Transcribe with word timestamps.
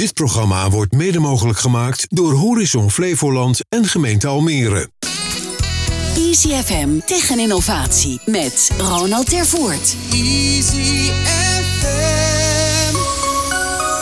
Dit 0.00 0.14
programma 0.14 0.70
wordt 0.70 0.92
mede 0.92 1.18
mogelijk 1.18 1.58
gemaakt 1.58 2.06
door 2.08 2.32
Horizon 2.32 2.90
Flevoland 2.90 3.60
en 3.68 3.84
gemeente 3.84 4.26
Almere. 4.26 4.90
Easy 6.16 6.48
FM 6.48 6.88
tegen 7.06 7.38
innovatie 7.38 8.20
met 8.26 8.70
Ronald 8.78 9.28
Tervoort. 9.28 9.96
Easy 10.12 11.10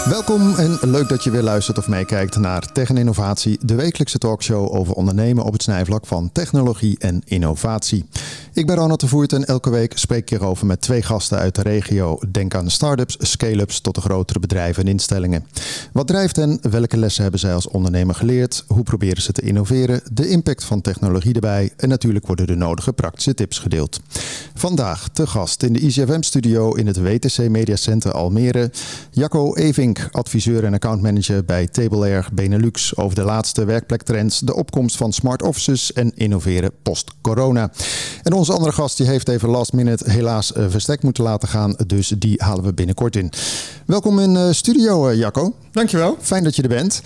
Welkom 0.09 0.55
en 0.55 0.79
leuk 0.81 1.09
dat 1.09 1.25
je 1.25 1.31
weer 1.31 1.43
luistert 1.43 1.79
of 1.79 1.89
meekijkt 1.89 2.37
naar 2.37 2.73
Tech 2.73 2.89
en 2.89 2.97
Innovatie, 2.97 3.59
de 3.63 3.75
wekelijkse 3.75 4.19
talkshow 4.19 4.75
over 4.75 4.95
ondernemen 4.95 5.45
op 5.45 5.53
het 5.53 5.63
snijvlak 5.63 6.07
van 6.07 6.33
technologie 6.33 6.99
en 6.99 7.23
innovatie. 7.25 8.05
Ik 8.59 8.67
ben 8.67 8.77
Ronald 8.77 9.01
de 9.01 9.09
Voert 9.09 9.33
en 9.33 9.45
elke 9.45 9.71
week 9.71 9.99
spreek 9.99 10.23
ik 10.23 10.29
hierover 10.29 10.67
met 10.67 10.81
twee 10.81 11.03
gasten 11.03 11.39
uit 11.39 11.55
de 11.55 11.63
regio. 11.63 12.19
Denk 12.31 12.55
aan 12.55 12.71
start-ups, 12.71 13.17
scale-ups 13.19 13.81
tot 13.81 13.95
de 13.95 14.01
grotere 14.01 14.39
bedrijven 14.39 14.83
en 14.83 14.89
instellingen. 14.89 15.47
Wat 15.93 16.07
drijft 16.07 16.37
hen? 16.37 16.59
Welke 16.71 16.97
lessen 16.97 17.23
hebben 17.23 17.41
zij 17.41 17.55
als 17.55 17.69
ondernemer 17.69 18.15
geleerd? 18.15 18.65
Hoe 18.67 18.83
proberen 18.83 19.23
ze 19.23 19.33
te 19.33 19.43
innoveren? 19.43 20.01
De 20.13 20.29
impact 20.29 20.65
van 20.65 20.81
technologie 20.81 21.35
erbij 21.35 21.73
en 21.77 21.89
natuurlijk 21.89 22.27
worden 22.27 22.47
de 22.47 22.55
nodige 22.55 22.93
praktische 22.93 23.35
tips 23.35 23.59
gedeeld. 23.59 24.01
Vandaag 24.55 25.09
te 25.09 25.27
gast 25.27 25.63
in 25.63 25.73
de 25.73 25.81
ICFM-studio 25.81 26.75
in 26.75 26.87
het 26.87 27.03
WTC 27.03 27.49
Media 27.49 27.77
Center 27.77 28.13
Almere, 28.13 28.71
Jacco 29.11 29.55
Evink 29.55 30.09
adviseur 30.13 30.65
en 30.65 30.75
accountmanager 30.75 31.45
bij 31.45 31.67
Table 31.67 32.07
Air 32.07 32.29
Benelux 32.33 32.97
over 32.97 33.15
de 33.15 33.23
laatste 33.23 33.65
werkplektrends, 33.65 34.41
de 34.41 34.55
opkomst 34.55 34.97
van 34.97 35.13
smart 35.13 35.43
offices 35.43 35.93
en 35.93 36.13
innoveren 36.15 36.71
post-corona. 36.83 37.71
En 38.23 38.33
onze 38.33 38.48
andere 38.53 38.73
gast 38.73 38.97
die 38.97 39.07
heeft 39.07 39.29
even 39.29 39.49
last 39.49 39.73
minute 39.73 40.11
helaas 40.11 40.53
uh, 40.53 40.65
verstek 40.69 41.03
moeten 41.03 41.25
laten 41.25 41.49
gaan, 41.49 41.77
dus 41.87 42.15
die 42.19 42.43
halen 42.43 42.65
we 42.65 42.75
binnenkort 42.75 43.17
in. 43.17 43.31
Welkom 43.87 44.19
in 44.19 44.35
uh, 44.35 44.49
studio, 44.51 45.09
uh, 45.09 45.17
Jacco. 45.17 45.55
Dankjewel. 45.73 46.17
Fijn 46.21 46.45
dat 46.45 46.57
je 46.57 46.63
er 46.63 46.69
bent. 46.69 47.03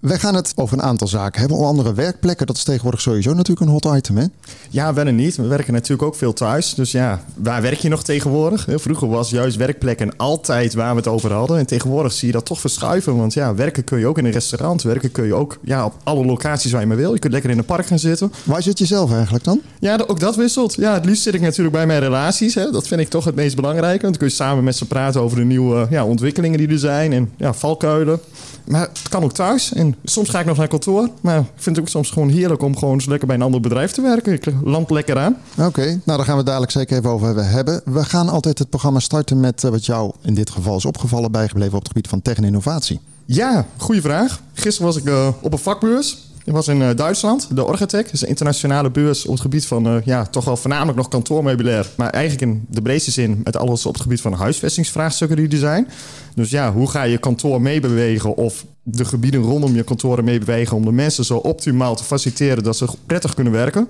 Wij 0.00 0.18
gaan 0.18 0.34
het 0.34 0.52
over 0.56 0.78
een 0.78 0.84
aantal 0.84 1.08
zaken 1.08 1.40
hebben. 1.40 1.56
Onder 1.58 1.70
andere 1.70 1.94
werkplekken. 1.94 2.46
Dat 2.46 2.56
is 2.56 2.62
tegenwoordig 2.62 3.00
sowieso 3.00 3.34
natuurlijk 3.34 3.66
een 3.66 3.72
hot 3.72 3.96
item, 3.96 4.16
hè? 4.16 4.24
Ja, 4.70 4.94
wel 4.94 5.06
en 5.06 5.14
niet. 5.14 5.36
We 5.36 5.46
werken 5.46 5.72
natuurlijk 5.72 6.02
ook 6.02 6.14
veel 6.14 6.32
thuis. 6.32 6.74
Dus 6.74 6.92
ja, 6.92 7.24
waar 7.34 7.62
werk 7.62 7.78
je 7.78 7.88
nog 7.88 8.02
tegenwoordig? 8.02 8.66
Vroeger 8.68 9.08
was 9.08 9.30
juist 9.30 9.56
werkplekken 9.56 10.16
altijd 10.16 10.74
waar 10.74 10.90
we 10.90 10.96
het 10.96 11.06
over 11.06 11.32
hadden. 11.32 11.58
En 11.58 11.66
tegenwoordig 11.66 12.12
zie 12.12 12.26
je 12.26 12.32
dat 12.32 12.44
toch 12.44 12.60
verschuiven. 12.60 13.16
Want 13.16 13.34
ja, 13.34 13.54
werken 13.54 13.84
kun 13.84 13.98
je 13.98 14.06
ook 14.06 14.18
in 14.18 14.24
een 14.24 14.32
restaurant. 14.32 14.82
Werken 14.82 15.12
kun 15.12 15.26
je 15.26 15.34
ook 15.34 15.58
ja, 15.62 15.84
op 15.84 15.94
alle 16.02 16.24
locaties 16.24 16.72
waar 16.72 16.80
je 16.80 16.86
maar 16.86 16.96
wil. 16.96 17.12
Je 17.12 17.18
kunt 17.18 17.32
lekker 17.32 17.50
in 17.50 17.58
een 17.58 17.64
park 17.64 17.86
gaan 17.86 17.98
zitten. 17.98 18.32
Waar 18.44 18.62
zit 18.62 18.78
je 18.78 18.86
zelf 18.86 19.12
eigenlijk 19.12 19.44
dan? 19.44 19.60
Ja, 19.80 20.04
ook 20.06 20.20
dat 20.20 20.36
wisselt. 20.36 20.74
Ja, 20.74 20.94
het 20.94 21.04
liefst 21.04 21.22
zit 21.22 21.34
ik 21.34 21.40
natuurlijk 21.40 21.76
bij 21.76 21.86
mijn 21.86 22.00
relaties. 22.00 22.54
Hè. 22.54 22.70
Dat 22.70 22.86
vind 22.86 23.00
ik 23.00 23.08
toch 23.08 23.24
het 23.24 23.34
meest 23.34 23.56
belangrijke. 23.56 24.02
Want 24.02 24.18
dan 24.18 24.18
kun 24.18 24.26
je 24.26 24.42
samen 24.44 24.64
met 24.64 24.76
ze 24.76 24.86
praten 24.86 25.20
over 25.20 25.36
de 25.36 25.44
nieuwe 25.44 25.86
ja, 25.90 26.04
ontwikkelingen 26.04 26.58
die 26.58 26.68
er 26.68 26.78
zijn. 26.78 27.12
En 27.12 27.30
ja, 27.36 27.54
valkuilen. 27.54 28.20
Maar 28.64 28.80
het 28.80 29.08
kan 29.08 29.22
ook 29.22 29.32
thuis. 29.32 29.72
En 29.72 29.94
soms 30.04 30.28
ga 30.28 30.40
ik 30.40 30.46
nog 30.46 30.56
naar 30.56 30.68
kantoor. 30.68 31.08
Maar 31.20 31.38
ik 31.38 31.46
vind 31.54 31.76
het 31.76 31.84
ook 31.84 31.90
soms 31.90 32.10
gewoon 32.10 32.28
heerlijk 32.28 32.62
om 32.62 32.76
gewoon 32.76 32.94
eens 32.94 33.06
lekker 33.06 33.26
bij 33.26 33.36
een 33.36 33.42
ander 33.42 33.60
bedrijf 33.60 33.92
te 33.92 34.02
werken. 34.02 34.32
Ik 34.32 34.46
land 34.64 34.90
lekker 34.90 35.18
aan. 35.18 35.36
Oké, 35.58 35.84
nou 35.84 36.00
daar 36.04 36.24
gaan 36.24 36.36
we 36.36 36.42
dadelijk 36.42 36.72
zeker 36.72 36.98
even 36.98 37.10
over 37.10 37.44
hebben. 37.44 37.80
We 37.84 38.04
gaan 38.04 38.28
altijd 38.28 38.58
het 38.58 38.68
programma 38.68 38.98
starten 38.98 39.40
met 39.40 39.64
eh, 39.64 39.70
wat 39.70 39.86
jou 39.86 40.12
in 40.22 40.34
dit 40.34 40.50
geval 40.50 40.76
is 40.76 40.84
opgevallen, 40.84 41.32
bijgebleven 41.32 41.74
op 41.74 41.78
het 41.78 41.88
gebied 41.88 42.08
van 42.08 42.22
tech 42.22 42.36
en 42.36 42.44
innovatie. 42.44 43.00
Ja, 43.24 43.66
goede 43.76 44.00
vraag. 44.00 44.40
Gisteren 44.52 44.86
was 44.86 44.96
ik 44.96 45.08
uh, 45.08 45.28
op 45.40 45.52
een 45.52 45.58
vakbeurs. 45.58 46.29
Ik 46.50 46.56
was 46.56 46.68
in 46.68 46.80
uh, 46.80 46.88
Duitsland, 46.96 47.48
de 47.56 47.66
Orgatech. 47.66 48.04
Dat 48.04 48.12
is 48.12 48.22
een 48.22 48.28
internationale 48.28 48.90
beurs 48.90 49.24
op 49.24 49.32
het 49.32 49.40
gebied 49.40 49.66
van 49.66 49.86
uh, 49.86 50.04
ja, 50.04 50.26
toch 50.26 50.44
wel 50.44 50.56
voornamelijk 50.56 50.96
nog 50.96 51.08
kantoormeubilair. 51.08 51.90
Maar 51.96 52.10
eigenlijk 52.10 52.52
in 52.52 52.66
de 52.68 52.82
breedste 52.82 53.10
zin 53.10 53.40
met 53.44 53.56
alles 53.56 53.86
op 53.86 53.92
het 53.92 54.02
gebied 54.02 54.20
van 54.20 54.32
huisvestingsvraagstukken 54.32 55.36
die 55.36 55.48
er 55.48 55.58
zijn. 55.58 55.88
Dus 56.34 56.50
ja, 56.50 56.72
hoe 56.72 56.90
ga 56.90 57.02
je 57.02 57.18
kantoor 57.18 57.60
meebewegen 57.60 58.36
of 58.36 58.64
de 58.82 59.04
gebieden 59.04 59.42
rondom 59.42 59.74
je 59.74 59.82
kantoren 59.82 60.24
meebewegen 60.24 60.76
om 60.76 60.84
de 60.84 60.92
mensen 60.92 61.24
zo 61.24 61.36
optimaal 61.36 61.96
te 61.96 62.04
faciliteren 62.04 62.62
dat 62.62 62.76
ze 62.76 62.86
prettig 63.06 63.34
kunnen 63.34 63.52
werken. 63.52 63.88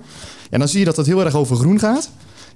En 0.49 0.59
dan 0.59 0.67
zie 0.67 0.79
je 0.79 0.85
dat 0.85 0.97
het 0.97 1.05
heel 1.05 1.25
erg 1.25 1.35
over 1.35 1.55
groen 1.55 1.79
gaat 1.79 2.09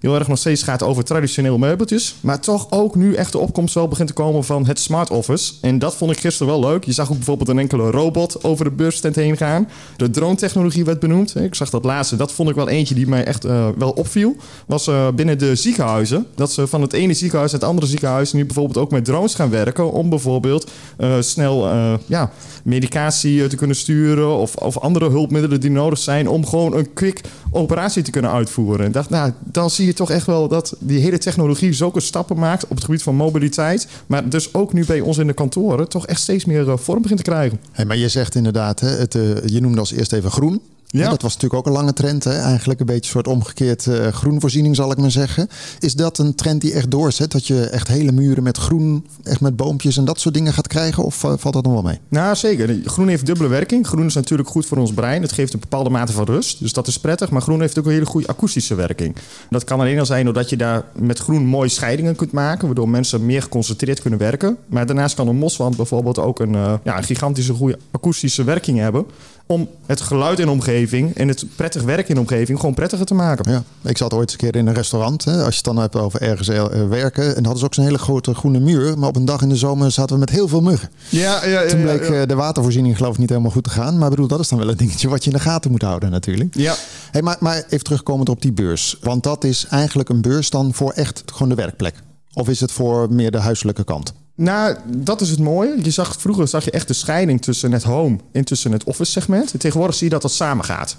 heel 0.05 0.15
erg 0.15 0.27
nog 0.27 0.37
steeds 0.37 0.63
gaat 0.63 0.83
over 0.83 1.03
traditioneel 1.03 1.57
meubeltjes. 1.57 2.15
Maar 2.21 2.39
toch 2.39 2.67
ook 2.69 2.95
nu 2.95 3.13
echt 3.13 3.31
de 3.31 3.37
opkomst 3.37 3.73
wel 3.73 3.87
begint 3.87 4.07
te 4.07 4.13
komen 4.13 4.43
van 4.43 4.65
het 4.65 4.79
smart 4.79 5.09
office. 5.09 5.53
En 5.61 5.79
dat 5.79 5.95
vond 5.95 6.11
ik 6.11 6.19
gisteren 6.19 6.59
wel 6.59 6.69
leuk. 6.69 6.83
Je 6.83 6.91
zag 6.91 7.09
ook 7.09 7.15
bijvoorbeeld 7.15 7.49
een 7.49 7.59
enkele 7.59 7.91
robot 7.91 8.43
over 8.43 8.65
de 8.65 8.71
beursstand 8.71 9.15
heen 9.15 9.37
gaan. 9.37 9.69
De 9.97 10.09
drone-technologie 10.09 10.85
werd 10.85 10.99
benoemd. 10.99 11.35
Ik 11.35 11.55
zag 11.55 11.69
dat 11.69 11.83
laatste. 11.83 12.15
Dat 12.15 12.31
vond 12.31 12.49
ik 12.49 12.55
wel 12.55 12.69
eentje 12.69 12.95
die 12.95 13.07
mij 13.07 13.23
echt 13.23 13.45
uh, 13.45 13.67
wel 13.77 13.91
opviel. 13.91 14.35
Was 14.65 14.87
uh, 14.87 15.07
binnen 15.15 15.37
de 15.37 15.55
ziekenhuizen. 15.55 16.25
Dat 16.35 16.51
ze 16.51 16.67
van 16.67 16.81
het 16.81 16.93
ene 16.93 17.13
ziekenhuis 17.13 17.51
naar 17.51 17.59
het 17.59 17.69
andere 17.69 17.87
ziekenhuis 17.87 18.33
nu 18.33 18.45
bijvoorbeeld 18.45 18.77
ook 18.77 18.91
met 18.91 19.05
drones 19.05 19.35
gaan 19.35 19.49
werken. 19.49 19.91
Om 19.91 20.09
bijvoorbeeld 20.09 20.71
uh, 20.99 21.15
snel 21.19 21.67
ja, 22.05 22.31
medicatie 22.63 23.47
te 23.47 23.55
kunnen 23.55 23.75
sturen. 23.75 24.37
Of, 24.37 24.55
of 24.55 24.79
andere 24.79 25.09
hulpmiddelen 25.09 25.59
die 25.59 25.71
nodig 25.71 25.99
zijn. 25.99 26.29
Om 26.29 26.45
gewoon 26.45 26.75
een 26.75 26.93
quick 26.93 27.21
operatie 27.51 28.03
te 28.03 28.11
kunnen 28.11 28.31
uitvoeren. 28.31 28.85
En 28.85 28.91
dacht, 28.91 29.09
nou, 29.09 29.31
dan 29.43 29.69
zie 29.69 29.85
je 29.85 29.93
toch 29.95 30.11
echt 30.11 30.25
wel 30.25 30.47
dat 30.47 30.75
die 30.79 30.99
hele 30.99 31.17
technologie 31.17 31.73
zulke 31.73 31.99
stappen 31.99 32.37
maakt 32.37 32.63
op 32.63 32.75
het 32.75 32.83
gebied 32.85 33.03
van 33.03 33.15
mobiliteit. 33.15 33.87
Maar 34.07 34.29
dus 34.29 34.53
ook 34.53 34.73
nu 34.73 34.85
bij 34.85 34.99
ons 34.99 35.17
in 35.17 35.27
de 35.27 35.33
kantoren 35.33 35.89
toch 35.89 36.07
echt 36.07 36.21
steeds 36.21 36.45
meer 36.45 36.69
eh, 36.69 36.77
vorm 36.77 37.01
begint 37.01 37.23
te 37.23 37.31
krijgen. 37.31 37.59
Hey, 37.71 37.85
maar 37.85 37.97
je 37.97 38.09
zegt 38.09 38.35
inderdaad, 38.35 38.79
hè, 38.79 38.89
het, 38.89 39.15
uh, 39.15 39.45
je 39.45 39.61
noemde 39.61 39.79
als 39.79 39.91
eerst 39.91 40.13
even 40.13 40.31
groen. 40.31 40.61
Ja. 40.97 41.09
dat 41.09 41.21
was 41.21 41.33
natuurlijk 41.33 41.59
ook 41.59 41.65
een 41.65 41.79
lange 41.79 41.93
trend. 41.93 42.23
Hè? 42.23 42.39
Eigenlijk 42.39 42.79
een 42.79 42.85
beetje 42.85 43.01
een 43.01 43.09
soort 43.09 43.27
omgekeerd 43.27 43.85
uh, 43.85 44.07
groenvoorziening, 44.07 44.75
zal 44.75 44.91
ik 44.91 44.97
maar 44.97 45.11
zeggen. 45.11 45.47
Is 45.79 45.93
dat 45.93 46.17
een 46.17 46.35
trend 46.35 46.61
die 46.61 46.73
echt 46.73 46.91
doorzet? 46.91 47.31
Dat 47.31 47.47
je 47.47 47.65
echt 47.65 47.87
hele 47.87 48.11
muren 48.11 48.43
met 48.43 48.57
groen, 48.57 49.05
echt 49.23 49.41
met 49.41 49.55
boompjes 49.55 49.97
en 49.97 50.05
dat 50.05 50.19
soort 50.19 50.33
dingen 50.33 50.53
gaat 50.53 50.67
krijgen? 50.67 51.03
Of 51.03 51.23
uh, 51.23 51.33
valt 51.37 51.53
dat 51.53 51.63
nog 51.63 51.73
wel 51.73 51.81
mee? 51.81 51.99
Nou, 52.07 52.35
zeker. 52.35 52.79
Groen 52.85 53.07
heeft 53.07 53.25
dubbele 53.25 53.49
werking. 53.49 53.87
Groen 53.87 54.05
is 54.05 54.13
natuurlijk 54.13 54.49
goed 54.49 54.65
voor 54.65 54.77
ons 54.77 54.93
brein. 54.93 55.21
Het 55.21 55.31
geeft 55.31 55.53
een 55.53 55.59
bepaalde 55.59 55.89
mate 55.89 56.11
van 56.11 56.25
rust. 56.25 56.59
Dus 56.59 56.73
dat 56.73 56.87
is 56.87 56.99
prettig. 56.99 57.29
Maar 57.29 57.41
groen 57.41 57.59
heeft 57.61 57.79
ook 57.79 57.85
een 57.85 57.91
hele 57.91 58.05
goede 58.05 58.27
akoestische 58.27 58.75
werking. 58.75 59.15
Dat 59.49 59.63
kan 59.63 59.79
alleen 59.79 59.99
al 59.99 60.05
zijn 60.05 60.25
doordat 60.25 60.49
je 60.49 60.57
daar 60.57 60.83
met 60.93 61.19
groen 61.19 61.45
mooie 61.45 61.69
scheidingen 61.69 62.15
kunt 62.15 62.31
maken. 62.31 62.65
Waardoor 62.65 62.89
mensen 62.89 63.25
meer 63.25 63.41
geconcentreerd 63.41 64.01
kunnen 64.01 64.19
werken. 64.19 64.57
Maar 64.65 64.85
daarnaast 64.85 65.15
kan 65.15 65.27
een 65.27 65.35
moswand 65.35 65.75
bijvoorbeeld 65.75 66.19
ook 66.19 66.39
een, 66.39 66.53
uh, 66.53 66.73
ja, 66.83 66.97
een 66.97 67.03
gigantische 67.03 67.53
goede 67.53 67.79
akoestische 67.91 68.43
werking 68.43 68.79
hebben 68.79 69.05
om 69.47 69.69
het 69.85 70.01
geluid 70.01 70.39
in 70.39 70.45
de 70.45 70.51
omgeving 70.51 71.15
en 71.15 71.27
het 71.27 71.45
prettig 71.55 71.81
werk 71.81 72.09
in 72.09 72.15
de 72.15 72.21
omgeving 72.21 72.59
gewoon 72.59 72.75
prettiger 72.75 73.05
te 73.05 73.13
maken. 73.13 73.51
Ja, 73.51 73.63
ik 73.89 73.97
zat 73.97 74.13
ooit 74.13 74.31
een 74.31 74.37
keer 74.37 74.55
in 74.55 74.67
een 74.67 74.73
restaurant, 74.73 75.23
hè, 75.25 75.31
als 75.31 75.55
je 75.55 75.55
het 75.55 75.63
dan 75.63 75.77
hebt 75.77 75.95
over 75.95 76.21
ergens 76.21 76.49
uh, 76.49 76.87
werken. 76.89 77.35
En 77.35 77.43
hadden 77.43 77.57
ze 77.57 77.65
ook 77.65 77.73
zo'n 77.73 77.83
hele 77.83 77.97
grote 77.97 78.33
groene 78.33 78.59
muur. 78.59 78.97
Maar 78.97 79.09
op 79.09 79.15
een 79.15 79.25
dag 79.25 79.41
in 79.41 79.49
de 79.49 79.55
zomer 79.55 79.91
zaten 79.91 80.13
we 80.13 80.19
met 80.19 80.29
heel 80.29 80.47
veel 80.47 80.61
muggen. 80.61 80.89
Ja, 81.09 81.45
ja, 81.45 81.61
ja 81.61 81.69
Toen 81.69 81.81
bleek 81.81 82.07
ja, 82.07 82.13
ja. 82.13 82.25
de 82.25 82.35
watervoorziening 82.35 82.97
geloof 82.97 83.13
ik 83.13 83.19
niet 83.19 83.29
helemaal 83.29 83.51
goed 83.51 83.63
te 83.63 83.69
gaan. 83.69 83.97
Maar 83.97 84.09
bedoel, 84.09 84.27
dat 84.27 84.39
is 84.39 84.47
dan 84.47 84.59
wel 84.59 84.69
een 84.69 84.77
dingetje 84.77 85.09
wat 85.09 85.23
je 85.23 85.29
in 85.29 85.35
de 85.35 85.43
gaten 85.43 85.71
moet 85.71 85.81
houden 85.81 86.11
natuurlijk. 86.11 86.55
Ja. 86.55 86.75
Hey, 87.11 87.21
maar, 87.21 87.37
maar 87.39 87.63
even 87.69 87.83
terugkomend 87.83 88.29
op 88.29 88.41
die 88.41 88.53
beurs. 88.53 88.97
Want 89.01 89.23
dat 89.23 89.43
is 89.43 89.65
eigenlijk 89.69 90.09
een 90.09 90.21
beurs 90.21 90.49
dan 90.49 90.73
voor 90.73 90.91
echt 90.91 91.23
gewoon 91.25 91.49
de 91.49 91.55
werkplek. 91.55 91.95
Of 92.33 92.49
is 92.49 92.59
het 92.59 92.71
voor 92.71 93.13
meer 93.13 93.31
de 93.31 93.39
huiselijke 93.39 93.83
kant? 93.83 94.13
Nou, 94.35 94.75
dat 94.85 95.21
is 95.21 95.29
het 95.29 95.39
mooie. 95.39 95.75
Je 95.83 95.91
zag, 95.91 96.15
vroeger 96.19 96.47
zag 96.47 96.65
je 96.65 96.71
echt 96.71 96.87
de 96.87 96.93
scheiding 96.93 97.41
tussen 97.41 97.71
het 97.71 97.83
home 97.83 98.17
en 98.31 98.45
tussen 98.45 98.71
het 98.71 98.83
office 98.83 99.11
segment. 99.11 99.53
En 99.53 99.59
tegenwoordig 99.59 99.95
zie 99.95 100.07
je 100.07 100.13
dat 100.13 100.21
dat 100.21 100.31
samen 100.31 100.65
gaat. 100.65 100.97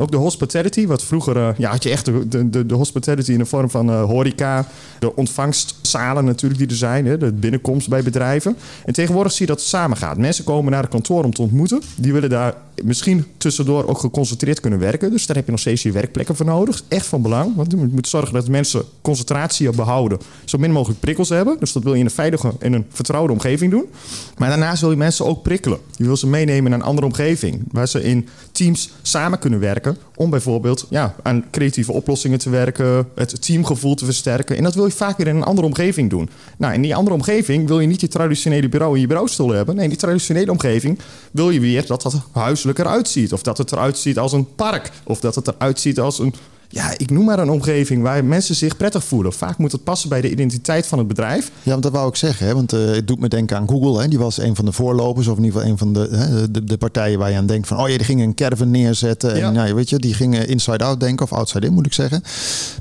Ook 0.00 0.10
de 0.10 0.16
hospitality, 0.16 0.86
wat 0.86 1.02
vroeger 1.02 1.36
uh, 1.36 1.48
ja, 1.56 1.70
had 1.70 1.82
je 1.82 1.90
echt 1.90 2.04
de, 2.04 2.48
de, 2.50 2.66
de 2.66 2.74
hospitality 2.74 3.32
in 3.32 3.38
de 3.38 3.44
vorm 3.44 3.70
van 3.70 3.90
uh, 3.90 4.04
horeca, 4.04 4.66
de 4.98 5.16
ontvangstzalen 5.16 6.24
natuurlijk 6.24 6.60
die 6.60 6.68
er 6.68 6.76
zijn, 6.76 7.06
hè, 7.06 7.18
de 7.18 7.32
binnenkomst 7.32 7.88
bij 7.88 8.02
bedrijven. 8.02 8.56
En 8.84 8.92
tegenwoordig 8.92 9.32
zie 9.32 9.46
je 9.46 9.52
dat 9.52 9.60
het 9.60 9.68
samen 9.68 9.96
gaat. 9.96 10.18
Mensen 10.18 10.44
komen 10.44 10.72
naar 10.72 10.82
het 10.82 10.90
kantoor 10.90 11.24
om 11.24 11.34
te 11.34 11.42
ontmoeten. 11.42 11.82
Die 11.96 12.12
willen 12.12 12.30
daar 12.30 12.54
misschien 12.84 13.26
tussendoor 13.36 13.88
ook 13.88 13.98
geconcentreerd 13.98 14.60
kunnen 14.60 14.78
werken. 14.78 15.10
Dus 15.10 15.26
daar 15.26 15.36
heb 15.36 15.44
je 15.44 15.50
nog 15.50 15.60
steeds 15.60 15.82
je 15.82 15.92
werkplekken 15.92 16.36
voor 16.36 16.46
nodig. 16.46 16.82
Echt 16.88 17.06
van 17.06 17.22
belang, 17.22 17.56
want 17.56 17.70
je 17.70 17.76
moet 17.76 18.08
zorgen 18.08 18.34
dat 18.34 18.48
mensen 18.48 18.82
concentratie 19.02 19.70
behouden. 19.70 20.18
Zo 20.44 20.58
min 20.58 20.72
mogelijk 20.72 21.00
prikkels 21.00 21.28
hebben. 21.28 21.56
Dus 21.60 21.72
dat 21.72 21.82
wil 21.82 21.92
je 21.92 21.98
in 21.98 22.04
een 22.04 22.10
veilige 22.10 22.52
en 22.58 22.72
een 22.78 22.86
vertrouwde 22.92 23.32
omgeving 23.32 23.70
doen. 23.70 23.86
Maar 24.36 24.48
daarnaast 24.48 24.80
wil 24.80 24.90
je 24.90 24.96
mensen 24.96 25.26
ook 25.26 25.42
prikkelen. 25.42 25.78
Je 25.96 26.04
wil 26.04 26.16
ze 26.16 26.26
meenemen 26.26 26.70
naar 26.70 26.80
een 26.80 26.86
andere 26.86 27.06
omgeving. 27.06 27.62
Waar 27.70 27.88
ze 27.88 28.02
in 28.02 28.28
teams 28.52 28.90
samen 29.02 29.38
kunnen 29.38 29.60
werken. 29.60 29.96
Om 30.14 30.30
bijvoorbeeld 30.30 30.86
ja, 30.90 31.14
aan 31.22 31.44
creatieve 31.50 31.92
oplossingen 31.92 32.38
te 32.38 32.50
werken. 32.50 33.08
Het 33.14 33.42
teamgevoel 33.42 33.94
te 33.94 34.04
versterken. 34.04 34.56
En 34.56 34.62
dat 34.62 34.74
wil 34.74 34.86
je 34.86 34.92
vaak 34.92 35.16
weer 35.16 35.26
in 35.26 35.36
een 35.36 35.42
andere 35.42 35.66
omgeving 35.66 36.10
doen. 36.10 36.30
Nou, 36.58 36.74
in 36.74 36.82
die 36.82 36.94
andere 36.94 37.16
omgeving 37.16 37.66
wil 37.66 37.80
je 37.80 37.86
niet 37.86 38.00
je 38.00 38.08
traditionele 38.08 38.68
bureau 38.68 38.94
in 38.94 39.00
je 39.00 39.06
bureaustoel 39.06 39.50
hebben. 39.50 39.74
Nee, 39.74 39.84
in 39.84 39.90
die 39.90 39.98
traditionele 39.98 40.50
omgeving 40.50 40.98
wil 41.30 41.50
je 41.50 41.60
weer 41.60 41.86
dat 41.86 42.02
dat 42.02 42.20
huiselijk 42.32 42.78
eruit 42.78 43.08
ziet. 43.08 43.32
Of 43.32 43.42
dat 43.42 43.58
het 43.58 43.72
eruit 43.72 43.98
ziet 43.98 44.18
als 44.18 44.32
een 44.32 44.54
park. 44.54 44.90
Of 45.04 45.20
dat 45.20 45.34
het 45.34 45.48
eruit 45.48 45.80
ziet 45.80 46.00
als 46.00 46.18
een 46.18 46.34
ja, 46.70 46.98
ik 46.98 47.10
noem 47.10 47.24
maar 47.24 47.38
een 47.38 47.50
omgeving 47.50 48.02
waar 48.02 48.24
mensen 48.24 48.54
zich 48.54 48.76
prettig 48.76 49.04
voelen. 49.04 49.32
Vaak 49.32 49.58
moet 49.58 49.72
het 49.72 49.84
passen 49.84 50.08
bij 50.08 50.20
de 50.20 50.30
identiteit 50.30 50.86
van 50.86 50.98
het 50.98 51.08
bedrijf. 51.08 51.50
Ja, 51.62 51.70
want 51.70 51.82
dat 51.82 51.92
wou 51.92 52.08
ik 52.08 52.16
zeggen. 52.16 52.46
Hè? 52.46 52.54
Want 52.54 52.74
uh, 52.74 52.90
het 52.90 53.06
doet 53.06 53.20
me 53.20 53.28
denken 53.28 53.56
aan 53.56 53.68
Google. 53.68 54.02
Hè? 54.02 54.08
Die 54.08 54.18
was 54.18 54.38
een 54.38 54.56
van 54.56 54.64
de 54.64 54.72
voorlopers, 54.72 55.26
of 55.26 55.36
in 55.36 55.44
ieder 55.44 55.60
geval 55.60 55.72
een 55.72 55.78
van 55.78 55.92
de, 55.92 56.08
hè, 56.16 56.50
de, 56.50 56.64
de, 56.64 56.78
partijen 56.78 57.18
waar 57.18 57.30
je 57.30 57.36
aan 57.36 57.46
denkt 57.46 57.68
van, 57.68 57.78
oh 57.78 57.88
ja, 57.88 57.96
die 57.96 58.04
gingen 58.04 58.26
een 58.26 58.34
caravan 58.34 58.70
neerzetten. 58.70 59.34
En 59.34 59.52
nou, 59.52 59.74
weet 59.74 59.90
je, 59.90 59.98
die 59.98 60.14
gingen 60.14 60.48
inside 60.48 60.84
out 60.84 61.00
denken, 61.00 61.24
of 61.24 61.32
outside 61.32 61.66
in 61.66 61.72
moet 61.72 61.86
ik 61.86 61.92
zeggen. 61.92 62.22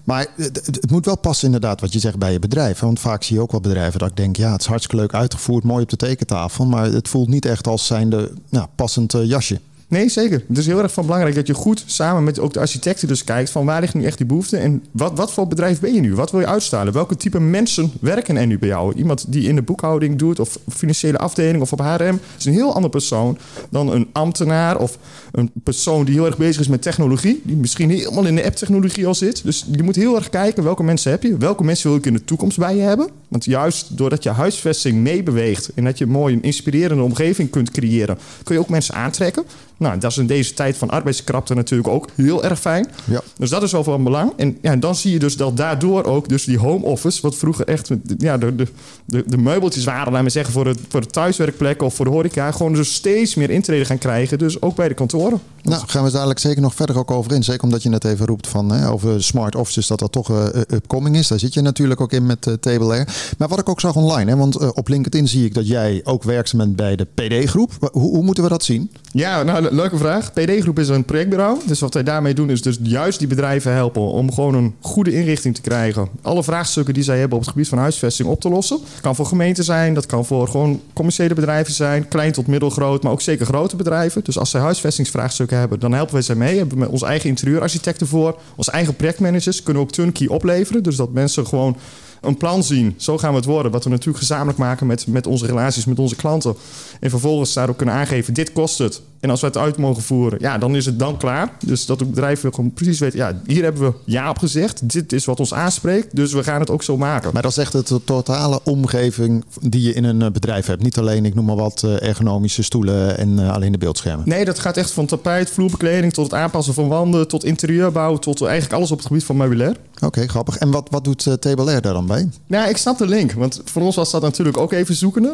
Maar 0.04 0.28
het, 0.36 0.66
het, 0.66 0.92
moet 0.92 1.06
wel 1.06 1.18
passen 1.18 1.45
inderdaad 1.45 1.81
wat 1.81 1.94
je 1.94 2.00
zegt 2.00 2.18
bij 2.18 2.31
je 2.31 2.40
bedrijf. 2.40 2.80
Want 2.80 3.00
vaak 3.00 3.24
zie 3.24 3.36
je 3.36 3.42
ook 3.42 3.51
wel 3.51 3.62
bedrijven 3.62 4.00
dat 4.00 4.10
ik 4.10 4.16
denk, 4.18 4.36
ja, 4.36 4.51
het 4.51 4.62
is 4.62 4.68
hartstikke 4.68 5.01
leuk 5.01 5.13
uitgevoerd, 5.13 5.63
mooi 5.63 5.83
op 5.83 5.90
de 5.90 5.95
tekentafel. 5.95 6.66
Maar 6.66 6.86
het 6.86 7.07
voelt 7.07 7.28
niet 7.28 7.45
echt 7.45 7.68
als 7.68 7.86
zijnde 7.86 8.31
nou, 8.50 8.68
passend 8.75 9.13
uh, 9.13 9.25
jasje. 9.25 9.60
Nee, 9.89 10.10
zeker. 10.10 10.44
Het 10.48 10.57
is 10.57 10.66
heel 10.66 10.81
erg 10.81 10.94
van 10.94 11.06
belangrijk 11.06 11.36
dat 11.36 11.48
je 11.48 11.54
goed 11.54 11.84
samen 11.86 12.24
met 12.24 12.39
ook 12.39 12.54
de 12.54 12.60
architecten 12.60 13.07
dus 13.07 13.24
kijkt 13.24 13.50
van 13.50 13.66
waar 13.66 13.81
ligt 13.81 13.94
nu 13.94 14.04
echt 14.04 14.18
die 14.18 14.25
behoefte 14.25 14.57
en 14.57 14.84
wat, 14.92 15.18
wat 15.18 15.34
voor 15.34 15.48
bedrijf 15.48 15.80
ben 15.80 15.94
je 15.94 16.00
nu? 16.00 16.16
Wat 16.16 16.31
wil 16.31 16.39
je 16.39 16.48
uitstralen? 16.48 16.94
Welke 16.94 17.16
type 17.16 17.39
mensen 17.39 17.92
werken 18.01 18.38
er 18.38 18.48
nu 18.48 18.60
bij 18.60 18.68
jou? 18.69 18.94
Iemand 18.95 19.25
die 19.28 19.48
in 19.48 19.56
de 19.56 19.62
boekhouding 19.62 20.18
doet 20.18 20.39
of 20.39 20.60
financiële 20.69 21.18
afdeling 21.18 21.62
of 21.62 21.72
op 21.72 21.80
HRM 21.80 22.19
is 22.38 22.45
een 22.45 22.54
heel 22.54 22.74
ander 22.74 22.89
persoon 22.89 23.38
dan 23.69 23.92
een 23.92 24.07
ambtenaar 24.12 24.78
of 24.78 24.98
een 25.31 25.51
persoon 25.63 26.06
die 26.06 26.13
heel 26.13 26.25
erg 26.25 26.38
bezig 26.38 26.62
is 26.62 26.68
met 26.68 26.81
technologie, 26.81 27.42
die 27.44 27.56
misschien 27.56 27.90
helemaal 27.90 28.25
in 28.25 28.36
de 28.36 28.45
app-technologie 28.45 29.07
al 29.07 29.16
zit. 29.16 29.44
Dus 29.44 29.66
je 29.72 29.83
moet 29.83 29.95
heel 29.95 30.16
erg 30.16 30.30
kijken 30.30 30.63
welke 30.63 30.83
mensen 30.83 31.12
heb 31.12 31.24
je, 31.24 31.38
welke 31.38 31.63
mensen 31.63 31.90
wil 31.90 31.98
ik 31.98 32.06
in 32.06 32.13
de 32.13 32.24
toekomst 32.24 32.57
bij 32.57 32.75
je 32.75 32.81
hebben. 32.81 33.10
Want 33.27 33.45
juist 33.45 33.97
doordat 33.97 34.24
je 34.24 34.29
huisvesting 34.29 34.97
meebeweegt 34.97 35.71
en 35.75 35.83
dat 35.83 35.97
je 35.97 36.06
mooi 36.06 36.33
een 36.35 36.44
inspirerende 36.44 37.03
omgeving 37.03 37.50
kunt 37.50 37.71
creëren, 37.71 38.18
kun 38.44 38.56
je 38.56 38.62
ook 38.62 38.69
mensen 38.69 38.95
aantrekken. 38.95 39.44
Nou, 39.77 39.97
dat 39.97 40.12
is 40.12 40.18
in 40.18 40.27
deze 40.27 40.53
tijd 40.53 40.77
van 40.77 40.89
arbeidskrapte 40.89 41.53
natuurlijk 41.53 41.89
ook 41.89 42.09
heel 42.15 42.44
erg 42.44 42.59
fijn. 42.59 42.89
Ja. 43.06 43.21
Dus 43.38 43.50
dat 43.50 43.63
is 43.63 43.71
wel 43.71 43.83
van 43.83 44.03
belang. 44.03 44.31
En 44.35 44.57
ja, 44.62 44.75
dan 44.75 44.95
zie 44.95 45.12
je 45.12 45.19
dus 45.19 45.38
dat 45.38 45.57
daardoor 45.57 46.03
ook 46.03 46.29
dus 46.29 46.44
die 46.44 46.57
home 46.57 46.85
office, 46.85 47.21
wat 47.21 47.35
vroeger 47.35 47.68
echt 47.68 47.89
ja, 48.18 48.38
de, 48.38 48.56
de, 48.56 48.68
de, 49.06 49.24
de 49.27 49.38
meubeltjes 49.38 49.83
waren, 49.83 50.12
laten 50.12 50.25
we 50.25 50.31
zeggen, 50.31 50.53
voor, 50.53 50.68
het, 50.68 50.80
voor 50.89 51.01
de 51.01 51.07
thuiswerkplek 51.07 51.81
of 51.81 51.94
voor 51.94 52.06
de 52.06 52.12
horeca, 52.12 52.51
gewoon 52.51 52.73
dus 52.73 52.94
steeds 52.94 53.35
meer 53.35 53.50
intreden 53.50 53.85
gaan 53.85 53.97
krijgen. 53.97 54.38
Dus 54.38 54.62
ook 54.62 54.75
bij 54.75 54.88
de 54.88 54.94
kantoren. 54.94 55.39
Nou, 55.62 55.83
gaan 55.88 56.03
we 56.03 56.12
dadelijk 56.12 56.39
zeker 56.39 56.62
nog 56.62 56.75
verder 56.75 56.97
ook 56.97 57.12
over 57.12 57.31
in. 57.33 57.44
Zeker 57.44 57.63
omdat 57.63 57.83
je 57.83 57.89
net 57.89 58.03
even 58.03 58.25
roept 58.25 58.47
van 58.47 58.71
hè, 58.71 58.89
over 58.89 59.23
smart 59.23 59.56
offices, 59.56 59.88
dat 59.88 60.00
dat 60.00 60.12
toch 60.12 60.30
uh, 60.30 60.45
upcoming 60.53 61.15
is. 61.15 61.27
Daar 61.27 61.39
zit 61.39 61.53
je 61.53 61.62
natuurlijk 61.62 62.01
ook 62.01 62.12
in 62.12 62.25
met 62.25 62.45
uh, 62.47 62.53
Table 62.53 62.94
Air. 62.94 63.07
Maar 63.38 63.48
wat 63.48 63.60
ik 63.60 63.69
ook 63.69 63.80
zag 63.80 63.96
online, 63.96 64.31
hè, 64.31 64.38
want 64.38 64.74
op 64.74 64.88
LinkedIn 64.88 65.28
zie 65.28 65.46
ik 65.46 65.54
dat 65.54 65.68
jij 65.68 66.02
ook 66.04 66.24
werkzaam 66.24 66.60
bent 66.60 66.75
bij 66.75 66.96
de 66.96 67.06
PD-groep. 67.14 67.72
Hoe, 67.92 68.10
hoe 68.10 68.24
moeten 68.24 68.44
we 68.44 68.50
dat 68.50 68.64
zien? 68.64 68.92
Ja, 69.12 69.44
nou, 69.44 69.75
leuke 69.75 69.98
vraag. 69.98 70.34
PD-groep 70.34 70.80
is 70.80 70.90
een 70.90 71.06
projectbureau. 71.06 71.60
Dus 71.66 71.80
wat 71.80 71.94
wij 71.94 72.04
daarmee 72.04 72.34
doen 72.34 72.50
is 72.50 72.62
dus 72.62 72.78
juist 72.81 73.19
die 73.19 73.28
bedrijven 73.28 73.74
helpen 73.74 74.02
om 74.02 74.34
gewoon 74.34 74.56
een 74.56 74.75
goede 74.81 75.14
inrichting 75.14 75.56
te 75.56 75.62
krijgen. 75.62 76.08
Alle 76.22 76.44
vraagstukken 76.44 76.94
die 76.94 77.04
zij 77.04 77.19
hebben 77.19 77.38
op 77.38 77.44
het 77.44 77.54
gebied 77.54 77.69
van 77.69 77.78
huisvesting 77.78 78.30
op 78.30 78.42
te 78.42 78.50
lossen. 78.50 78.78
Dat 78.78 79.02
kan 79.02 79.16
voor 79.16 79.25
gemeenten 79.25 79.64
zijn, 79.64 79.94
dat 79.94 80.06
kan 80.06 80.25
voor 80.25 80.48
gewoon 80.48 80.81
commerciële 80.94 81.34
bedrijven 81.34 81.74
zijn. 81.74 82.08
Klein 82.08 82.31
tot 82.31 82.48
middelgroot, 82.48 83.04
maar 83.04 83.12
ook 83.12 83.22
zeker 83.22 83.46
grote 83.46 83.75
bedrijven. 83.75 84.24
Dus 84.24 84.38
als 84.38 84.50
zij 84.50 84.62
huisvestingsvraagstukken 84.62 85.58
hebben, 85.58 85.80
dan 85.80 85.94
helpen 85.94 86.14
wij 86.14 86.24
ze 86.24 86.36
mee. 86.36 86.58
Hebben 86.58 86.80
we 86.80 86.90
onze 86.90 87.06
eigen 87.06 87.30
interieurarchitecten 87.30 88.08
voor. 88.08 88.40
Onze 88.56 88.72
eigen 88.72 88.96
projectmanagers 88.96 89.64
kunnen 89.64 89.84
ook 89.84 89.92
turnkey 89.92 90.28
opleveren. 90.28 90.84
Dus 90.84 90.96
dat 90.96 91.12
mensen 91.12 91.48
gewoon 91.48 91.78
een 92.22 92.38
plan 92.38 92.64
zien. 92.64 92.94
Zo 92.98 93.18
gaan 93.18 93.30
we 93.30 93.36
het 93.36 93.46
worden. 93.46 93.72
Wat 93.72 93.84
we 93.84 93.90
natuurlijk 93.90 94.18
gezamenlijk 94.18 94.58
maken 94.58 94.88
met, 94.88 95.08
met 95.08 95.28
onze 95.28 95.46
relaties, 95.46 95.86
met 95.86 96.00
onze 96.00 96.16
klanten. 96.16 96.56
En 97.00 97.10
vervolgens 97.10 97.54
daar 97.54 97.69
ook 97.69 97.78
kunnen 97.78 97.96
aangeven, 97.96 98.34
dit 98.34 98.54
kost 98.54 98.78
het. 98.78 99.02
En 99.19 99.30
als 99.30 99.42
we 99.42 99.48
het 99.48 99.58
uit 99.58 99.78
mogen 99.78 100.04
voeren, 100.04 100.40
ja, 100.42 100.58
dan 100.58 100.75
is 100.75 100.86
het 100.86 101.00
dan 101.00 101.18
klaar. 101.18 101.52
Dus 101.66 101.86
dat 101.86 102.00
het 102.00 102.10
bedrijf 102.10 102.42
gewoon 102.42 102.72
precies 102.74 103.00
weet, 103.00 103.14
ja, 103.14 103.42
hier 103.46 103.64
hebben 103.64 103.81
we 103.81 103.94
ja 104.06 104.30
op 104.30 104.38
gezegd. 104.38 104.90
Dit 104.90 105.14
is 105.14 105.25
wat 105.25 105.40
ons 105.40 105.54
aanspreekt, 105.54 106.16
dus 106.16 106.34
we 106.34 106.44
gaan 106.44 106.60
het 106.60 106.69
ook 106.69 106.84
zo 106.84 106.98
maken. 106.98 107.30
Maar 107.34 107.42
dat 107.42 107.52
is 107.52 107.58
echt 107.58 107.88
de 107.88 108.04
totale 108.04 108.60
omgeving 108.64 109.46
die 109.62 109.81
je 109.81 109.94
in 109.94 110.04
een 110.04 110.22
eh, 110.22 110.31
bedrijf 110.31 110.66
hebt. 110.66 110.84
Niet 110.84 110.98
alleen, 110.98 111.25
ik 111.25 111.36
noem 111.36 111.46
maar 111.46 111.56
wat, 111.56 111.84
eh, 111.84 112.02
ergonomische 112.08 112.64
stoelen 112.64 113.18
en 113.18 113.40
eh, 113.40 113.54
alleen 113.54 113.72
de 113.72 113.78
beeldschermen. 113.78 114.30
Nee, 114.30 114.46
dat 114.46 114.60
gaat 114.60 114.78
echt 114.78 114.92
van 114.92 115.06
tapijt, 115.06 115.50
vloerbekleding 115.50 116.14
tot 116.14 116.24
het 116.24 116.34
aanpassen 116.34 116.74
van 116.74 116.88
wanden, 116.88 117.28
tot 117.28 117.44
interieurbouw, 117.44 118.18
tot 118.18 118.42
eigenlijk 118.42 118.74
alles 118.74 118.92
op 118.92 118.98
het 118.98 119.08
gebied 119.08 119.24
van 119.24 119.38
meubilair. 119.38 119.75
Oké, 120.00 120.28
grappig. 120.28 120.58
En 120.58 120.72
wat, 120.72 120.88
wat 120.92 121.04
doet 121.04 121.25
uh, 121.25 121.34
Table 121.34 121.72
Air 121.72 121.81
daar 121.81 121.94
dan 121.94 122.06
bij? 122.06 122.30
Ja, 122.48 122.68
ik 122.68 122.78
snap 122.78 122.98
de 122.98 123.08
link, 123.08 123.31
want 123.31 123.62
voor 123.66 123.81
ons 123.81 123.96
was 123.96 124.12
dat 124.12 124.22
natuurlijk 124.22 124.58
ook 124.58 124.72
even 124.72 124.96
zoekende. 124.96 125.34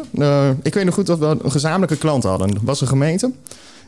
ik 0.62 0.74
weet 0.74 0.84
nog 0.84 0.94
goed 0.94 1.06
dat 1.06 1.18
we 1.18 1.36
een 1.42 1.50
gezamenlijke 1.50 1.96
klant 1.96 2.22
hadden. 2.22 2.54
Dat 2.54 2.62
was 2.62 2.80
een 2.80 2.86
gemeente. 2.86 3.30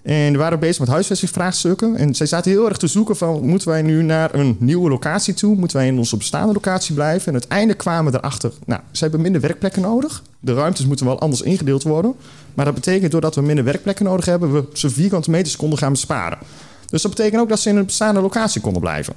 En 0.06 0.32
we 0.32 0.38
waren 0.38 0.58
bezig 0.58 0.78
met 0.78 0.88
huisvestingsvraagstukken. 0.88 1.96
En 1.96 2.14
zij 2.14 2.26
zaten 2.26 2.50
heel 2.50 2.68
erg 2.68 2.76
te 2.76 2.86
zoeken 2.86 3.16
van... 3.16 3.46
moeten 3.46 3.68
wij 3.68 3.82
nu 3.82 4.02
naar 4.02 4.34
een 4.34 4.56
nieuwe 4.58 4.88
locatie 4.88 5.34
toe? 5.34 5.56
Moeten 5.56 5.76
wij 5.76 5.86
in 5.86 5.98
onze 5.98 6.16
bestaande 6.16 6.52
locatie 6.52 6.94
blijven? 6.94 7.26
En 7.26 7.32
uiteindelijk 7.32 7.78
kwamen 7.78 8.12
we 8.12 8.18
erachter... 8.18 8.52
nou, 8.66 8.80
ze 8.90 9.02
hebben 9.02 9.20
minder 9.20 9.40
werkplekken 9.40 9.82
nodig. 9.82 10.22
De 10.40 10.54
ruimtes 10.54 10.86
moeten 10.86 11.06
wel 11.06 11.18
anders 11.20 11.42
ingedeeld 11.42 11.82
worden. 11.82 12.14
Maar 12.54 12.64
dat 12.64 12.74
betekent 12.74 13.10
doordat 13.12 13.34
we 13.34 13.42
minder 13.42 13.64
werkplekken 13.64 14.04
nodig 14.04 14.24
hebben... 14.24 14.52
we 14.52 14.64
ze 14.72 14.90
vierkante 14.90 15.30
meters 15.30 15.56
konden 15.56 15.78
gaan 15.78 15.92
besparen. 15.92 16.38
Dus 16.90 17.02
dat 17.02 17.10
betekent 17.10 17.40
ook 17.40 17.48
dat 17.48 17.60
ze 17.60 17.68
in 17.68 17.76
een 17.76 17.86
bestaande 17.86 18.20
locatie 18.20 18.60
konden 18.60 18.80
blijven. 18.80 19.14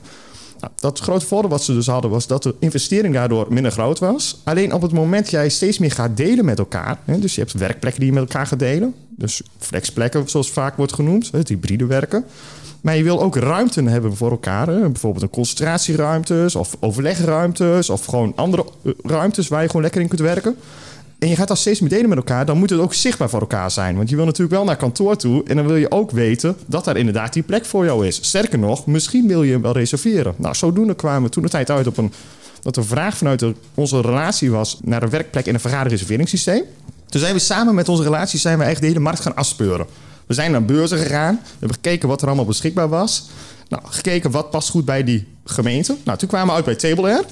Nou, 0.59 0.73
dat 0.75 0.99
grote 0.99 1.25
voordeel 1.25 1.49
wat 1.49 1.63
ze 1.63 1.73
dus 1.73 1.87
hadden 1.87 2.11
was 2.11 2.27
dat 2.27 2.43
de 2.43 2.55
investering 2.59 3.13
daardoor 3.13 3.47
minder 3.49 3.71
groot 3.71 3.99
was. 3.99 4.41
Alleen 4.43 4.73
op 4.73 4.81
het 4.81 4.91
moment 4.91 5.21
dat 5.21 5.31
jij 5.31 5.49
steeds 5.49 5.77
meer 5.77 5.91
gaat 5.91 6.17
delen 6.17 6.45
met 6.45 6.59
elkaar, 6.59 6.99
hè, 7.05 7.19
dus 7.19 7.35
je 7.35 7.41
hebt 7.41 7.53
werkplekken 7.53 8.01
die 8.01 8.09
je 8.09 8.19
met 8.19 8.29
elkaar 8.29 8.47
gaat 8.47 8.59
delen, 8.59 8.93
dus 9.19 9.41
flexplekken 9.57 10.29
zoals 10.29 10.51
vaak 10.51 10.77
wordt 10.77 10.93
genoemd, 10.93 11.31
het 11.31 11.47
hybride 11.47 11.85
werken. 11.85 12.25
Maar 12.81 12.95
je 12.97 13.03
wil 13.03 13.21
ook 13.21 13.35
ruimte 13.35 13.83
hebben 13.83 14.15
voor 14.15 14.31
elkaar. 14.31 14.67
Hè? 14.67 14.79
Bijvoorbeeld 14.79 15.23
een 15.23 15.29
concentratieruimtes 15.29 16.55
of 16.55 16.77
overlegruimtes 16.79 17.89
of 17.89 18.05
gewoon 18.05 18.33
andere 18.35 18.65
eh, 18.83 18.91
ruimtes 19.03 19.47
waar 19.47 19.61
je 19.61 19.67
gewoon 19.67 19.81
lekker 19.81 20.01
in 20.01 20.07
kunt 20.07 20.21
werken 20.21 20.55
en 21.19 21.27
je 21.27 21.35
gaat 21.35 21.47
dat 21.47 21.57
steeds 21.57 21.79
meer 21.79 21.89
delen 21.89 22.09
met 22.09 22.17
elkaar, 22.17 22.45
dan 22.45 22.57
moet 22.57 22.69
het 22.69 22.79
ook 22.79 22.93
zichtbaar 22.93 23.29
voor 23.29 23.39
elkaar 23.39 23.71
zijn. 23.71 23.95
Want 23.95 24.09
je 24.09 24.15
wil 24.15 24.25
natuurlijk 24.25 24.55
wel 24.55 24.63
naar 24.63 24.75
kantoor 24.75 25.15
toe 25.15 25.43
en 25.43 25.55
dan 25.55 25.67
wil 25.67 25.75
je 25.75 25.91
ook 25.91 26.11
weten 26.11 26.55
dat 26.65 26.85
daar 26.85 26.97
inderdaad 26.97 27.33
die 27.33 27.43
plek 27.43 27.65
voor 27.65 27.85
jou 27.85 28.07
is. 28.07 28.19
Sterker 28.21 28.59
nog, 28.59 28.85
misschien 28.85 29.27
wil 29.27 29.43
je 29.43 29.51
hem 29.51 29.61
wel 29.61 29.71
reserveren. 29.71 30.33
Nou, 30.37 30.55
zodoende 30.55 30.95
kwamen 30.95 31.23
we 31.23 31.29
toen 31.29 31.43
de 31.43 31.49
tijd 31.49 31.69
uit 31.69 31.87
op 31.87 31.97
een 31.97 32.13
dat 32.61 32.75
de 32.75 32.83
vraag 32.83 33.17
vanuit 33.17 33.45
onze 33.73 34.01
relatie 34.01 34.51
was 34.51 34.79
naar 34.83 35.03
een 35.03 35.09
werkplek 35.09 35.45
in 35.45 35.53
een 35.53 35.59
vergaderreserveringssysteem. 35.59 36.63
Toen 37.09 37.21
zijn 37.21 37.33
we 37.33 37.39
samen 37.39 37.75
met 37.75 37.89
onze 37.89 38.03
relatie 38.03 38.39
zijn 38.39 38.57
we 38.57 38.63
eigenlijk 38.63 38.93
de 38.93 38.99
hele 38.99 39.09
markt 39.09 39.25
gaan 39.25 39.35
afspeuren. 39.35 39.85
We 40.25 40.33
zijn 40.33 40.51
naar 40.51 40.65
beurzen 40.65 40.97
gegaan, 40.97 41.35
we 41.43 41.49
hebben 41.59 41.73
gekeken 41.73 42.07
wat 42.07 42.21
er 42.21 42.27
allemaal 42.27 42.45
beschikbaar 42.45 42.89
was. 42.89 43.29
Nou, 43.67 43.83
gekeken 43.85 44.31
wat 44.31 44.49
past 44.49 44.69
goed 44.69 44.85
bij 44.85 45.03
die 45.03 45.27
gemeente. 45.45 45.95
Nou, 46.03 46.17
toen 46.17 46.27
kwamen 46.27 46.47
we 46.47 46.53
uit 46.53 46.65
bij 46.65 46.75
Table 46.75 47.11
Air. 47.11 47.23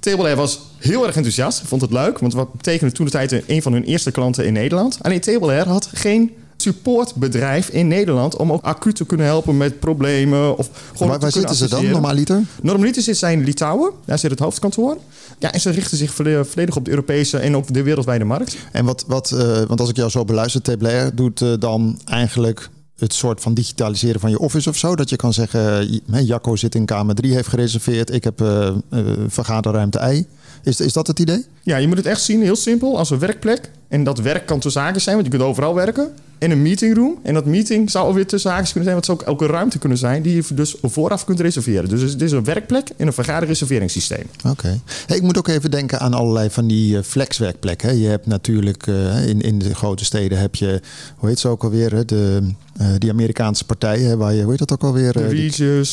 Table 0.00 0.24
Air 0.24 0.36
was 0.36 0.60
heel 0.78 1.06
erg 1.06 1.16
enthousiast. 1.16 1.62
Vond 1.64 1.80
het 1.80 1.92
leuk, 1.92 2.18
want 2.18 2.34
wat 2.34 2.52
betekende 2.52 2.92
toen 2.92 3.04
de 3.04 3.10
tijd 3.10 3.48
een 3.48 3.62
van 3.62 3.72
hun 3.72 3.84
eerste 3.84 4.10
klanten 4.10 4.46
in 4.46 4.52
Nederland. 4.52 4.98
Alleen 5.02 5.20
Table 5.20 5.48
Air 5.48 5.68
had 5.68 5.88
geen 5.92 6.32
supportbedrijf 6.64 7.68
in 7.68 7.88
Nederland 7.88 8.36
om 8.36 8.52
ook 8.52 8.62
acuut 8.62 8.96
te 8.96 9.06
kunnen 9.06 9.26
helpen 9.26 9.56
met 9.56 9.80
problemen. 9.80 10.58
Of 10.58 10.70
gewoon 10.92 11.08
waar, 11.08 11.18
waar 11.18 11.32
zitten 11.32 11.56
ze 11.56 11.68
dan, 11.68 11.86
normaliter? 11.86 12.42
Normaliter 12.62 13.02
zit 13.02 13.16
zij 13.16 13.32
in 13.32 13.44
Litouwen, 13.44 13.92
daar 14.04 14.18
zit 14.18 14.30
het 14.30 14.38
hoofdkantoor. 14.38 14.96
Ja, 15.38 15.52
en 15.52 15.60
ze 15.60 15.70
richten 15.70 15.96
zich 15.96 16.14
volledig 16.14 16.76
op 16.76 16.84
de 16.84 16.90
Europese 16.90 17.38
en 17.38 17.56
op 17.56 17.74
de 17.74 17.82
wereldwijde 17.82 18.24
markt. 18.24 18.56
En 18.72 18.84
wat, 18.84 19.04
wat 19.06 19.30
uh, 19.34 19.62
want 19.62 19.80
als 19.80 19.88
ik 19.88 19.96
jou 19.96 20.10
zo 20.10 20.24
beluister, 20.24 20.62
Table 20.62 20.88
Air 20.88 21.14
doet 21.14 21.40
uh, 21.40 21.52
dan 21.58 22.00
eigenlijk 22.04 22.70
het 22.98 23.12
soort 23.12 23.40
van 23.40 23.54
digitaliseren 23.54 24.20
van 24.20 24.30
je 24.30 24.38
office 24.38 24.68
of 24.68 24.76
zo. 24.76 24.96
Dat 24.96 25.10
je 25.10 25.16
kan 25.16 25.32
zeggen, 25.32 25.88
Jacco 26.06 26.56
zit 26.56 26.74
in 26.74 26.84
kamer 26.84 27.14
3, 27.14 27.34
heeft 27.34 27.48
gereserveerd. 27.48 28.12
Ik 28.12 28.24
heb 28.24 28.40
uh, 28.40 28.48
uh, 28.90 29.00
vergaderruimte 29.28 30.12
I. 30.12 30.26
Is, 30.64 30.80
is 30.80 30.92
dat 30.92 31.06
het 31.06 31.18
idee? 31.18 31.44
Ja, 31.62 31.76
je 31.76 31.86
moet 31.86 31.96
het 31.96 32.06
echt 32.06 32.22
zien, 32.22 32.42
heel 32.42 32.56
simpel, 32.56 32.98
als 32.98 33.10
een 33.10 33.18
werkplek. 33.18 33.70
En 33.88 34.04
dat 34.04 34.18
werk 34.18 34.46
kan 34.46 34.60
tussen 34.60 34.82
zaken 34.82 35.00
zijn, 35.00 35.14
want 35.14 35.26
je 35.26 35.32
kunt 35.36 35.48
overal 35.48 35.74
werken. 35.74 36.12
In 36.38 36.50
een 36.50 36.62
meetingroom. 36.62 37.18
En 37.22 37.34
dat 37.34 37.46
meeting 37.46 37.90
zou 37.90 38.06
alweer 38.06 38.26
tussen 38.26 38.50
zaken 38.50 38.72
kunnen 38.72 38.82
zijn. 38.82 38.94
Want 38.94 39.06
het 39.06 39.18
zou 39.18 39.30
ook 39.30 39.40
elke 39.40 39.52
ruimte 39.52 39.78
kunnen 39.78 39.98
zijn 39.98 40.22
die 40.22 40.34
je 40.34 40.54
dus 40.54 40.76
vooraf 40.82 41.24
kunt 41.24 41.40
reserveren. 41.40 41.88
Dus 41.88 42.12
het 42.12 42.22
is 42.22 42.32
een 42.32 42.44
werkplek 42.44 42.88
in 42.96 43.06
een 43.06 43.12
vergaderreserveringssysteem. 43.12 44.26
Oké. 44.48 44.80
Hey, 45.06 45.16
ik 45.16 45.22
moet 45.22 45.38
ook 45.38 45.48
even 45.48 45.70
denken 45.70 46.00
aan 46.00 46.14
allerlei 46.14 46.50
van 46.50 46.66
die 46.66 46.96
uh, 46.96 47.02
flexwerkplekken. 47.02 47.98
Je 47.98 48.08
hebt 48.08 48.26
natuurlijk 48.26 48.86
uh, 48.86 49.28
in, 49.28 49.40
in 49.40 49.58
de 49.58 49.74
grote 49.74 50.04
steden 50.04 50.38
heb 50.38 50.54
je, 50.54 50.80
hoe 51.16 51.28
heet 51.28 51.38
ze 51.38 51.48
ook 51.48 51.64
alweer, 51.64 52.06
de, 52.06 52.40
uh, 52.80 52.86
die 52.98 53.10
Amerikaanse 53.10 53.64
partijen 53.64 54.18
waar 54.18 54.34
je, 54.34 54.40
hoe 54.42 54.50
heet 54.50 54.58
dat 54.58 54.72
ook 54.72 54.82
alweer? 54.82 55.12
De. 55.12 55.20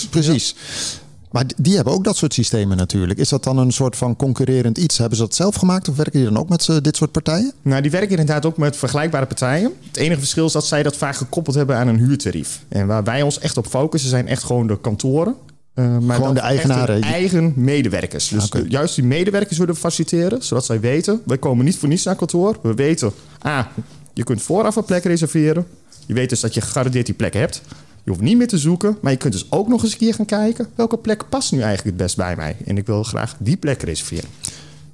Precies. 0.09 0.55
Ja. 0.57 1.09
Maar 1.31 1.45
die 1.57 1.75
hebben 1.75 1.93
ook 1.93 2.03
dat 2.03 2.17
soort 2.17 2.33
systemen 2.33 2.77
natuurlijk. 2.77 3.19
Is 3.19 3.29
dat 3.29 3.43
dan 3.43 3.57
een 3.57 3.71
soort 3.71 3.95
van 3.95 4.15
concurrerend 4.15 4.77
iets? 4.77 4.97
Hebben 4.97 5.17
ze 5.17 5.23
dat 5.23 5.35
zelf 5.35 5.55
gemaakt 5.55 5.89
of 5.89 5.95
werken 5.95 6.19
die 6.19 6.29
dan 6.29 6.37
ook 6.37 6.49
met 6.49 6.69
dit 6.81 6.95
soort 6.95 7.11
partijen? 7.11 7.51
Nou, 7.61 7.81
die 7.81 7.91
werken 7.91 8.09
inderdaad 8.09 8.45
ook 8.45 8.57
met 8.57 8.77
vergelijkbare 8.77 9.25
partijen. 9.25 9.71
Het 9.87 9.97
enige 9.97 10.19
verschil 10.19 10.45
is 10.45 10.51
dat 10.51 10.65
zij 10.65 10.83
dat 10.83 10.97
vaak 10.97 11.15
gekoppeld 11.15 11.55
hebben 11.55 11.75
aan 11.75 11.87
een 11.87 11.97
huurtarief. 11.97 12.63
En 12.69 12.87
waar 12.87 13.03
wij 13.03 13.21
ons 13.21 13.39
echt 13.39 13.57
op 13.57 13.67
focussen 13.67 14.09
zijn 14.09 14.27
echt 14.27 14.43
gewoon 14.43 14.67
de 14.67 14.79
kantoren. 14.81 15.35
Uh, 15.75 15.97
maar 15.97 16.15
gewoon 16.15 16.33
de 16.33 16.39
eigenaren. 16.39 17.01
eigen 17.01 17.53
medewerkers. 17.55 18.27
Dus 18.27 18.45
okay. 18.45 18.65
juist 18.67 18.95
die 18.95 19.03
medewerkers 19.03 19.57
willen 19.57 19.75
faciliteren, 19.75 20.43
zodat 20.43 20.65
zij 20.65 20.79
weten: 20.79 21.21
wij 21.25 21.37
komen 21.37 21.65
niet 21.65 21.77
voor 21.77 21.89
niets 21.89 22.03
naar 22.03 22.15
kantoor. 22.15 22.57
We 22.61 22.73
weten, 22.73 23.11
ah, 23.39 23.65
je 24.13 24.23
kunt 24.23 24.41
vooraf 24.41 24.75
een 24.75 24.83
plek 24.85 25.03
reserveren. 25.03 25.67
Je 26.05 26.13
weet 26.13 26.29
dus 26.29 26.39
dat 26.39 26.53
je 26.53 26.61
gegarandeerd 26.61 27.05
die 27.05 27.15
plek 27.15 27.33
hebt. 27.33 27.61
Je 28.03 28.09
hoeft 28.09 28.21
niet 28.21 28.37
meer 28.37 28.47
te 28.47 28.57
zoeken, 28.57 28.97
maar 29.01 29.11
je 29.11 29.17
kunt 29.17 29.33
dus 29.33 29.51
ook 29.51 29.67
nog 29.67 29.83
eens 29.83 29.91
een 29.91 29.97
keer 29.97 30.13
gaan 30.13 30.25
kijken... 30.25 30.67
welke 30.75 30.97
plek 30.97 31.29
past 31.29 31.51
nu 31.51 31.59
eigenlijk 31.61 31.87
het 31.87 31.97
best 32.05 32.17
bij 32.17 32.35
mij? 32.35 32.55
En 32.65 32.77
ik 32.77 32.85
wil 32.85 33.03
graag 33.03 33.35
die 33.39 33.57
plek 33.57 33.81
reserveren. 33.81 34.29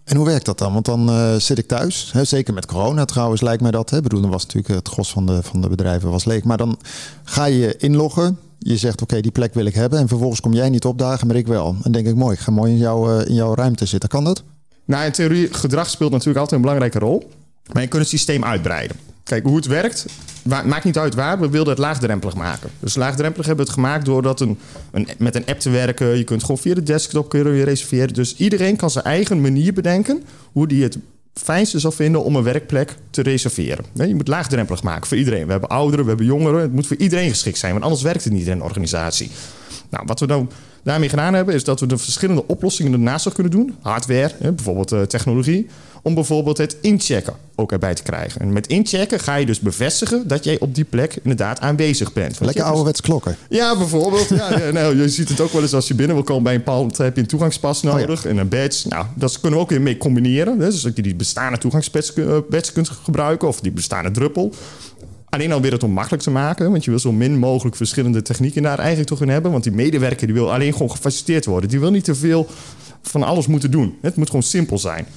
En 0.04 0.16
hoe 0.16 0.26
werkt 0.26 0.46
dat 0.46 0.58
dan? 0.58 0.74
Want 0.74 0.86
dan 0.86 1.10
uh, 1.10 1.36
zit 1.36 1.58
ik 1.58 1.68
thuis. 1.68 2.10
Hè, 2.14 2.24
zeker 2.24 2.54
met 2.54 2.66
corona 2.66 3.06
trouwens 3.06 3.42
lijkt 3.42 3.62
mij 3.62 3.72
dat. 3.72 3.90
Hè. 3.90 4.02
bedoel, 4.02 4.22
dan 4.22 4.30
was 4.30 4.46
natuurlijk 4.46 4.74
het 4.74 4.88
gros 4.88 5.12
van 5.12 5.26
de, 5.26 5.44
van 5.44 5.62
de 5.62 5.70
bedrijven 5.70 6.10
was 6.10 6.26
leeg. 6.26 6.44
Maar 6.44 6.58
dan 6.58 6.80
ga 7.24 7.46
je 7.46 7.76
inloggen. 7.78 8.38
Je 8.60 8.78
zegt 8.78 9.02
oké, 9.02 9.22
die 9.22 9.32
plek 9.32 9.54
wil 9.54 9.66
ik 9.66 9.74
hebben. 9.74 10.00
En 10.00 10.08
vervolgens 10.08 10.40
kom 10.40 10.54
jij 10.54 10.70
niet 10.70 10.86
opdagen, 10.86 11.28
maar 11.28 11.36
ik 11.36 11.48
wel. 11.48 11.76
En 11.84 11.92
denk 11.92 12.08
ik 12.08 12.16
mooi, 12.16 12.34
ik 12.34 12.40
ga 12.40 12.52
mooi 12.52 12.72
in, 12.72 12.78
jou, 12.78 13.12
uh, 13.12 13.28
in 13.28 13.34
jouw 13.34 13.56
ruimte 13.56 13.86
zitten. 13.86 14.10
Kan 14.10 14.24
dat? 14.24 14.44
Nou, 14.86 15.06
in 15.06 15.12
theorie, 15.12 15.54
gedrag 15.54 15.90
speelt 15.90 16.12
natuurlijk 16.12 16.40
altijd 16.40 16.56
een 16.56 16.62
belangrijke 16.62 17.00
rol. 17.00 17.30
Maar 17.74 17.82
je 17.82 17.88
kunt 17.88 18.02
het 18.02 18.12
systeem 18.12 18.44
uitbreiden. 18.44 18.98
Kijk, 19.24 19.46
hoe 19.46 19.56
het 19.56 19.66
werkt, 19.66 20.06
maakt 20.44 20.84
niet 20.84 20.98
uit 20.98 21.16
waar. 21.16 21.40
We 21.40 21.50
wilden 21.50 21.74
het 21.74 21.82
laagdrempelig 21.82 22.36
maken. 22.36 22.70
Dus 22.80 22.96
laagdrempelig 22.96 23.46
hebben 23.46 23.66
we 23.66 23.72
het 23.72 23.82
gemaakt 23.82 24.06
door 24.06 24.22
dat 24.22 24.40
een, 24.40 24.60
een, 24.92 25.08
met 25.18 25.36
een 25.36 25.46
app 25.46 25.60
te 25.60 25.70
werken. 25.70 26.18
Je 26.18 26.24
kunt 26.24 26.42
gewoon 26.42 26.58
via 26.58 26.74
de 26.74 26.84
desktop 26.84 27.30
kun 27.30 27.56
je 27.56 27.64
reserveren. 27.64 28.14
Dus 28.14 28.36
iedereen 28.36 28.76
kan 28.76 28.90
zijn 28.90 29.06
eigen 29.06 29.42
manier 29.42 29.74
bedenken 29.74 30.24
hoe 30.52 30.68
die 30.68 30.84
het 30.84 30.98
fijnste 31.34 31.80
zal 31.80 31.92
vinden 31.92 32.24
om 32.24 32.36
een 32.36 32.44
werkplek 32.44 32.96
te 33.10 33.22
reserveren. 33.22 33.86
Je 33.94 34.16
moet 34.16 34.28
laagdrempelig 34.28 34.84
maken 34.84 35.08
voor 35.08 35.18
iedereen. 35.18 35.46
We 35.46 35.52
hebben 35.52 35.70
ouderen, 35.70 36.04
we 36.04 36.10
hebben 36.10 36.28
jongeren. 36.28 36.62
Het 36.62 36.74
moet 36.74 36.88
voor 36.88 36.98
iedereen 36.98 37.30
geschikt 37.30 37.58
zijn, 37.58 37.72
want 37.72 37.84
anders 37.84 38.04
werkt 38.04 38.24
het 38.24 38.34
niet 38.34 38.46
in 38.46 38.52
een 38.52 38.64
organisatie. 38.64 39.32
Nou, 39.90 40.04
wat 40.08 40.20
we 40.20 40.28
dan 40.28 40.50
daarmee 40.84 41.10
gedaan 41.10 41.34
hebben, 41.34 41.56
is 41.56 41.64
dat 41.64 41.80
we 41.80 41.86
de 41.86 41.98
verschillende 41.98 42.48
oplossingen 42.48 42.94
ernaast 42.94 43.34
kunnen 43.34 43.52
doen. 43.52 43.76
Hardware, 43.82 44.34
bijvoorbeeld 44.40 44.92
eh, 44.92 45.02
technologie 45.02 45.68
om 46.08 46.14
bijvoorbeeld 46.14 46.58
het 46.58 46.78
inchecken 46.82 47.34
ook 47.56 47.72
erbij 47.72 47.94
te 47.94 48.04
krijgen. 48.04 48.42
En 48.42 48.54
met 48.54 48.68
inchecken 48.68 49.20
ga 49.20 49.36
je 49.36 49.46
dus 49.46 49.60
bevestigen 49.60 50.28
dat 50.28 50.44
jij 50.44 50.60
op 50.60 50.76
die 50.76 50.84
plek 50.84 51.20
inderdaad 51.24 51.60
aanwezig 51.60 52.14
bent. 52.14 52.40
Lekker 52.40 52.64
ouderwets 52.64 53.02
klokken. 53.02 53.36
Ja, 53.50 53.78
bijvoorbeeld. 53.78 54.30
ja, 54.30 54.60
ja, 54.60 54.72
nou, 54.72 54.98
je 54.98 55.10
ziet 55.10 55.30
het 55.30 55.42
ook 55.42 55.52
wel 55.52 55.62
eens 55.62 55.74
als 55.74 55.88
je 55.88 55.96
binnen 55.96 56.16
wil 56.16 56.26
komen 56.26 56.44
bij 56.44 56.56
een 56.56 56.64
pand, 56.64 56.98
heb 56.98 57.16
je 57.16 57.22
een 57.22 57.28
toegangspas 57.28 57.84
oh 57.84 57.94
nodig 57.94 58.26
en 58.26 58.38
een 58.38 58.48
badge. 58.48 58.88
Nou, 58.88 59.06
dat 59.16 59.40
kunnen 59.40 59.60
we 59.60 59.66
ook 59.66 59.70
weer 59.70 59.82
mee 59.82 59.98
combineren. 59.98 60.60
Dus 60.60 60.82
dat 60.82 60.96
je 60.96 61.02
die 61.02 61.16
bestaande 61.16 61.58
toegangsbadge 61.58 62.44
eh, 62.50 62.62
kunt 62.74 62.90
gebruiken 62.90 63.48
of 63.48 63.60
die 63.60 63.72
bestaande 63.72 64.12
druppel. 64.12 64.54
Alleen 65.30 65.52
alweer 65.52 65.72
het 65.72 65.84
om 65.84 65.92
makkelijk 65.92 66.24
te 66.24 66.32
maken. 66.32 66.72
Want 66.72 66.84
je 66.84 66.90
wil 66.90 67.00
zo 67.00 67.12
min 67.12 67.38
mogelijk 67.38 67.76
verschillende 67.76 68.22
technieken 68.22 68.62
daar 68.62 68.80
eigenlijk 68.80 69.10
toch 69.10 69.22
in 69.22 69.30
hebben. 69.30 69.52
Want 69.52 69.64
die 69.64 69.74
medewerker 69.74 70.28
die 70.28 70.36
wil 70.36 70.54
alleen 70.54 70.72
gewoon 70.72 70.92
gefaciliteerd 70.92 71.46
worden. 71.46 71.70
Die 71.70 71.80
wil 71.80 71.92
niet 71.92 72.04
te 72.04 72.16
veel 72.16 72.48
van 73.02 73.24
alles 73.24 73.48
moeten 73.48 73.72
doen. 73.72 73.98
Het 74.02 74.16
moet 74.16 74.28
gewoon 74.28 74.44
simpel 74.44 74.78
zijn 74.78 75.08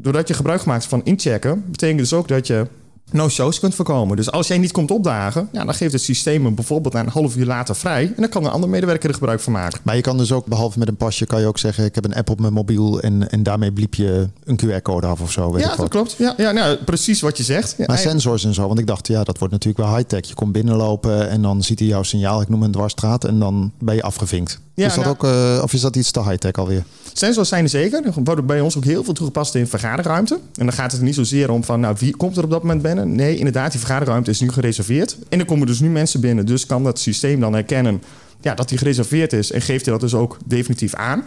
doordat 0.00 0.28
je 0.28 0.34
gebruik 0.34 0.64
maakt 0.64 0.84
van 0.84 1.04
inchecken, 1.04 1.64
betekent 1.70 1.98
dus 1.98 2.12
ook 2.12 2.28
dat 2.28 2.46
je 2.46 2.66
no-shows 3.10 3.60
kunt 3.60 3.74
voorkomen. 3.74 4.16
Dus 4.16 4.30
als 4.30 4.46
jij 4.46 4.58
niet 4.58 4.72
komt 4.72 4.90
opdagen, 4.90 5.48
ja, 5.52 5.64
dan 5.64 5.74
geeft 5.74 5.92
het 5.92 6.02
systeem 6.02 6.44
hem 6.44 6.54
bijvoorbeeld 6.54 6.94
een 6.94 7.08
half 7.08 7.36
uur 7.36 7.46
later 7.46 7.76
vrij. 7.76 8.04
En 8.04 8.14
dan 8.16 8.28
kan 8.28 8.44
een 8.44 8.50
andere 8.50 8.72
medewerker 8.72 9.08
er 9.08 9.14
gebruik 9.14 9.40
van 9.40 9.52
maken. 9.52 9.80
Maar 9.82 9.96
je 9.96 10.02
kan 10.02 10.18
dus 10.18 10.32
ook, 10.32 10.46
behalve 10.46 10.78
met 10.78 10.88
een 10.88 10.96
pasje, 10.96 11.26
kan 11.26 11.40
je 11.40 11.46
ook 11.46 11.58
zeggen: 11.58 11.84
Ik 11.84 11.94
heb 11.94 12.04
een 12.04 12.14
app 12.14 12.30
op 12.30 12.40
mijn 12.40 12.52
mobiel 12.52 13.00
en, 13.00 13.30
en 13.30 13.42
daarmee 13.42 13.72
bliep 13.72 13.94
je 13.94 14.28
een 14.44 14.60
QR-code 14.64 15.06
af 15.06 15.20
of 15.20 15.32
zo. 15.32 15.52
Weet 15.52 15.62
ja, 15.64 15.76
dat 15.76 15.88
klopt. 15.88 16.14
Ja, 16.18 16.34
ja 16.36 16.52
nou, 16.52 16.76
precies 16.76 17.20
wat 17.20 17.36
je 17.36 17.42
zegt. 17.42 17.74
Ja, 17.78 17.84
maar 17.86 17.98
sensors 17.98 18.44
en 18.44 18.54
zo, 18.54 18.66
want 18.66 18.78
ik 18.78 18.86
dacht, 18.86 19.06
ja, 19.06 19.24
dat 19.24 19.38
wordt 19.38 19.52
natuurlijk 19.52 19.84
wel 19.84 19.96
high-tech. 19.96 20.28
Je 20.28 20.34
komt 20.34 20.52
binnenlopen 20.52 21.28
en 21.28 21.42
dan 21.42 21.62
ziet 21.62 21.78
hij 21.78 21.88
jouw 21.88 22.02
signaal, 22.02 22.40
ik 22.40 22.48
noem 22.48 22.62
een 22.62 22.72
dwarsstraat, 22.72 23.24
en 23.24 23.38
dan 23.38 23.72
ben 23.78 23.94
je 23.94 24.02
afgevinkt. 24.02 24.60
Ja, 24.74 24.86
is 24.86 24.94
dat 24.94 25.04
nou, 25.04 25.16
ook, 25.16 25.24
uh, 25.24 25.62
of 25.62 25.72
is 25.72 25.80
dat 25.80 25.96
iets 25.96 26.10
te 26.10 26.22
high-tech 26.22 26.52
alweer? 26.52 26.84
Sensors 27.12 27.48
zijn 27.48 27.64
er 27.64 27.70
zeker. 27.70 28.04
Er 28.04 28.12
worden 28.24 28.46
bij 28.46 28.60
ons 28.60 28.76
ook 28.76 28.84
heel 28.84 29.04
veel 29.04 29.12
toegepast 29.12 29.54
in 29.54 29.66
vergaderruimte. 29.66 30.34
En 30.34 30.66
dan 30.66 30.72
gaat 30.72 30.92
het 30.92 31.00
niet 31.00 31.14
zozeer 31.14 31.50
om 31.50 31.64
van, 31.64 31.80
nou, 31.80 31.96
wie 31.98 32.16
komt 32.16 32.36
er 32.36 32.44
op 32.44 32.50
dat 32.50 32.62
moment 32.62 32.82
binnen? 32.82 32.97
Nee, 33.04 33.36
inderdaad, 33.36 33.70
die 33.70 33.80
vergaderruimte 33.80 34.30
is 34.30 34.40
nu 34.40 34.48
gereserveerd. 34.48 35.16
En 35.28 35.38
er 35.38 35.44
komen 35.44 35.66
dus 35.66 35.80
nu 35.80 35.88
mensen 35.88 36.20
binnen. 36.20 36.46
Dus 36.46 36.66
kan 36.66 36.84
dat 36.84 36.98
systeem 36.98 37.40
dan 37.40 37.52
herkennen 37.52 38.02
ja, 38.40 38.54
dat 38.54 38.68
die 38.68 38.78
gereserveerd 38.78 39.32
is 39.32 39.52
en 39.52 39.60
geeft 39.60 39.84
hij 39.84 39.92
dat 39.92 40.02
dus 40.02 40.14
ook 40.14 40.38
definitief 40.44 40.94
aan. 40.94 41.24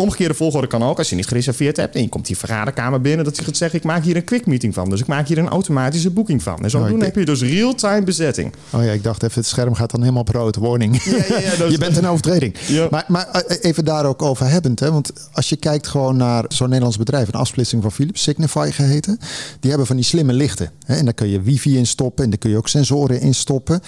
Omgekeerde 0.00 0.34
volgorde 0.34 0.66
kan 0.66 0.82
ook 0.82 0.98
als 0.98 1.10
je 1.10 1.16
niet 1.16 1.26
gereserveerd 1.26 1.76
hebt 1.76 1.94
en 1.94 2.02
je 2.02 2.08
komt 2.08 2.26
die 2.26 2.36
vergaderkamer 2.36 3.00
binnen, 3.00 3.24
dat 3.24 3.36
je 3.36 3.44
gaat 3.44 3.56
zeggen: 3.56 3.78
Ik 3.78 3.84
maak 3.84 4.04
hier 4.04 4.16
een 4.16 4.24
quick 4.24 4.46
meeting 4.46 4.74
van. 4.74 4.90
Dus 4.90 5.00
ik 5.00 5.06
maak 5.06 5.28
hier 5.28 5.38
een 5.38 5.48
automatische 5.48 6.10
boeking 6.10 6.42
van. 6.42 6.58
En 6.62 6.70
zo 6.70 6.78
oh, 6.78 6.88
doen 6.88 7.02
heb 7.02 7.14
je 7.14 7.24
dus 7.24 7.42
real-time 7.42 8.02
bezetting. 8.02 8.54
Oh 8.70 8.84
ja, 8.84 8.90
ik 8.90 9.02
dacht 9.02 9.22
even, 9.22 9.38
het 9.38 9.46
scherm 9.48 9.74
gaat 9.74 9.90
dan 9.90 10.00
helemaal 10.00 10.22
op 10.22 10.28
rood. 10.28 10.56
Warning. 10.56 11.02
Ja, 11.02 11.16
ja, 11.28 11.38
ja, 11.58 11.64
je 11.70 11.78
bent 11.78 11.96
een 11.96 12.06
overtreding. 12.06 12.54
Maar, 12.90 13.04
maar 13.08 13.28
eh, 13.28 13.56
even 13.60 13.84
daar 13.84 14.06
ook 14.06 14.22
over 14.22 14.48
hebbend. 14.48 14.80
Hè? 14.80 14.92
Want 14.92 15.12
als 15.32 15.48
je 15.48 15.56
kijkt 15.56 15.88
gewoon 15.88 16.16
naar 16.16 16.44
zo'n 16.48 16.66
Nederlands 16.66 16.98
bedrijf, 16.98 17.28
een 17.28 17.34
afsplitsing 17.34 17.82
van 17.82 17.92
Philips, 17.92 18.22
Signify 18.22 18.70
geheten. 18.70 19.18
Die 19.60 19.70
hebben 19.70 19.86
van 19.86 19.96
die 19.96 20.04
slimme 20.04 20.32
lichten. 20.32 20.70
Hè? 20.84 20.94
En 20.94 21.04
daar 21.04 21.14
kun 21.14 21.28
je 21.28 21.40
wifi 21.40 21.76
in 21.76 21.86
stoppen 21.86 22.24
en 22.24 22.30
daar 22.30 22.38
kun 22.38 22.50
je 22.50 22.56
ook 22.56 22.68
sensoren 22.68 23.20
in 23.20 23.34
stoppen 23.34 23.82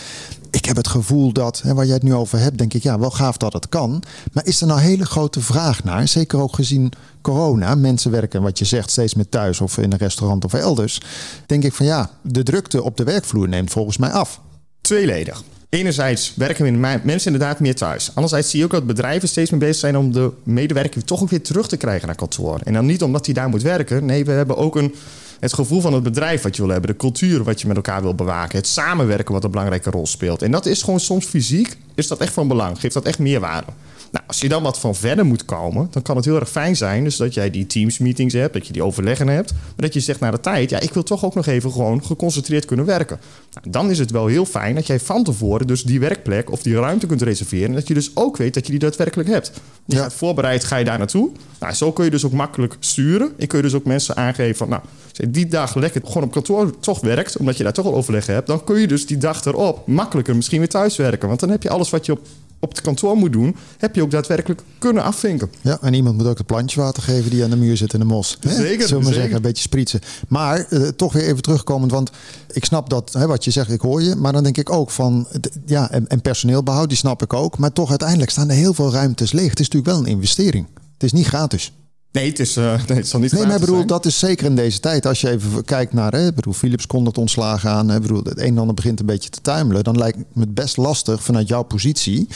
ik 0.53 0.65
heb 0.65 0.77
het 0.77 0.89
gevoel 0.89 1.33
dat, 1.33 1.61
hè, 1.63 1.75
waar 1.75 1.85
jij 1.85 1.95
het 1.95 2.03
nu 2.03 2.15
over 2.15 2.39
hebt, 2.39 2.59
denk 2.59 2.75
ik, 2.75 2.83
ja, 2.83 2.99
wel 2.99 3.11
gaaf 3.11 3.37
dat 3.37 3.53
het 3.53 3.69
kan. 3.69 4.03
Maar 4.33 4.47
is 4.47 4.61
er 4.61 4.67
nou 4.67 4.81
hele 4.81 5.05
grote 5.05 5.41
vraag 5.41 5.85
naar? 5.85 6.09
Zeker 6.09 6.41
ook 6.41 6.55
gezien 6.55 6.93
corona. 7.21 7.75
Mensen 7.75 8.11
werken, 8.11 8.43
wat 8.43 8.59
je 8.59 8.65
zegt, 8.65 8.91
steeds 8.91 9.15
meer 9.15 9.29
thuis 9.29 9.61
of 9.61 9.79
in 9.79 9.93
een 9.93 9.99
restaurant 9.99 10.45
of 10.45 10.55
elders. 10.55 11.01
Denk 11.47 11.65
ik 11.65 11.73
van 11.73 11.87
ja, 11.87 12.11
de 12.23 12.43
drukte 12.43 12.83
op 12.83 12.97
de 12.97 13.05
werkvloer 13.05 13.49
neemt 13.49 13.71
volgens 13.71 13.97
mij 13.97 14.11
af. 14.11 14.41
Tweeledig. 14.81 15.43
Enerzijds 15.69 16.33
werken 16.37 16.65
we 16.65 16.71
mensen 17.05 17.33
inderdaad 17.33 17.61
meer 17.61 17.75
thuis. 17.75 18.11
Anderzijds 18.15 18.51
zie 18.51 18.59
je 18.59 18.65
ook 18.65 18.71
dat 18.71 18.87
bedrijven 18.87 19.29
steeds 19.29 19.51
meer 19.51 19.61
bezig 19.61 19.77
zijn 19.77 19.97
om 19.97 20.13
de 20.13 20.33
medewerker 20.43 21.05
toch 21.05 21.23
ook 21.23 21.31
weer 21.31 21.43
terug 21.43 21.69
te 21.69 21.77
krijgen 21.77 22.07
naar 22.07 22.17
kantoor. 22.17 22.61
En 22.65 22.73
dan 22.73 22.87
niet 22.87 23.03
omdat 23.03 23.25
hij 23.25 23.35
daar 23.35 23.49
moet 23.49 23.63
werken. 23.63 24.05
Nee, 24.05 24.25
we 24.25 24.33
hebben 24.33 24.57
ook 24.57 24.77
een 24.77 24.95
het 25.43 25.53
gevoel 25.53 25.81
van 25.81 25.93
het 25.93 26.03
bedrijf 26.03 26.43
wat 26.43 26.57
je 26.57 26.63
wil 26.63 26.71
hebben, 26.71 26.91
de 26.91 26.97
cultuur 26.97 27.43
wat 27.43 27.61
je 27.61 27.67
met 27.67 27.77
elkaar 27.77 28.03
wil 28.03 28.15
bewaken, 28.15 28.59
het 28.59 28.67
samenwerken 28.67 29.35
wat 29.35 29.45
een 29.45 29.51
belangrijke 29.51 29.91
rol 29.91 30.07
speelt. 30.07 30.43
En 30.43 30.51
dat 30.51 30.67
is 30.67 30.83
gewoon 30.83 31.01
soms 31.01 31.27
fysiek, 31.27 31.77
is 31.95 32.09
dat 32.09 32.21
echt 32.21 32.33
van 32.33 32.49
belang, 32.49 32.81
geeft 32.81 32.95
dat 32.95 33.05
echt 33.05 33.19
meerwaarde. 33.19 33.73
Nou, 34.13 34.25
als 34.27 34.41
je 34.41 34.49
dan 34.49 34.63
wat 34.63 34.79
van 34.79 34.95
verder 34.95 35.27
moet 35.27 35.45
komen, 35.45 35.89
dan 35.91 36.03
kan 36.03 36.17
het 36.17 36.25
heel 36.25 36.41
erg 36.41 36.51
fijn 36.51 36.77
zijn. 36.77 37.05
Dus 37.05 37.17
dat 37.17 37.35
jij 37.35 37.51
die 37.51 37.67
teams 37.67 37.99
meetings 37.99 38.35
hebt, 38.35 38.53
dat 38.53 38.67
je 38.67 38.73
die 38.73 38.83
overleggen 38.83 39.29
hebt. 39.29 39.53
Maar 39.53 39.73
dat 39.77 39.95
je 39.95 40.01
zegt 40.01 40.21
naar 40.21 40.31
de 40.31 40.41
tijd, 40.41 40.71
ja, 40.71 40.81
ik 40.81 40.93
wil 40.93 41.03
toch 41.03 41.25
ook 41.25 41.35
nog 41.35 41.47
even 41.47 41.73
gewoon 41.73 42.05
geconcentreerd 42.05 42.65
kunnen 42.65 42.87
werken. 42.87 43.21
Nou, 43.53 43.71
dan 43.71 43.91
is 43.91 43.99
het 43.99 44.11
wel 44.11 44.27
heel 44.27 44.45
fijn 44.45 44.75
dat 44.75 44.87
jij 44.87 45.01
van 45.01 45.25
tevoren 45.25 45.67
dus 45.67 45.83
die 45.83 46.01
werkplek 46.01 46.51
of 46.51 46.63
die 46.63 46.75
ruimte 46.75 47.07
kunt 47.07 47.23
reserveren. 47.23 47.69
En 47.69 47.75
dat 47.75 47.89
je 47.89 47.95
dus 47.95 48.11
ook 48.15 48.37
weet 48.37 48.55
dat 48.55 48.65
je 48.65 48.71
die 48.71 48.81
daadwerkelijk 48.81 49.29
hebt. 49.29 49.53
Je 49.85 49.97
ja. 49.97 50.03
gaat 50.03 50.15
voorbereid, 50.15 50.65
ga 50.65 50.77
je 50.77 50.85
daar 50.85 50.99
naartoe. 50.99 51.31
Nou, 51.61 51.75
zo 51.75 51.93
kun 51.93 52.05
je 52.05 52.11
dus 52.11 52.25
ook 52.25 52.33
makkelijk 52.33 52.77
sturen. 52.79 53.33
En 53.39 53.47
kun 53.47 53.59
je 53.59 53.65
dus 53.65 53.75
ook 53.75 53.85
mensen 53.85 54.17
aangeven 54.17 54.57
van, 54.57 54.69
nou, 54.69 54.83
als 54.83 55.19
je 55.19 55.31
die 55.31 55.47
dag 55.47 55.75
lekker 55.75 56.01
gewoon 56.05 56.23
op 56.23 56.33
kantoor 56.33 56.81
toch 56.81 57.01
werkt, 57.01 57.37
omdat 57.37 57.57
je 57.57 57.63
daar 57.63 57.73
toch 57.73 57.87
al 57.87 57.95
overleg 57.95 58.27
hebt, 58.27 58.47
dan 58.47 58.65
kun 58.65 58.81
je 58.81 58.87
dus 58.87 59.07
die 59.07 59.19
dag 59.19 59.45
erop 59.45 59.87
makkelijker 59.87 60.37
misschien 60.37 60.59
weer 60.59 60.69
thuis 60.69 60.97
werken. 60.97 61.29
Want 61.29 61.41
dan 61.41 61.51
heb 61.51 61.63
je 61.63 61.71
alles 61.71 61.91
wat 61.91 62.07
je 62.07 62.13
op 62.13 62.21
op 62.63 62.71
het 62.71 62.81
kantoor 62.81 63.17
moet 63.17 63.33
doen, 63.33 63.57
heb 63.79 63.95
je 63.95 64.03
ook 64.03 64.11
daadwerkelijk 64.11 64.63
kunnen 64.79 65.03
afvinken. 65.03 65.51
Ja, 65.61 65.79
en 65.81 65.95
iemand 65.95 66.17
moet 66.17 66.27
ook 66.27 66.39
het 66.39 66.47
plantje 66.47 66.81
water 66.81 67.03
geven 67.03 67.31
die 67.31 67.45
aan 67.45 67.51
de 67.51 67.57
muur 67.57 67.77
zit 67.77 67.93
in 67.93 67.99
de 67.99 68.05
mos. 68.05 68.39
Zeker. 68.41 68.87
Zullen 68.87 68.99
we 68.99 69.05
maar 69.05 69.15
zeggen, 69.15 69.37
een 69.37 69.43
beetje 69.43 69.63
spritsen. 69.63 70.01
Maar 70.29 70.67
uh, 70.71 70.89
toch 70.89 71.13
weer 71.13 71.23
even 71.23 71.43
terugkomend, 71.43 71.91
want 71.91 72.11
ik 72.53 72.65
snap 72.65 72.91
dat 72.91 73.13
hè, 73.13 73.27
wat 73.27 73.45
je 73.45 73.51
zegt, 73.51 73.71
ik 73.71 73.81
hoor 73.81 74.03
je. 74.03 74.15
Maar 74.17 74.33
dan 74.33 74.43
denk 74.43 74.57
ik 74.57 74.71
ook 74.71 74.91
van, 74.91 75.27
ja, 75.67 75.91
en, 75.91 76.09
en 76.09 76.21
personeelbehoud, 76.21 76.89
die 76.89 76.99
snap 76.99 77.23
ik 77.23 77.33
ook. 77.33 77.59
Maar 77.59 77.73
toch 77.73 77.91
uiteindelijk 77.91 78.31
staan 78.31 78.49
er 78.49 78.57
heel 78.57 78.75
veel 78.75 78.93
ruimtes 78.93 79.33
leeg. 79.33 79.51
Het 79.51 79.61
is 79.61 79.69
natuurlijk 79.69 79.97
wel 79.97 80.05
een 80.05 80.17
investering. 80.17 80.67
Het 80.93 81.03
is 81.03 81.13
niet 81.13 81.27
gratis. 81.27 81.73
Nee, 82.13 82.29
het, 82.29 82.39
is, 82.39 82.57
uh, 82.57 82.65
nee, 82.89 82.97
het 82.97 83.09
zal 83.09 83.21
niet 83.21 83.33
Nee, 83.33 83.47
maar 83.47 83.61
bedoel, 83.61 83.87
dat 83.87 84.07
is 84.07 84.19
zeker 84.19 84.47
in 84.47 84.57
deze 84.57 84.81
tijd. 84.81 85.07
Als 85.07 85.21
je 85.21 85.31
even 85.31 85.65
kijkt 85.65 85.93
naar, 85.93 86.13
hè, 86.13 86.33
bedoel, 86.33 86.53
Philips 86.53 86.87
kondigt 86.87 87.19
ontslagen 87.19 87.71
aan. 87.71 87.89
Hè, 87.89 88.01
bedoel, 88.01 88.23
het 88.23 88.39
een 88.39 88.45
en 88.45 88.59
ander 88.59 88.75
begint 88.75 89.01
een 89.01 89.07
beetje 89.07 89.31
te 89.31 89.41
tuimelen. 89.41 89.85
Dan 89.85 89.99
lijkt 89.99 90.19
me 90.33 90.41
het 90.41 90.55
best 90.55 90.77
lastig 90.77 91.23
vanuit 91.23 91.49
jouw 91.49 91.63
positie 91.63 92.29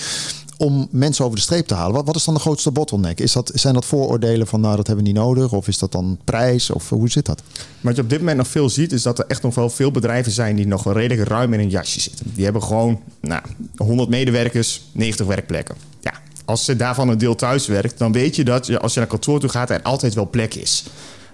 om 0.57 0.89
mensen 0.91 1.25
over 1.25 1.37
de 1.37 1.43
streep 1.43 1.67
te 1.67 1.75
halen. 1.75 1.95
Wat, 1.95 2.07
wat 2.07 2.17
is 2.17 2.25
dan 2.25 2.35
de 2.35 2.41
grootste 2.41 2.71
bottleneck? 2.71 3.21
Is 3.21 3.33
dat, 3.33 3.51
zijn 3.55 3.75
dat 3.75 3.85
vooroordelen 3.85 4.47
van 4.47 4.61
nou 4.61 4.77
dat 4.77 4.87
hebben 4.87 5.05
we 5.05 5.11
niet 5.11 5.21
nodig? 5.21 5.53
Of 5.53 5.69
is 5.69 5.79
dat 5.79 5.93
dan 5.93 6.19
prijs? 6.25 6.71
Of 6.71 6.89
hoe 6.89 7.11
zit 7.11 7.27
dat? 7.27 7.43
Wat 7.81 7.97
je 7.97 8.03
op 8.03 8.11
dit 8.11 8.19
moment 8.19 8.37
nog 8.37 8.49
veel 8.49 8.71
ziet, 8.71 8.93
is 8.93 9.03
dat 9.03 9.19
er 9.19 9.25
echt 9.29 9.43
nog 9.43 9.55
wel 9.55 9.71
veel 9.71 9.91
bedrijven 9.91 10.33
zijn 10.33 10.57
die 10.57 10.67
nog 10.67 10.93
redelijk 10.93 11.29
ruim 11.29 11.53
in 11.53 11.61
een 11.61 11.71
jasje 11.71 12.01
zitten. 12.01 12.27
Die 12.35 12.45
hebben 12.45 12.63
gewoon 12.63 13.01
nou, 13.21 13.43
100 13.77 14.09
medewerkers, 14.09 14.83
90 14.93 15.27
werkplekken. 15.27 15.77
Als 16.47 16.65
ze 16.65 16.77
daarvan 16.77 17.09
een 17.09 17.19
deel 17.19 17.35
thuis 17.35 17.67
werkt, 17.67 17.99
dan 17.99 18.13
weet 18.13 18.37
je 18.37 18.45
dat 18.45 18.79
als 18.79 18.93
je 18.93 18.99
naar 18.99 19.09
kantoor 19.09 19.41
toe 19.41 19.51
gaat, 19.51 19.71
er 19.71 19.83
altijd 19.83 20.15
wel 20.15 20.31
plek 20.31 20.55
is 20.55 20.85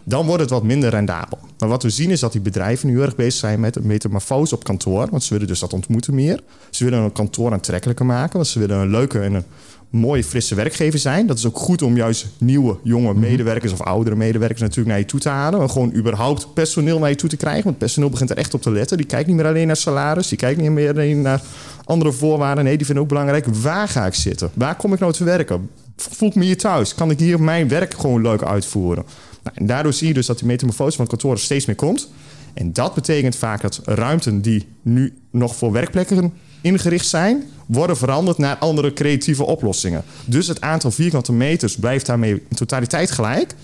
dan 0.04 0.26
wordt 0.26 0.40
het 0.40 0.50
wat 0.50 0.62
minder 0.62 0.90
rendabel. 0.90 1.38
Maar 1.58 1.68
wat 1.68 1.82
we 1.82 1.90
zien 1.90 2.10
is 2.10 2.20
dat 2.20 2.32
die 2.32 2.40
bedrijven 2.40 2.88
nu 2.88 3.02
erg 3.02 3.16
bezig 3.16 3.40
zijn 3.40 3.60
met 3.60 3.76
een 3.76 3.86
metamorfose 3.86 4.54
op 4.54 4.64
kantoor. 4.64 5.08
Want 5.10 5.22
ze 5.22 5.32
willen 5.32 5.48
dus 5.48 5.58
dat 5.60 5.72
ontmoeten 5.72 6.14
meer. 6.14 6.40
Ze 6.70 6.84
willen 6.84 6.98
een 7.00 7.12
kantoor 7.12 7.52
aantrekkelijker 7.52 8.06
maken. 8.06 8.32
Want 8.32 8.46
ze 8.46 8.58
willen 8.58 8.78
een 8.78 8.90
leuke 8.90 9.20
en 9.20 9.34
een 9.34 9.44
mooie, 9.92 10.24
frisse 10.24 10.54
werkgever 10.54 10.98
zijn. 10.98 11.26
Dat 11.26 11.38
is 11.38 11.46
ook 11.46 11.58
goed 11.58 11.82
om 11.82 11.96
juist 11.96 12.26
nieuwe, 12.38 12.76
jonge 12.82 13.12
mhm. 13.12 13.20
medewerkers 13.20 13.72
of 13.72 13.80
oudere 13.80 14.16
medewerkers 14.16 14.60
natuurlijk 14.60 14.88
naar 14.88 14.98
je 14.98 15.04
toe 15.04 15.20
te 15.20 15.28
halen. 15.28 15.60
En 15.60 15.70
gewoon 15.70 15.94
überhaupt 15.94 16.54
personeel 16.54 16.98
naar 16.98 17.08
je 17.08 17.14
toe 17.14 17.28
te 17.28 17.36
krijgen. 17.36 17.64
Want 17.64 17.78
personeel 17.78 18.10
begint 18.10 18.30
er 18.30 18.36
echt 18.36 18.54
op 18.54 18.62
te 18.62 18.70
letten. 18.70 18.96
Die 18.96 19.06
kijkt 19.06 19.26
niet 19.26 19.36
meer 19.36 19.46
alleen 19.46 19.66
naar 19.66 19.76
salaris. 19.76 20.28
Die 20.28 20.38
kijkt 20.38 20.60
niet 20.60 20.70
meer 20.70 20.90
alleen 20.90 21.20
naar 21.20 21.42
andere 21.84 22.12
voorwaarden. 22.12 22.64
Nee, 22.64 22.76
die 22.76 22.86
vinden 22.86 23.04
ook 23.04 23.10
belangrijk. 23.10 23.46
Waar 23.46 23.88
ga 23.88 24.06
ik 24.06 24.14
zitten? 24.14 24.50
Waar 24.54 24.76
kom 24.76 24.92
ik 24.92 24.98
nou 24.98 25.12
te 25.12 25.24
werken? 25.24 25.70
Voel 25.96 26.28
ik 26.28 26.34
me 26.34 26.44
hier 26.44 26.58
thuis? 26.58 26.94
Kan 26.94 27.10
ik 27.10 27.18
hier 27.18 27.40
mijn 27.40 27.68
werk 27.68 27.94
gewoon 27.94 28.22
leuk 28.22 28.42
uitvoeren? 28.42 29.04
Nou, 29.42 29.56
en 29.56 29.66
daardoor 29.66 29.92
zie 29.92 30.08
je 30.08 30.14
dus 30.14 30.26
dat 30.26 30.38
die 30.38 30.46
metamorfose 30.46 30.96
van 30.96 31.06
kantoren 31.06 31.38
steeds 31.38 31.66
meer 31.66 31.76
komt. 31.76 32.10
En 32.54 32.72
dat 32.72 32.94
betekent 32.94 33.36
vaak 33.36 33.62
dat 33.62 33.80
ruimten 33.84 34.40
die 34.40 34.66
nu 34.82 35.14
nog 35.30 35.56
voor 35.56 35.72
werkplekken 35.72 36.32
ingericht 36.62 37.06
zijn, 37.06 37.42
worden 37.66 37.96
veranderd 37.96 38.38
naar 38.38 38.56
andere 38.56 38.92
creatieve 38.92 39.44
oplossingen. 39.44 40.04
Dus 40.24 40.46
het 40.46 40.60
aantal 40.60 40.90
vierkante 40.90 41.32
meters 41.32 41.76
blijft 41.76 42.06
daarmee 42.06 42.42
in 42.48 42.56
totaliteit 42.56 43.10
gelijk. 43.10 43.54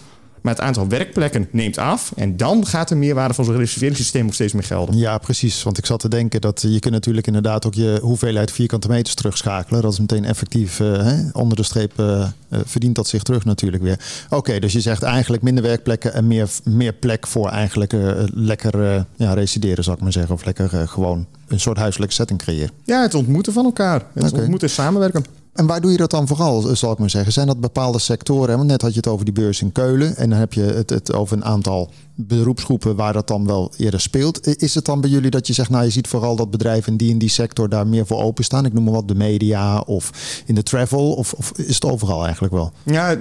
Maar 0.48 0.56
het 0.56 0.66
aantal 0.66 0.88
werkplekken 0.88 1.48
neemt 1.50 1.78
af. 1.78 2.12
En 2.16 2.36
dan 2.36 2.66
gaat 2.66 2.88
de 2.88 2.94
meerwaarde 2.94 3.34
van 3.34 3.44
zo'n 3.44 3.56
reserveringssysteem 3.56 4.24
nog 4.24 4.34
steeds 4.34 4.52
meer 4.52 4.62
gelden. 4.62 4.96
Ja, 4.96 5.18
precies. 5.18 5.62
Want 5.62 5.78
ik 5.78 5.86
zat 5.86 6.00
te 6.00 6.08
denken 6.08 6.40
dat 6.40 6.62
je 6.68 6.78
kunt 6.78 6.94
natuurlijk 6.94 7.26
inderdaad 7.26 7.66
ook 7.66 7.74
je 7.74 7.98
hoeveelheid 8.02 8.52
vierkante 8.52 8.88
meters 8.88 9.14
terugschakelen. 9.14 9.82
Dat 9.82 9.92
is 9.92 9.98
meteen 9.98 10.24
effectief 10.24 10.80
uh, 10.80 11.02
hè? 11.02 11.16
onder 11.32 11.56
de 11.56 11.62
streep 11.62 11.92
uh, 12.00 12.26
verdient 12.48 12.94
dat 12.94 13.08
zich 13.08 13.22
terug 13.22 13.44
natuurlijk 13.44 13.82
weer. 13.82 14.00
Oké, 14.26 14.36
okay, 14.36 14.60
dus 14.60 14.72
je 14.72 14.80
zegt 14.80 15.02
eigenlijk 15.02 15.42
minder 15.42 15.64
werkplekken 15.64 16.12
en 16.12 16.26
meer, 16.26 16.48
meer 16.64 16.92
plek 16.92 17.26
voor 17.26 17.48
eigenlijk 17.48 17.92
lekker 18.34 19.06
ja, 19.16 19.32
resideren, 19.32 19.84
zou 19.84 19.96
ik 19.96 20.02
maar 20.02 20.12
zeggen. 20.12 20.34
Of 20.34 20.44
lekker 20.44 20.88
gewoon 20.88 21.26
een 21.48 21.60
soort 21.60 21.76
huiselijke 21.76 22.14
setting 22.14 22.38
creëren. 22.38 22.70
Ja, 22.84 23.02
het 23.02 23.14
ontmoeten 23.14 23.52
van 23.52 23.64
elkaar. 23.64 24.02
Het 24.12 24.26
okay. 24.26 24.40
ontmoeten 24.40 24.70
samenwerken. 24.70 25.24
En 25.58 25.66
waar 25.66 25.80
doe 25.80 25.90
je 25.90 25.96
dat 25.96 26.10
dan 26.10 26.26
vooral, 26.26 26.76
zal 26.76 26.92
ik 26.92 26.98
maar 26.98 27.10
zeggen? 27.10 27.32
Zijn 27.32 27.46
dat 27.46 27.60
bepaalde 27.60 27.98
sectoren? 27.98 28.66
Net 28.66 28.82
had 28.82 28.90
je 28.90 28.96
het 28.96 29.06
over 29.06 29.24
die 29.24 29.34
beurs 29.34 29.60
in 29.60 29.72
Keulen. 29.72 30.16
En 30.16 30.30
dan 30.30 30.38
heb 30.38 30.52
je 30.52 30.60
het, 30.60 30.90
het 30.90 31.12
over 31.12 31.36
een 31.36 31.44
aantal 31.44 31.90
beroepsgroepen 32.14 32.96
waar 32.96 33.12
dat 33.12 33.26
dan 33.26 33.46
wel 33.46 33.72
eerder 33.76 34.00
speelt. 34.00 34.62
Is 34.62 34.74
het 34.74 34.84
dan 34.84 35.00
bij 35.00 35.10
jullie 35.10 35.30
dat 35.30 35.46
je 35.46 35.52
zegt, 35.52 35.70
nou 35.70 35.84
je 35.84 35.90
ziet 35.90 36.08
vooral 36.08 36.36
dat 36.36 36.50
bedrijven 36.50 36.92
in 36.92 36.98
die 36.98 37.12
en 37.12 37.18
die 37.18 37.28
sector 37.28 37.68
daar 37.68 37.86
meer 37.86 38.06
voor 38.06 38.22
openstaan? 38.22 38.64
Ik 38.64 38.72
noem 38.72 38.84
maar 38.84 38.92
wat 38.92 39.08
de 39.08 39.14
media 39.14 39.80
of 39.80 40.10
in 40.46 40.54
de 40.54 40.62
travel. 40.62 41.12
Of, 41.12 41.32
of 41.32 41.52
is 41.56 41.74
het 41.74 41.84
overal 41.84 42.22
eigenlijk 42.22 42.54
wel? 42.54 42.72
Ja, 42.82 43.16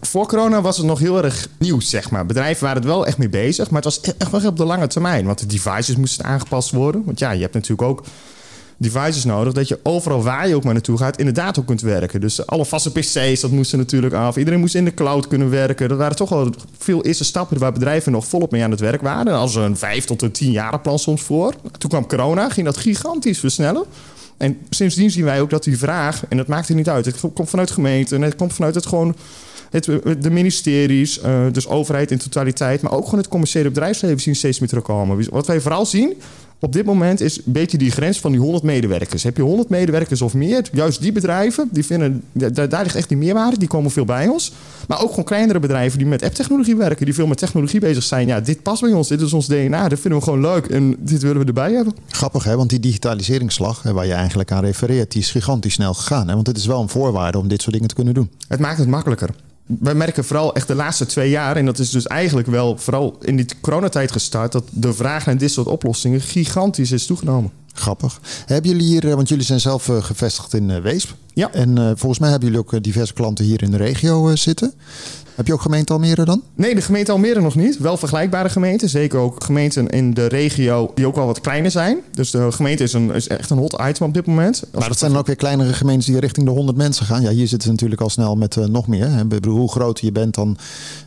voor 0.00 0.26
corona 0.26 0.60
was 0.60 0.76
het 0.76 0.86
nog 0.86 0.98
heel 0.98 1.24
erg 1.24 1.48
nieuw, 1.58 1.80
zeg 1.80 2.10
maar. 2.10 2.26
Bedrijven 2.26 2.64
waren 2.64 2.82
er 2.82 2.88
wel 2.88 3.06
echt 3.06 3.18
mee 3.18 3.28
bezig, 3.28 3.70
maar 3.70 3.82
het 3.82 4.00
was 4.02 4.14
echt 4.18 4.30
wel 4.30 4.46
op 4.46 4.56
de 4.56 4.64
lange 4.64 4.86
termijn. 4.86 5.26
Want 5.26 5.38
de 5.38 5.46
devices 5.46 5.96
moesten 5.96 6.24
aangepast 6.24 6.70
worden. 6.70 7.02
Want 7.04 7.18
ja, 7.18 7.30
je 7.30 7.40
hebt 7.42 7.54
natuurlijk 7.54 7.88
ook 7.88 8.02
devices 8.80 9.24
nodig. 9.24 9.52
Dat 9.52 9.68
je 9.68 9.78
overal 9.82 10.22
waar 10.22 10.48
je 10.48 10.54
ook 10.54 10.64
maar 10.64 10.72
naartoe 10.72 10.98
gaat, 10.98 11.18
inderdaad 11.18 11.58
ook 11.58 11.66
kunt 11.66 11.80
werken. 11.80 12.20
Dus 12.20 12.46
alle 12.46 12.64
vaste 12.64 12.92
PC's, 12.92 13.40
dat 13.40 13.50
moesten 13.50 13.78
natuurlijk 13.78 14.14
af. 14.14 14.36
Iedereen 14.36 14.60
moest 14.60 14.74
in 14.74 14.84
de 14.84 14.94
cloud 14.94 15.28
kunnen 15.28 15.50
werken. 15.50 15.88
Dat 15.88 15.98
waren 15.98 16.16
toch 16.16 16.28
wel 16.28 16.50
veel 16.78 17.04
eerste 17.04 17.24
stappen 17.24 17.58
waar 17.58 17.72
bedrijven 17.72 18.12
nog 18.12 18.26
volop 18.26 18.50
mee 18.50 18.62
aan 18.62 18.70
het 18.70 18.80
werk 18.80 19.02
waren. 19.02 19.34
Als 19.34 19.54
een 19.54 19.76
vijf 19.76 20.04
tot 20.04 20.22
een 20.22 20.30
tien 20.30 20.50
jaren 20.50 20.80
plan 20.80 20.98
soms 20.98 21.22
voor. 21.22 21.54
Toen 21.78 21.90
kwam 21.90 22.06
corona, 22.06 22.48
ging 22.48 22.66
dat 22.66 22.76
gigantisch 22.76 23.38
versnellen. 23.38 23.84
En 24.36 24.58
sindsdien 24.70 25.10
zien 25.10 25.24
wij 25.24 25.40
ook 25.40 25.50
dat 25.50 25.64
die 25.64 25.78
vraag, 25.78 26.22
en 26.28 26.36
dat 26.36 26.46
maakt 26.46 26.68
er 26.68 26.74
niet 26.74 26.88
uit, 26.88 27.04
het 27.04 27.20
komt 27.34 27.50
vanuit 27.50 27.70
gemeenten, 27.70 28.22
het 28.22 28.36
komt 28.36 28.52
vanuit 28.52 28.74
het 28.74 28.86
gewoon 28.86 29.16
het, 29.70 29.84
de 30.18 30.30
ministeries, 30.30 31.22
uh, 31.22 31.46
dus 31.52 31.68
overheid 31.68 32.10
in 32.10 32.18
totaliteit, 32.18 32.82
maar 32.82 32.92
ook 32.92 33.04
gewoon 33.04 33.18
het 33.18 33.28
commerciële 33.28 33.68
bedrijfsleven 33.68 34.20
zien 34.20 34.36
steeds 34.36 34.58
meer 34.58 34.68
terugkomen. 34.68 35.30
Wat 35.30 35.46
wij 35.46 35.60
vooral 35.60 35.86
zien 35.86 36.14
op 36.60 36.72
dit 36.72 36.84
moment 36.84 37.20
is 37.20 37.36
een 37.36 37.52
beetje 37.52 37.78
die 37.78 37.90
grens 37.90 38.20
van 38.20 38.30
die 38.30 38.40
100 38.40 38.62
medewerkers. 38.62 39.22
Heb 39.22 39.36
je 39.36 39.42
100 39.42 39.68
medewerkers 39.68 40.22
of 40.22 40.34
meer, 40.34 40.68
juist 40.72 41.00
die 41.00 41.12
bedrijven, 41.12 41.68
die 41.72 41.84
vinden, 41.84 42.22
daar, 42.32 42.68
daar 42.68 42.82
ligt 42.82 42.94
echt 42.94 43.08
die 43.08 43.16
meerwaarde, 43.16 43.58
die 43.58 43.68
komen 43.68 43.90
veel 43.90 44.04
bij 44.04 44.28
ons. 44.28 44.52
Maar 44.88 45.02
ook 45.02 45.08
gewoon 45.10 45.24
kleinere 45.24 45.58
bedrijven 45.58 45.98
die 45.98 46.06
met 46.06 46.22
app-technologie 46.22 46.76
werken, 46.76 47.04
die 47.04 47.14
veel 47.14 47.26
met 47.26 47.38
technologie 47.38 47.80
bezig 47.80 48.02
zijn. 48.02 48.26
Ja, 48.26 48.40
dit 48.40 48.62
past 48.62 48.80
bij 48.82 48.92
ons, 48.92 49.08
dit 49.08 49.20
is 49.20 49.32
ons 49.32 49.46
DNA, 49.46 49.88
dat 49.88 50.00
vinden 50.00 50.18
we 50.18 50.24
gewoon 50.24 50.40
leuk 50.40 50.66
en 50.66 50.96
dit 50.98 51.22
willen 51.22 51.40
we 51.40 51.46
erbij 51.46 51.72
hebben. 51.72 51.94
Grappig 52.08 52.44
hè, 52.44 52.56
want 52.56 52.70
die 52.70 52.80
digitaliseringsslag 52.80 53.82
waar 53.82 54.06
je 54.06 54.12
eigenlijk 54.12 54.52
aan 54.52 54.64
refereert, 54.64 55.12
die 55.12 55.22
is 55.22 55.30
gigantisch 55.30 55.74
snel 55.74 55.94
gegaan. 55.94 56.28
Hè? 56.28 56.34
Want 56.34 56.46
het 56.46 56.56
is 56.56 56.66
wel 56.66 56.82
een 56.82 56.88
voorwaarde 56.88 57.38
om 57.38 57.48
dit 57.48 57.60
soort 57.62 57.72
dingen 57.72 57.88
te 57.88 57.94
kunnen 57.94 58.14
doen. 58.14 58.30
Het 58.48 58.60
maakt 58.60 58.78
het 58.78 58.88
makkelijker 58.88 59.30
wij 59.78 59.94
merken 59.94 60.24
vooral 60.24 60.54
echt 60.54 60.66
de 60.66 60.74
laatste 60.74 61.06
twee 61.06 61.30
jaar, 61.30 61.56
en 61.56 61.64
dat 61.66 61.78
is 61.78 61.90
dus 61.90 62.06
eigenlijk 62.06 62.48
wel 62.48 62.78
vooral 62.78 63.16
in 63.20 63.36
die 63.36 63.46
coronatijd 63.60 64.12
gestart, 64.12 64.52
dat 64.52 64.64
de 64.70 64.92
vraag 64.92 65.26
naar 65.26 65.38
dit 65.38 65.50
soort 65.50 65.66
oplossingen 65.66 66.20
gigantisch 66.50 66.92
is 66.92 67.06
toegenomen. 67.06 67.50
Grappig. 67.72 68.20
Hebben 68.46 68.70
jullie 68.70 68.86
hier, 68.86 69.08
eh, 69.08 69.14
want 69.14 69.28
jullie 69.28 69.44
zijn 69.44 69.60
zelf 69.60 69.88
eh, 69.88 70.02
gevestigd 70.02 70.54
in 70.54 70.70
eh, 70.70 70.80
Weesp. 70.80 71.14
Ja. 71.34 71.52
En 71.52 71.76
volgens 71.98 72.18
mij 72.18 72.30
hebben 72.30 72.48
jullie 72.48 72.64
ook 72.64 72.82
diverse 72.82 73.12
klanten 73.12 73.44
hier 73.44 73.62
in 73.62 73.70
de 73.70 73.76
regio 73.76 74.36
zitten. 74.36 74.72
Heb 75.40 75.48
je 75.48 75.54
ook 75.54 75.62
gemeente 75.62 75.92
Almere 75.92 76.24
dan? 76.24 76.42
Nee, 76.54 76.74
de 76.74 76.80
gemeente 76.80 77.12
Almere 77.12 77.40
nog 77.40 77.54
niet. 77.54 77.78
Wel 77.78 77.96
vergelijkbare 77.96 78.48
gemeenten. 78.48 78.88
Zeker 78.88 79.18
ook 79.18 79.44
gemeenten 79.44 79.88
in 79.88 80.14
de 80.14 80.26
regio 80.26 80.90
die 80.94 81.06
ook 81.06 81.14
wel 81.14 81.26
wat 81.26 81.40
kleiner 81.40 81.70
zijn. 81.70 81.98
Dus 82.12 82.30
de 82.30 82.52
gemeente 82.52 82.82
is, 82.82 82.92
een, 82.92 83.10
is 83.14 83.28
echt 83.28 83.50
een 83.50 83.58
hot 83.58 83.80
item 83.88 84.06
op 84.06 84.14
dit 84.14 84.26
moment. 84.26 84.64
maar 84.72 84.88
dat 84.88 84.98
zijn 84.98 85.10
dan 85.10 85.20
ook 85.20 85.26
weer 85.26 85.36
kleinere 85.36 85.72
gemeentes 85.72 86.06
die 86.06 86.20
richting 86.20 86.46
de 86.46 86.52
100 86.52 86.76
mensen 86.76 87.06
gaan. 87.06 87.22
Ja, 87.22 87.30
hier 87.30 87.48
zitten 87.48 87.62
ze 87.62 87.70
natuurlijk 87.70 88.00
al 88.00 88.08
snel 88.08 88.36
met 88.36 88.56
uh, 88.56 88.64
nog 88.64 88.86
meer. 88.86 89.10
Hè. 89.10 89.22
Hoe 89.48 89.70
groter 89.70 90.04
je 90.04 90.12
bent, 90.12 90.34
dan 90.34 90.56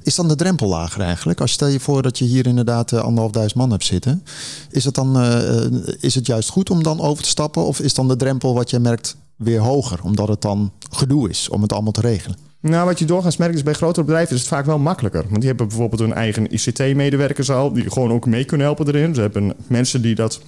is 0.04 0.16
dan 0.16 0.28
de 0.28 0.36
drempel 0.36 0.68
lager 0.68 1.02
eigenlijk. 1.02 1.42
Als 1.42 1.50
je 1.50 1.56
stel 1.56 1.68
je 1.68 1.80
voor 1.80 2.02
dat 2.02 2.18
je 2.18 2.26
hier 2.26 2.48
inderdaad 2.48 2.92
uh, 2.92 3.00
anderhalfduizend 3.00 3.60
man 3.60 3.72
hebt 3.72 3.86
zitten. 3.86 4.24
Is 4.70 4.86
het 4.86 4.96
dan 4.96 5.22
uh, 5.22 5.66
is 6.00 6.16
het 6.16 6.26
juist 6.26 6.50
goed 6.50 6.70
om 6.70 6.84
dan 6.84 7.02
over 7.02 7.24
te 7.24 7.30
stappen? 7.30 7.66
Of 7.66 7.80
is 7.80 7.94
dan 7.94 8.08
de 8.08 8.16
drempel 8.16 8.54
wat 8.54 8.70
je 8.70 8.80
merkt 8.80 9.16
weer 9.36 9.60
hoger? 9.60 10.00
Omdat 10.04 10.28
het 10.28 10.42
dan 10.42 10.72
gedoe 10.90 11.30
is 11.30 11.50
om 11.50 11.62
het 11.62 11.74
allemaal 11.74 11.92
te 11.92 12.02
regelen? 12.02 12.53
Nou, 12.64 12.86
wat 12.86 13.00
je 13.00 13.06
doorgaans 13.06 13.38
merkt 13.38 13.56
is 13.56 13.64
bij 13.64 13.74
grotere 13.74 14.06
bedrijven 14.06 14.36
is 14.36 14.40
het 14.40 14.50
vaak 14.50 14.66
wel 14.66 14.80
makkelijker. 14.80 15.24
Want 15.24 15.36
die 15.36 15.48
hebben 15.48 15.68
bijvoorbeeld 15.68 16.02
hun 16.02 16.14
eigen 16.14 16.54
ICT-medewerkers 16.54 17.50
al, 17.50 17.74
die 17.74 17.92
gewoon 17.92 18.12
ook 18.12 18.26
mee 18.26 18.44
kunnen 18.44 18.66
helpen 18.66 18.88
erin. 18.88 19.16
Ze 19.16 19.22
hebben 19.22 19.54
mensen 19.68 20.02
die 20.02 20.16
dat 20.16 20.42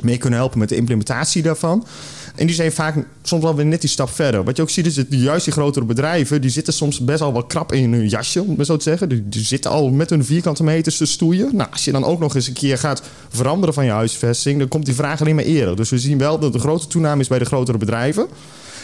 mee 0.00 0.16
kunnen 0.18 0.38
helpen 0.38 0.58
met 0.58 0.68
de 0.68 0.76
implementatie 0.76 1.42
daarvan. 1.42 1.86
En 2.34 2.46
die 2.46 2.54
zijn 2.54 2.72
vaak 2.72 3.06
soms 3.22 3.42
wel 3.42 3.54
weer 3.54 3.66
net 3.66 3.80
die 3.80 3.90
stap 3.90 4.10
verder. 4.10 4.44
Wat 4.44 4.56
je 4.56 4.62
ook 4.62 4.70
ziet 4.70 4.86
is 4.86 4.94
dat 4.94 5.06
juist 5.08 5.44
die 5.44 5.52
grotere 5.52 5.84
bedrijven... 5.84 6.40
die 6.40 6.50
zitten 6.50 6.72
soms 6.72 7.00
best 7.00 7.20
al 7.20 7.32
wel 7.32 7.44
krap 7.44 7.72
in 7.72 7.92
hun 7.92 8.08
jasje, 8.08 8.42
om 8.42 8.54
het 8.58 8.66
zo 8.66 8.76
te 8.76 8.82
zeggen. 8.82 9.08
Die, 9.08 9.28
die, 9.28 9.44
zitten 9.44 9.70
al 9.70 9.90
met 9.90 10.10
hun 10.10 10.24
vierkante 10.24 10.64
meters 10.64 10.96
te 10.96 11.06
stoeien. 11.06 11.56
Nou, 11.56 11.70
als 11.70 11.84
je 11.84 11.92
dan 11.92 12.04
ook 12.04 12.20
nog 12.20 12.34
eens 12.34 12.46
een 12.46 12.52
keer 12.52 12.78
gaat 12.78 13.02
veranderen 13.28 13.74
van 13.74 13.84
je 13.84 13.90
huisvesting... 13.90 14.58
dan 14.58 14.68
komt 14.68 14.84
die 14.84 14.94
vraag 14.94 15.20
alleen 15.20 15.34
maar 15.34 15.44
eerder. 15.44 15.76
Dus 15.76 15.90
we 15.90 15.98
zien 15.98 16.18
wel 16.18 16.38
dat 16.38 16.52
de 16.52 16.58
grote 16.58 16.86
toename 16.86 17.20
is 17.20 17.28
bij 17.28 17.38
de 17.38 17.44
grotere 17.44 17.78
bedrijven... 17.78 18.26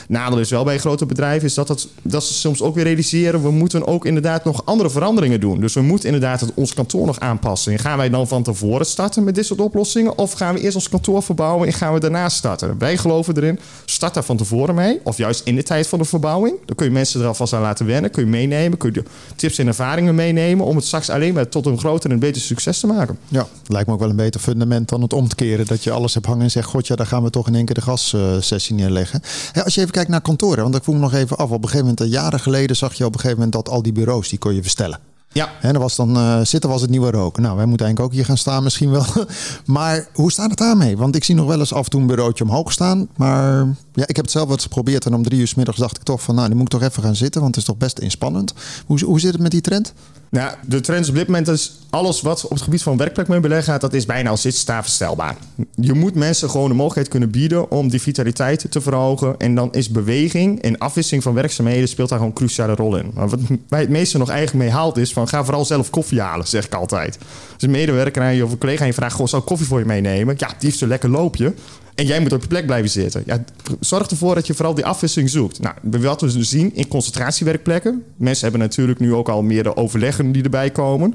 Nadeel 0.09 0.39
is 0.39 0.51
wel 0.51 0.65
bij 0.65 0.79
grote 0.79 1.07
bedrijven 1.07 1.47
is 1.47 1.55
dat, 1.55 1.69
het, 1.69 1.89
dat 2.03 2.25
ze 2.25 2.35
soms 2.35 2.63
ook 2.63 2.75
weer 2.75 2.85
realiseren... 2.85 3.43
we 3.43 3.51
moeten 3.51 3.87
ook 3.87 4.07
inderdaad 4.07 4.45
nog 4.45 4.63
andere 4.65 4.91
veranderingen 4.91 5.41
doen. 5.41 5.61
Dus 5.61 5.75
we 5.75 5.83
moeten 5.83 6.07
inderdaad 6.07 6.41
het, 6.41 6.51
ons 6.55 6.75
kantoor 6.75 7.07
nog 7.07 7.21
aanpassen. 7.21 7.73
En 7.73 7.79
gaan 7.79 7.97
wij 7.97 8.11
dan 8.11 8.29
van 8.29 8.43
tevoren 8.43 8.87
starten 8.87 9.25
met 9.25 9.35
dit 9.35 9.47
soort 9.47 9.61
oplossingen... 9.61 10.19
of 10.19 10.33
gaan 10.33 10.55
we 10.55 10.61
eerst 10.61 10.75
ons 10.75 10.89
kantoor 10.89 11.23
verbouwen 11.23 11.67
en 11.67 11.73
gaan 11.73 11.93
we 11.93 12.01
daarna 12.01 12.29
starten? 12.29 12.79
Wij 12.79 12.97
geloven 12.97 13.37
erin, 13.37 13.59
start 13.85 14.15
daar 14.15 14.25
van 14.25 14.37
tevoren 14.37 14.75
mee. 14.75 15.01
Of 15.05 15.17
juist 15.17 15.41
in 15.45 15.55
de 15.55 15.63
tijd 15.63 15.87
van 15.87 15.99
de 15.99 16.05
verbouwing. 16.05 16.57
Dan 16.67 16.77
kun 16.77 16.87
je 16.87 16.93
mensen 16.93 17.21
er 17.21 17.27
alvast 17.27 17.53
aan 17.53 17.61
laten 17.61 17.87
wennen. 17.87 18.11
Kun 18.11 18.25
je 18.25 18.31
meenemen, 18.31 18.79
kun 18.79 18.91
je 18.95 19.03
tips 19.37 19.59
en 19.59 19.67
ervaringen 19.67 20.15
meenemen... 20.15 20.67
om 20.67 20.77
het 20.77 20.85
straks 20.85 21.11
alleen 21.11 21.35
maar 21.35 21.49
tot 21.49 21.67
een 21.67 21.79
groter 21.79 22.11
en 22.11 22.19
beter 22.19 22.43
succes 22.43 22.81
te 22.81 22.87
maken. 22.87 23.19
Ja, 23.29 23.47
lijkt 23.67 23.87
me 23.87 23.95
ook 23.95 24.01
wel 24.01 24.11
een 24.11 24.17
beter 24.17 24.41
fundament 24.41 24.89
dan 24.89 25.03
het 25.03 25.13
omkeren. 25.13 25.67
Dat 25.67 25.85
je 25.85 25.91
alles 25.91 26.15
hebt 26.15 26.27
hangen 26.27 26.43
en 26.43 26.51
zegt... 26.51 26.69
god 26.69 26.87
ja, 26.87 26.97
daar 26.97 27.07
gaan 27.07 27.23
we 27.23 27.31
toch 27.31 27.47
in 27.47 27.55
één 27.55 27.65
keer 27.65 27.75
de 27.75 27.81
gassessie 27.81 28.75
neerleggen. 28.75 29.23
als 29.65 29.75
je 29.75 29.81
even 29.81 29.92
kijkt 29.93 30.11
naar 30.11 30.21
kantoren. 30.21 30.63
Want 30.63 30.75
ik 30.75 30.85
voel 30.85 30.95
me 30.95 31.01
nog 31.01 31.15
even 31.15 31.37
af. 31.37 31.51
Op 31.51 31.63
een 31.63 31.69
gegeven 31.69 31.95
moment, 31.95 32.13
jaren 32.13 32.41
geleden, 32.41 32.77
zag 32.77 32.95
je 32.95 33.05
op 33.05 33.15
een 33.15 33.21
gegeven 33.21 33.43
moment 33.43 33.53
dat 33.65 33.75
al 33.75 33.83
die 33.83 33.93
bureaus 33.93 34.29
die 34.29 34.39
kon 34.39 34.55
je 34.55 34.63
verstellen. 34.63 34.99
Ja. 35.33 35.49
En 35.61 35.73
dan 35.73 35.83
was 35.83 35.97
dan 35.97 36.17
uh, 36.17 36.41
zitten 36.43 36.71
was 36.71 36.81
het 36.81 36.91
nieuwe 36.91 37.11
roken. 37.11 37.43
Nou, 37.43 37.57
wij 37.57 37.67
moeten 37.67 37.87
eigenlijk 37.87 38.15
ook 38.15 38.19
hier 38.19 38.29
gaan 38.29 38.39
staan 38.39 38.63
misschien 38.63 38.91
wel. 38.91 39.05
maar 39.65 40.07
hoe 40.13 40.33
staat 40.33 40.51
het 40.51 40.59
daarmee? 40.59 40.97
Want 40.97 41.17
ik 41.17 41.25
zie 41.25 41.35
nog 41.35 41.47
wel 41.47 41.59
eens 41.59 41.73
af 41.73 41.85
en 41.85 41.91
toe 41.91 42.01
een 42.01 42.07
bureautje 42.07 42.45
omhoog 42.45 42.73
staan. 42.73 43.09
Maar 43.17 43.67
ja, 43.93 44.07
ik 44.07 44.17
heb 44.17 44.25
het 44.25 44.31
zelf 44.31 44.49
wat 44.49 44.63
geprobeerd. 44.63 45.07
En 45.07 45.15
om 45.15 45.23
drie 45.23 45.41
uur 45.41 45.49
s 45.49 45.55
middags 45.55 45.79
dacht 45.79 45.97
ik 45.97 46.03
toch 46.03 46.23
van, 46.23 46.35
nou, 46.35 46.49
nu 46.49 46.55
moet 46.55 46.73
ik 46.73 46.81
toch 46.81 46.89
even 46.89 47.03
gaan 47.03 47.17
zitten. 47.17 47.41
Want 47.41 47.55
het 47.55 47.65
is 47.65 47.71
toch 47.71 47.79
best 47.79 47.99
inspannend. 47.99 48.55
Hoe, 48.87 49.05
hoe 49.05 49.21
zit 49.21 49.33
het 49.33 49.43
met 49.43 49.51
die 49.51 49.61
trend? 49.61 49.93
Nou, 50.33 50.55
de 50.67 50.81
trend 50.81 51.09
op 51.09 51.15
dit 51.15 51.27
moment 51.27 51.49
is 51.49 51.79
alles 51.91 52.21
wat 52.21 52.45
op 52.45 52.51
het 52.51 52.63
gebied 52.63 52.83
van 52.83 52.97
werkplekmeubilair 52.97 53.63
gaat, 53.63 53.81
dat 53.81 53.93
is 53.93 54.07
bijna 54.07 54.31
al 54.31 54.37
zitstaafverstelbaar. 54.37 55.37
Je 55.75 55.93
moet 55.93 56.15
mensen 56.15 56.51
gewoon 56.51 56.69
de 56.69 56.75
mogelijkheid 56.75 57.09
kunnen 57.09 57.31
bieden 57.31 57.71
om 57.71 57.89
die 57.89 58.01
vitaliteit 58.01 58.67
te 58.71 58.81
verhogen. 58.81 59.35
En 59.39 59.55
dan 59.55 59.73
is 59.73 59.91
beweging 59.91 60.63
en 60.63 60.79
afwisseling 60.79 61.23
van 61.23 61.35
werkzaamheden 61.35 61.89
speelt 61.89 62.09
daar 62.09 62.19
gewoon 62.19 62.33
een 62.33 62.39
cruciale 62.39 62.75
rol 62.75 62.97
in. 62.97 63.11
Maar 63.15 63.29
wat 63.29 63.41
mij 63.69 63.81
het 63.81 63.89
meeste 63.89 64.19
nog 64.19 64.29
eigenlijk 64.29 64.65
mee 64.65 64.75
haalt 64.75 64.97
is 64.97 65.13
van 65.13 65.29
ga 65.29 65.45
vooral 65.45 65.65
zelf 65.65 65.91
koffie 65.91 66.21
halen, 66.21 66.47
zeg 66.47 66.67
ik 66.67 66.75
altijd. 66.75 67.19
Als 67.55 67.63
een 67.63 67.71
medewerker 67.71 68.23
aan 68.23 68.35
je 68.35 68.45
of 68.45 68.53
een 68.53 68.59
collega 68.59 68.81
aan 68.81 68.87
je 68.87 68.95
vraagt, 68.95 69.15
goh, 69.15 69.27
zou 69.27 69.43
ik 69.43 69.49
koffie 69.49 69.67
voor 69.67 69.79
je 69.79 69.85
meenemen? 69.85 70.35
Ja, 70.39 70.49
die 70.49 70.57
heeft 70.61 70.79
zo 70.79 70.87
lekker 70.87 71.11
loopje. 71.11 71.55
En 71.95 72.07
jij 72.07 72.21
moet 72.21 72.33
op 72.33 72.41
je 72.41 72.49
plek 72.49 72.67
blijven 72.67 72.91
zitten. 72.91 73.23
Ja, 73.27 73.45
zorg 73.81 74.07
ervoor 74.11 74.35
dat 74.35 74.47
je 74.47 74.55
vooral 74.55 74.75
die 74.75 74.85
afwisseling 74.85 75.31
zoekt. 75.31 75.61
Nou, 75.61 75.75
wat 75.83 76.21
we 76.21 76.33
dus 76.33 76.49
zien 76.49 76.75
in 76.75 76.89
concentratiewerkplekken. 76.89 78.05
Mensen 78.17 78.43
hebben 78.43 78.61
natuurlijk 78.61 78.99
nu 78.99 79.15
ook 79.15 79.29
al 79.29 79.43
meer 79.43 79.63
de 79.63 79.77
overleggen 79.77 80.33
die 80.33 80.43
erbij 80.43 80.71
komen. 80.71 81.15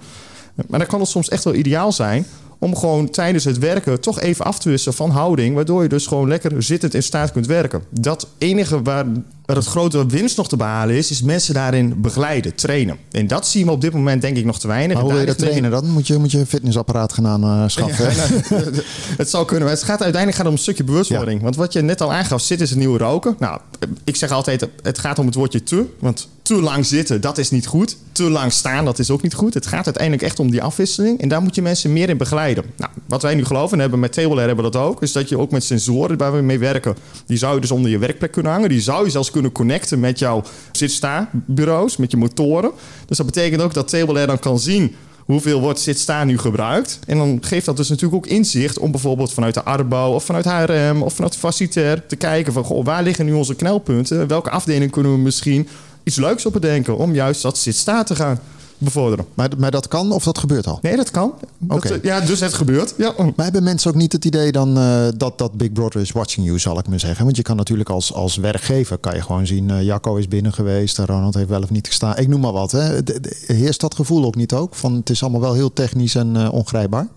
Maar 0.68 0.80
dan 0.80 0.88
kan 0.88 1.00
het 1.00 1.10
soms 1.10 1.30
echt 1.30 1.44
wel 1.44 1.54
ideaal 1.54 1.92
zijn 1.92 2.26
om 2.60 2.76
gewoon 2.76 3.10
tijdens 3.10 3.44
het 3.44 3.58
werken 3.58 4.02
toch 4.02 4.20
even 4.20 4.46
af 4.46 4.60
te 4.60 4.70
wisselen 4.70 4.96
van 4.98 5.10
houding. 5.10 5.56
Waardoor 5.56 5.84
je 5.84 5.90
dus 5.90 6.08
gewoon 6.08 6.28
lekker 6.28 6.64
zittend 6.64 6.94
in 6.94 7.04
staat 7.04 7.32
kunt 7.32 7.46
werken. 7.46 7.84
Dat 7.90 8.28
enige 8.38 8.82
waar 8.82 9.06
Waar 9.48 9.56
het 9.56 9.66
grote 9.66 10.06
winst 10.06 10.38
nog 10.38 10.50
te 10.50 10.58
behalen 10.58 10.96
is, 10.96 11.12
is 11.12 11.22
mensen 11.22 11.54
daarin 11.54 12.02
begeleiden, 12.02 12.56
trainen. 12.56 12.98
En 13.12 13.28
dat 13.28 13.48
zien 13.48 13.66
we 13.66 13.72
op 13.72 13.82
dit 13.82 13.94
moment 13.94 14.22
denk 14.22 14.38
ik 14.38 14.46
nog 14.46 14.60
te 14.60 14.68
weinig. 14.68 14.94
Maar 14.94 15.04
hoe 15.04 15.12
wil 15.12 15.22
je 15.22 15.28
dat 15.28 15.38
trainen 15.38 15.72
dan? 15.72 15.90
Moet 15.90 16.08
je, 16.08 16.18
moet 16.18 16.32
je 16.32 16.40
een 16.40 16.48
fitnessapparaat 16.48 17.14
gaan 17.14 17.46
aanschaffen? 17.46 18.12
Ja, 18.12 18.28
nou, 18.50 18.64
het 19.18 19.30
zou 19.30 19.46
kunnen, 19.46 19.66
maar 19.66 19.76
het 19.76 19.84
gaat 19.84 20.02
uiteindelijk 20.02 20.38
gaat 20.38 20.48
om 20.48 20.54
een 20.54 20.60
stukje 20.60 20.84
bewustwording. 20.84 21.42
Want 21.42 21.56
wat 21.56 21.74
je 21.74 21.82
net 21.82 22.02
al 22.02 22.14
aangaf, 22.14 22.42
zitten 22.42 22.66
is 22.66 22.72
het 22.72 22.80
nieuwe 22.80 22.98
roken. 22.98 23.36
Nou, 23.40 23.60
ik 24.04 24.16
zeg 24.16 24.32
altijd, 24.32 24.68
het 24.82 25.00
gaat 25.00 25.20
om 25.20 25.26
het 25.26 25.36
woordje 25.36 25.64
te. 25.64 25.86
Want 26.00 26.28
te 26.48 26.62
lang 26.62 26.86
zitten, 26.86 27.22
dat 27.22 27.38
is 27.38 27.52
niet 27.52 27.68
goed. 27.68 27.98
Te 28.12 28.30
lang 28.30 28.52
staan, 28.52 28.86
dat 28.86 29.00
is 29.00 29.10
ook 29.10 29.22
niet 29.22 29.34
goed. 29.34 29.54
Het 29.54 29.68
gaat 29.68 29.86
uiteindelijk 29.86 30.24
echt 30.24 30.40
om 30.40 30.52
die 30.52 30.62
afwisseling. 30.62 31.22
En 31.22 31.30
daar 31.30 31.42
moet 31.42 31.56
je 31.56 31.62
mensen 31.62 31.94
meer 31.94 32.10
in 32.10 32.18
begeleiden. 32.18 32.64
Nou, 32.76 32.92
wat 33.06 33.22
wij 33.22 33.36
nu 33.36 33.46
geloven, 33.46 33.74
en 33.74 33.80
hebben 33.80 34.00
met 34.00 34.14
Table 34.14 34.40
hebben 34.40 34.56
we 34.56 34.72
dat 34.72 34.76
ook... 34.76 35.02
is 35.02 35.12
dat 35.12 35.30
je 35.30 35.38
ook 35.38 35.52
met 35.52 35.64
sensoren 35.64 36.18
waar 36.18 36.36
we 36.36 36.42
mee 36.42 36.60
werken... 36.60 36.96
die 37.26 37.38
zou 37.38 37.56
je 37.56 37.62
dus 37.62 37.72
onder 37.72 37.92
je 37.92 37.98
werkplek 37.98 38.32
kunnen 38.32 38.52
hangen. 38.52 38.70
Die 38.70 38.82
zou 38.82 39.06
je 39.06 39.12
zelfs 39.12 39.32
kunnen 39.38 39.68
connecten 39.68 40.00
met 40.00 40.20
jouw 40.20 40.44
zit-sta-bureaus, 40.72 41.98
met 41.98 42.12
je 42.12 42.18
motoren. 42.18 42.72
Dus 43.06 43.18
dat 43.18 43.26
betekent 43.26 43.62
ook 43.62 43.74
dat 43.74 43.88
Table 43.88 44.26
dan 44.26 44.40
kan 44.40 44.60
zien 44.60 44.96
hoeveel 45.26 45.60
wordt 45.60 45.80
zit-staan 45.80 46.28
nu 46.28 46.38
gebruikt. 46.38 47.00
En 47.08 47.18
dan 47.18 47.38
geeft 47.42 47.66
dat 47.66 47.78
dus 47.78 47.90
natuurlijk 47.90 48.26
ook 48.26 48.32
inzicht 48.32 48.80
om 48.80 48.92
bijvoorbeeld 48.92 49.34
vanuit 49.34 49.54
de 49.54 49.64
Arbo 49.64 50.14
of 50.14 50.24
vanuit 50.24 50.46
HRM 50.46 51.02
of 51.02 51.14
vanuit 51.14 51.36
Facitair 51.36 52.08
te 52.08 52.16
kijken 52.16 52.54
van 52.54 52.64
goh, 52.64 52.86
waar 52.86 53.04
liggen 53.04 53.26
nu 53.26 53.34
onze 53.34 53.56
knelpunten? 53.56 54.28
Welke 54.28 54.50
afdeling 54.50 54.92
kunnen 54.92 55.12
we 55.12 55.18
misschien 55.18 55.68
iets 56.04 56.16
leuks 56.16 56.46
op 56.46 56.54
bedenken 56.54 56.98
om 56.98 57.14
juist 57.14 57.42
dat 57.42 57.58
zit-staan 57.58 58.06
te 58.06 58.16
gaan 58.16 58.40
bevorderen? 58.78 59.26
Maar, 59.34 59.50
maar 59.58 59.72
dat 59.72 59.88
kan 59.88 60.12
of 60.12 60.24
dat 60.24 60.38
gebeurt 60.38 60.68
al? 60.68 60.80
Nee, 60.82 60.96
dat 60.96 61.12
kan. 61.12 61.34
Oké. 61.68 61.88
eh, 61.94 62.04
ja, 62.04 62.20
dus 62.20 62.40
het 62.40 62.54
gebeurt. 62.54 62.94
Ja. 62.98 63.14
Maar 63.18 63.46
hebben 63.46 63.64
mensen 63.64 63.90
ook 63.90 63.96
niet 63.96 64.12
het 64.12 64.26
idee 64.26 64.52
dan 64.52 64.78
eh, 64.78 65.08
dat, 65.18 65.38
dat 65.38 65.54
Big 65.54 65.72
Brother 65.72 66.02
is 66.02 66.12
watching 66.12 66.46
you, 66.46 66.60
zal 66.60 66.80
ik 66.80 66.88
maar 66.88 67.00
zeggen? 67.00 67.24
Want 67.26 67.38
je 67.38 67.44
kan 67.44 67.56
natuurlijk 67.56 67.90
als, 67.90 68.14
als 68.14 68.36
werkgever 68.36 68.98
kan 68.98 69.16
je 69.16 69.22
gewoon 69.22 69.48
zien, 69.48 69.70
eh, 69.70 69.82
Jacco 69.84 70.16
is 70.16 70.28
binnen 70.28 70.54
geweest, 70.54 70.98
Ronald 70.98 71.34
heeft 71.34 71.50
wel 71.50 71.62
of 71.62 71.70
niet 71.70 71.88
gestaan. 71.88 72.18
Ik 72.18 72.28
noem 72.28 72.40
maar 72.40 72.52
wat. 72.52 72.72
Hè. 72.72 73.04
De- 73.04 73.20
de- 73.20 73.36
heerst 73.54 73.82
dat 73.82 73.96
gevoel 73.96 74.26
ook 74.26 74.36
niet 74.36 74.54
ook? 74.54 74.76
Van 74.76 74.94
het 74.94 75.10
is 75.10 75.22
allemaal 75.22 75.42
wel 75.42 75.54
heel 75.54 75.74
technisch 75.74 76.16
en 76.16 76.50
ongrijpbaar. 76.52 77.08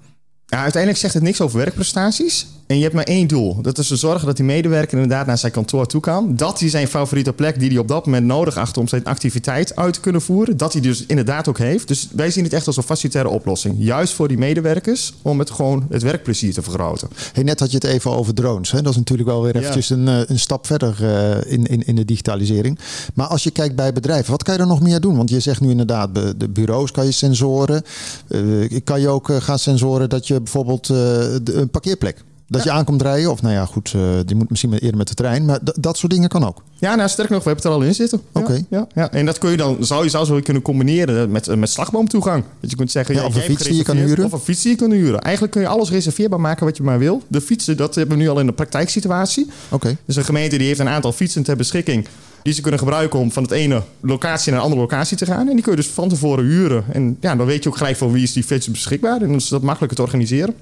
Ja, 0.47 0.59
uiteindelijk 0.63 1.01
zegt 1.03 1.15
het 1.15 1.23
niks 1.23 1.41
over 1.41 1.59
werkprestaties. 1.59 2.47
En 2.71 2.77
je 2.77 2.83
hebt 2.83 2.95
maar 2.95 3.05
één 3.05 3.27
doel. 3.27 3.63
Dat 3.63 3.79
is 3.79 3.87
te 3.87 3.97
zorgen 3.97 4.27
dat 4.27 4.37
die 4.37 4.45
medewerker 4.45 4.99
inderdaad 4.99 5.27
naar 5.27 5.39
zijn 5.39 5.53
kantoor 5.53 5.87
toe 5.87 6.01
kan. 6.01 6.37
Dat 6.37 6.61
hij 6.61 6.69
zijn 6.69 6.89
favoriete 6.89 7.33
plek 7.33 7.59
die 7.59 7.69
hij 7.69 7.79
op 7.79 7.89
dat 7.89 8.05
moment 8.05 8.27
nodig 8.27 8.57
acht 8.57 8.77
om 8.77 8.89
zijn 8.89 9.05
activiteit 9.05 9.77
uit 9.77 9.95
te 9.95 10.01
kunnen 10.01 10.23
voeren. 10.23 10.57
Dat 10.57 10.73
hij 10.73 10.83
dus 10.83 11.07
inderdaad 11.07 11.49
ook 11.49 11.59
heeft. 11.59 11.89
Dus 11.89 12.09
wij 12.13 12.31
zien 12.31 12.45
het 12.45 12.53
echt 12.53 12.67
als 12.67 12.77
een 12.77 12.83
facilitaire 12.83 13.31
oplossing. 13.31 13.75
Juist 13.79 14.13
voor 14.13 14.29
die 14.29 14.39
medewerkers 14.39 15.15
om 15.23 15.39
het 15.39 15.51
gewoon 15.51 15.87
het 15.91 16.03
werkplezier 16.03 16.53
te 16.53 16.63
vergroten. 16.63 17.09
Hey, 17.33 17.43
net 17.43 17.61
had 17.61 17.71
je 17.71 17.75
het 17.77 17.85
even 17.87 18.11
over 18.11 18.35
drones. 18.35 18.71
Hè? 18.71 18.83
Dat 18.83 18.93
is 18.93 18.99
natuurlijk 18.99 19.29
wel 19.29 19.43
weer 19.43 19.55
Ja. 19.55 19.61
eventjes 19.61 19.91
een, 19.91 20.09
eh, 20.09 20.21
een 20.27 20.39
stap 20.39 20.67
verder 20.67 20.97
eh, 21.01 21.53
in, 21.53 21.67
in, 21.67 21.87
in 21.87 21.97
de 21.97 22.05
digitalisering. 22.05 22.79
Maar 23.15 23.27
als 23.27 23.43
je 23.43 23.51
kijkt 23.51 23.77
bij 23.77 23.93
bedrijven, 23.93 24.31
wat 24.31 24.43
kan 24.43 24.55
je 24.55 24.61
er 24.61 24.67
nog 24.67 24.81
meer 24.81 25.01
doen? 25.01 25.17
Want 25.17 25.31
je 25.31 25.41
zegt 25.41 25.61
nu 25.61 25.71
inderdaad, 25.71 26.15
de 26.15 26.49
bureaus 26.49 26.91
kan 26.91 27.05
je 27.05 27.13
sensoren. 27.13 27.83
Eh, 28.29 28.41
kan 28.85 29.01
je 29.01 29.09
ook 29.09 29.29
gaan 29.39 29.59
sensoren 29.59 30.09
dat 30.09 30.27
je 30.27 30.41
bijvoorbeeld 30.41 30.89
een 30.89 31.71
parkeerplek... 31.71 32.25
Dat 32.51 32.65
je 32.65 32.71
aankomt 32.71 33.03
rijden, 33.03 33.31
of 33.31 33.43
nou 33.43 33.55
ja, 33.55 33.65
goed, 33.65 33.93
eh, 33.95 34.03
die 34.25 34.37
moet 34.37 34.51
misschien 34.51 34.73
eerder 34.73 34.97
met 34.97 35.09
de 35.09 35.15
trein. 35.15 35.45
Maar 35.45 35.59
dat 35.63 35.99
soort 35.99 36.13
dingen 36.13 36.29
kan 36.29 36.47
ook. 36.47 36.63
Ja, 36.79 36.95
nou 36.95 37.09
sterker 37.09 37.35
nog, 37.35 37.45
we 37.45 37.49
hebben 37.51 37.71
het 37.71 37.75
er 37.75 37.81
al 37.81 37.87
in 37.89 37.95
zitten. 37.95 38.21
Oké. 38.33 38.65
Ja, 38.71 38.87
ja. 38.95 39.11
En 39.11 39.27
dat 39.27 39.39
kun 39.39 39.51
je 39.51 39.57
dan, 39.57 39.77
zou 39.81 40.05
je 40.05 40.11
zelfs 40.11 40.29
wel 40.29 40.43
kunnen 40.43 40.63
combineren 40.63 41.31
met, 41.31 41.49
eh, 41.49 41.57
met 41.57 41.71
slagboomtoegang. 41.71 42.45
Dat 42.61 42.71
je 42.71 42.77
kunt 42.77 42.91
zeggen, 42.91 43.15
Ja, 43.15 43.25
of 43.25 43.35
een 43.35 43.41
fiets 43.41 43.65
die 43.65 43.77
je 43.77 43.83
kan 43.83 43.97
huren. 43.97 44.25
Of 44.25 44.33
een 44.33 44.39
fiets 44.39 44.63
die 44.63 44.71
je 44.71 44.77
kan 44.77 44.91
huren. 44.91 45.21
Eigenlijk 45.21 45.53
kun 45.53 45.63
je 45.63 45.69
alles 45.69 45.91
reserveerbaar 45.91 46.41
maken 46.41 46.67
wat 46.67 46.77
je 46.77 46.83
maar 46.83 46.99
wil. 46.99 47.23
De 47.29 47.41
fietsen, 47.41 47.77
dat 47.77 47.95
hebben 47.95 48.17
we 48.17 48.23
nu 48.23 48.29
al 48.29 48.41
in 48.41 48.47
de 48.47 48.53
praktijksituatie. 48.53 49.47
Oké. 49.69 49.97
Dus 50.05 50.17
een 50.17 50.25
gemeente 50.25 50.57
die 50.57 50.67
heeft 50.67 50.81
een 50.81 50.89
aantal 50.89 51.13
fietsen 51.13 51.43
ter 51.43 51.57
beschikking. 51.57 52.07
Die 52.43 52.53
ze 52.53 52.61
kunnen 52.61 52.81
gebruiken 52.81 53.19
om 53.19 53.33
van 53.33 53.43
het 53.43 53.53
ene 53.53 53.83
locatie 54.01 54.51
naar 54.51 54.61
een 54.61 54.65
andere 54.67 54.83
locatie 54.83 55.17
te 55.17 55.27
gaan. 55.27 55.49
En 55.49 55.55
die 55.55 55.63
kun 55.63 55.71
je 55.71 55.79
dus 55.79 55.89
van 55.89 56.09
tevoren 56.09 56.45
huren. 56.45 56.85
En 56.93 57.17
ja, 57.21 57.37
dan 57.37 57.47
weet 57.47 57.63
je 57.63 57.69
ook 57.69 57.77
gelijk 57.77 57.97
voor 57.97 58.13
wie 58.13 58.23
is 58.23 58.33
die 58.33 58.45
fiets 58.45 58.71
beschikbaar. 58.71 59.21
En 59.21 59.27
dan 59.27 59.37
is 59.37 59.49
dat 59.49 59.63
makkelijker 59.63 59.97
te 59.97 60.03
organiseren. 60.03 60.55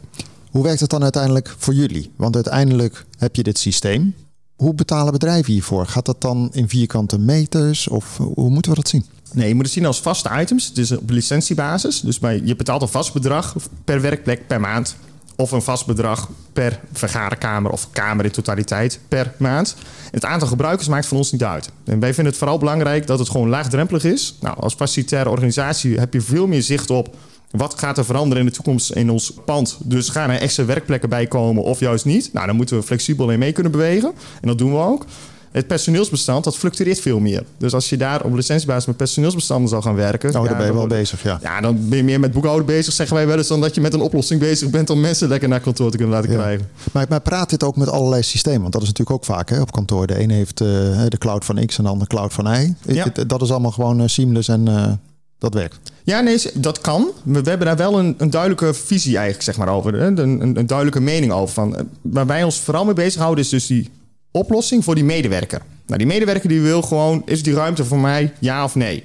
Hoe 0.51 0.63
werkt 0.63 0.81
het 0.81 0.91
dan 0.91 1.03
uiteindelijk 1.03 1.55
voor 1.59 1.75
jullie? 1.75 2.11
Want 2.17 2.35
uiteindelijk 2.35 3.07
heb 3.19 3.37
je 3.37 3.43
dit 3.43 3.59
systeem. 3.59 4.15
Hoe 4.57 4.75
betalen 4.75 5.13
bedrijven 5.13 5.53
hiervoor? 5.53 5.87
Gaat 5.87 6.07
dat 6.07 6.21
dan 6.21 6.49
in 6.53 6.69
vierkante 6.69 7.19
meters? 7.19 7.89
Of 7.89 8.17
hoe 8.17 8.51
moeten 8.51 8.71
we 8.71 8.77
dat 8.77 8.89
zien? 8.89 9.05
Nee, 9.33 9.49
je 9.49 9.55
moet 9.55 9.65
het 9.65 9.73
zien 9.73 9.87
als 9.87 10.01
vaste 10.01 10.31
items. 10.41 10.73
Is 10.73 10.91
op 10.93 11.11
licentiebasis. 11.11 12.01
Dus 12.01 12.19
bij, 12.19 12.41
je 12.45 12.57
betaalt 12.57 12.83
een 12.83 12.89
vast 12.89 13.13
bedrag 13.13 13.57
per 13.85 14.01
werkplek 14.01 14.47
per 14.47 14.61
maand. 14.61 14.97
Of 15.37 15.53
een 15.53 15.63
vast 15.63 15.87
bedrag 15.87 16.29
per 16.53 16.81
vergaderkamer 16.93 17.71
of 17.71 17.91
kamer 17.91 18.25
in 18.25 18.31
totaliteit 18.31 19.01
per 19.09 19.35
maand. 19.37 19.75
Het 20.11 20.25
aantal 20.25 20.49
gebruikers 20.49 20.89
maakt 20.89 21.07
van 21.07 21.17
ons 21.17 21.33
niet 21.33 21.45
uit. 21.45 21.71
En 21.85 22.01
wij 22.01 22.15
vinden 22.15 22.33
het 22.33 22.37
vooral 22.41 22.59
belangrijk 22.59 23.07
dat 23.07 23.19
het 23.19 23.29
gewoon 23.29 23.49
laagdrempelig 23.49 24.05
is. 24.05 24.37
Nou, 24.41 24.57
als 24.61 24.75
facilitaire 24.75 25.31
organisatie 25.31 25.99
heb 25.99 26.13
je 26.13 26.21
veel 26.21 26.47
meer 26.47 26.63
zicht 26.63 26.91
op 26.91 27.17
wat 27.51 27.79
gaat 27.79 27.99
er 27.99 28.05
veranderen 28.05 28.39
in 28.45 28.49
de 28.49 28.55
toekomst 28.55 28.91
in 28.91 29.11
ons 29.11 29.33
pand? 29.45 29.79
Dus 29.85 30.09
gaan 30.09 30.31
er 30.31 30.41
extra 30.41 30.65
werkplekken 30.65 31.09
bij 31.09 31.27
komen 31.27 31.63
of 31.63 31.81
juist 31.81 32.05
niet? 32.05 32.31
Nou, 32.33 32.47
dan 32.47 32.57
moeten 32.57 32.77
we 32.77 32.83
flexibel 32.83 33.31
in 33.31 33.39
mee 33.39 33.53
kunnen 33.53 33.73
bewegen. 33.73 34.13
En 34.41 34.49
dat 34.49 34.59
doen 34.59 34.73
we 34.73 34.79
ook. 34.79 35.05
Het 35.53 35.67
personeelsbestand, 35.67 36.45
dat 36.45 36.57
fluctueert 36.57 37.01
veel 37.01 37.19
meer. 37.21 37.45
Dus 37.59 37.75
als 37.75 37.89
je 37.89 37.97
daar 37.97 38.25
op 38.25 38.35
licentiebasis 38.35 38.87
met 38.87 38.97
personeelsbestanden 38.97 39.69
zal 39.69 39.83
gaan 39.83 39.95
werken... 39.95 40.33
Daar 40.33 40.43
ja, 40.43 40.49
ben 40.49 40.57
je 40.59 40.63
dan 40.65 40.73
wel 40.73 40.87
wordt- 40.87 41.01
bezig, 41.01 41.23
ja. 41.23 41.39
Ja, 41.43 41.61
dan 41.61 41.89
ben 41.89 41.99
je 41.99 42.05
meer 42.05 42.21
met 42.21 42.33
boekhouden 42.33 42.67
bezig, 42.67 42.93
zeggen 42.93 43.17
wij 43.17 43.27
wel 43.27 43.37
eens... 43.37 43.47
dan 43.49 43.61
dat 43.61 43.75
je 43.75 43.81
met 43.81 43.95
een 43.95 44.01
oplossing 44.01 44.41
bezig 44.41 44.71
bent 44.71 44.91
om 44.91 45.01
mensen 45.01 45.29
lekker 45.29 45.49
naar 45.49 45.61
kantoor 45.61 45.91
te 45.91 45.97
kunnen 45.97 46.15
laten 46.15 46.31
Ja. 46.33 46.37
krijgen. 46.39 46.69
Maar, 46.93 47.07
maar 47.09 47.21
praat 47.21 47.51
dit 47.51 47.63
ook 47.65 47.77
met 47.77 47.89
allerlei 47.89 48.23
systemen? 48.23 48.61
Want 48.61 48.73
dat 48.73 48.83
is 48.83 48.89
natuurlijk 48.89 49.17
ook 49.17 49.25
vaak 49.25 49.51
hè, 49.51 49.61
op 49.61 49.73
kantoor. 49.73 50.07
De 50.07 50.17
ene 50.19 50.33
heeft 50.33 50.61
eh, 50.61 50.67
de 51.09 51.19
cloud 51.19 51.45
van 51.45 51.67
X 51.67 51.79
en 51.79 51.85
de 51.85 51.91
andere 51.91 52.11
cloud 52.11 52.33
van 52.33 52.55
Y. 52.55 52.75
Ja. 52.87 53.07
Dat 53.27 53.43
is 53.43 53.51
allemaal 53.51 53.71
gewoon 53.71 54.01
eh, 54.01 54.07
seamless 54.09 54.49
en 54.49 54.69
eh, 54.69 54.93
dat 55.39 55.55
werkt. 55.55 55.79
Ja, 56.09 56.21
nee, 56.21 56.41
dat 56.55 56.81
kan. 56.81 57.11
We, 57.25 57.41
hebben 57.45 57.67
daar 57.67 57.77
wel 57.77 57.99
een, 57.99 58.15
een 58.19 58.31
duidelijke 58.31 58.75
visie 58.75 59.15
eigenlijk 59.15 59.45
zeg 59.45 59.57
maar, 59.57 59.69
over. 59.69 59.95
Een, 59.95 60.19
een, 60.19 60.57
een 60.57 60.67
duidelijke 60.67 61.01
mening 61.01 61.33
over. 61.33 61.55
Van, 61.55 61.77
eh, 61.77 61.85
waar 62.03 62.27
wij 62.27 62.43
ons 62.43 62.61
vooral 62.61 62.85
mee 62.85 62.95
bezighouden 62.95 63.45
is 63.45 63.51
dus 63.51 63.67
die 63.67 63.91
oplossing 64.31 64.85
voor 64.85 64.95
die 64.95 65.05
medewerker. 65.05 65.63
Nou, 65.87 65.99
die 65.99 66.07
medewerker 66.07 66.49
die 66.49 66.61
wil 66.61 66.83
gewoon, 66.83 67.23
is 67.25 67.43
die 67.43 67.55
ruimte 67.55 67.85
voor 67.85 67.99
mij 67.99 68.33
ja 68.39 68.65
of 68.65 68.75
nee? 68.75 69.05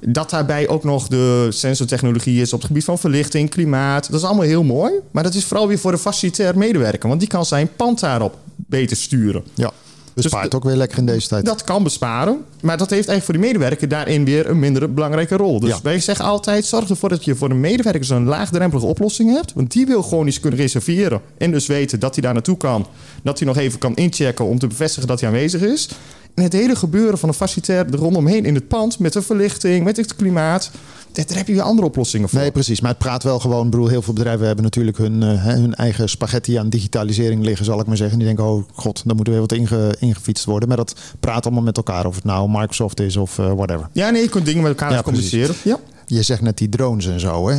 Dat 0.00 0.30
daarbij 0.30 0.68
ook 0.68 0.84
nog 0.84 1.08
de 1.08 1.46
sensortechnologie 1.50 2.40
is 2.40 2.52
op 2.52 2.58
het 2.58 2.66
gebied 2.66 2.84
van 2.84 2.98
verlichting, 2.98 3.50
klimaat. 3.50 4.10
Dat 4.10 4.20
is 4.20 4.26
allemaal 4.26 4.44
heel 4.44 4.64
mooi. 4.64 4.92
Maar 5.10 5.22
dat 5.22 5.34
is 5.34 5.44
vooral 5.44 5.68
weer 5.68 5.78
voor 5.78 5.92
de 5.92 5.98
facilitair 5.98 6.58
medewerker. 6.58 7.08
Want 7.08 7.20
die 7.20 7.28
kan 7.28 7.46
zijn 7.46 7.68
pand 7.76 8.00
daarop 8.00 8.36
beter 8.56 8.96
sturen. 8.96 9.44
Ja. 9.54 9.72
Dus 10.14 10.24
Dus 10.30 10.52
ook 10.54 10.64
weer 10.64 10.76
lekker 10.76 10.98
in 10.98 11.06
deze 11.06 11.28
tijd. 11.28 11.44
Dat 11.44 11.64
kan 11.64 11.82
besparen, 11.82 12.44
maar 12.60 12.76
dat 12.76 12.90
heeft 12.90 13.08
eigenlijk 13.08 13.24
voor 13.24 13.34
die 13.34 13.42
medewerker 13.52 13.88
daarin 13.88 14.24
weer 14.24 14.50
een 14.50 14.58
minder 14.58 14.94
belangrijke 14.94 15.36
rol. 15.36 15.60
Dus 15.60 15.70
Ja. 15.70 15.78
wij 15.82 16.00
zeggen 16.00 16.24
altijd: 16.24 16.64
zorg 16.64 16.88
ervoor 16.88 17.08
dat 17.08 17.24
je 17.24 17.34
voor 17.34 17.48
de 17.48 17.54
medewerker 17.54 18.04
zo'n 18.04 18.24
laagdrempelige 18.24 18.86
oplossing 18.86 19.30
hebt. 19.34 19.52
Want 19.52 19.72
die 19.72 19.86
wil 19.86 20.02
gewoon 20.02 20.26
iets 20.26 20.40
kunnen 20.40 20.58
reserveren. 20.58 21.20
En 21.38 21.50
dus 21.50 21.66
weten 21.66 22.00
dat 22.00 22.14
hij 22.14 22.22
daar 22.22 22.32
naartoe 22.32 22.56
kan. 22.56 22.86
Dat 23.22 23.38
hij 23.38 23.48
nog 23.48 23.56
even 23.56 23.78
kan 23.78 23.94
inchecken 23.94 24.44
om 24.44 24.58
te 24.58 24.66
bevestigen 24.66 25.08
dat 25.08 25.20
hij 25.20 25.28
aanwezig 25.28 25.60
is. 25.60 25.88
Het 26.34 26.52
hele 26.52 26.76
gebeuren 26.76 27.18
van 27.18 27.28
een 27.28 27.34
facilitair 27.34 27.90
rondomheen 27.90 28.44
in 28.44 28.54
het 28.54 28.68
pand, 28.68 28.98
met 28.98 29.12
de 29.12 29.22
verlichting, 29.22 29.84
met 29.84 29.96
het 29.96 30.16
klimaat. 30.16 30.70
Daar 31.12 31.36
heb 31.36 31.46
je 31.46 31.52
weer 31.52 31.62
andere 31.62 31.86
oplossingen 31.86 32.28
voor. 32.28 32.38
Nee, 32.38 32.50
precies. 32.50 32.80
Maar 32.80 32.90
het 32.90 32.98
praat 32.98 33.22
wel 33.22 33.38
gewoon. 33.38 33.64
Ik 33.64 33.70
bedoel, 33.70 33.88
heel 33.88 34.02
veel 34.02 34.14
bedrijven 34.14 34.46
hebben 34.46 34.64
natuurlijk 34.64 34.98
hun, 34.98 35.22
eh, 35.22 35.44
hun 35.44 35.74
eigen 35.74 36.08
spaghetti 36.08 36.56
aan 36.56 36.68
digitalisering 36.68 37.44
liggen, 37.44 37.64
zal 37.64 37.80
ik 37.80 37.86
maar 37.86 37.96
zeggen. 37.96 38.18
Die 38.18 38.26
denken, 38.26 38.44
oh 38.44 38.62
god, 38.74 39.02
dan 39.06 39.16
moet 39.16 39.26
er 39.26 39.32
weer 39.32 39.40
wat 39.40 39.52
inge, 39.52 39.94
ingefietst 39.98 40.44
worden. 40.44 40.68
Maar 40.68 40.76
dat 40.76 40.94
praat 41.20 41.44
allemaal 41.44 41.62
met 41.62 41.76
elkaar. 41.76 42.06
Of 42.06 42.14
het 42.14 42.24
nou 42.24 42.48
Microsoft 42.50 43.00
is 43.00 43.16
of 43.16 43.38
eh, 43.38 43.52
whatever. 43.52 43.88
Ja, 43.92 44.10
nee, 44.10 44.22
je 44.22 44.28
kunt 44.28 44.44
dingen 44.44 44.62
met 44.62 44.70
elkaar 44.70 44.92
Ja, 44.92 45.02
communiceren. 45.02 45.54
Ja. 45.64 45.78
Je 46.14 46.22
zegt 46.22 46.40
net 46.40 46.58
die 46.58 46.68
drones 46.68 47.06
en 47.06 47.20
zo. 47.20 47.48
Hè? 47.48 47.58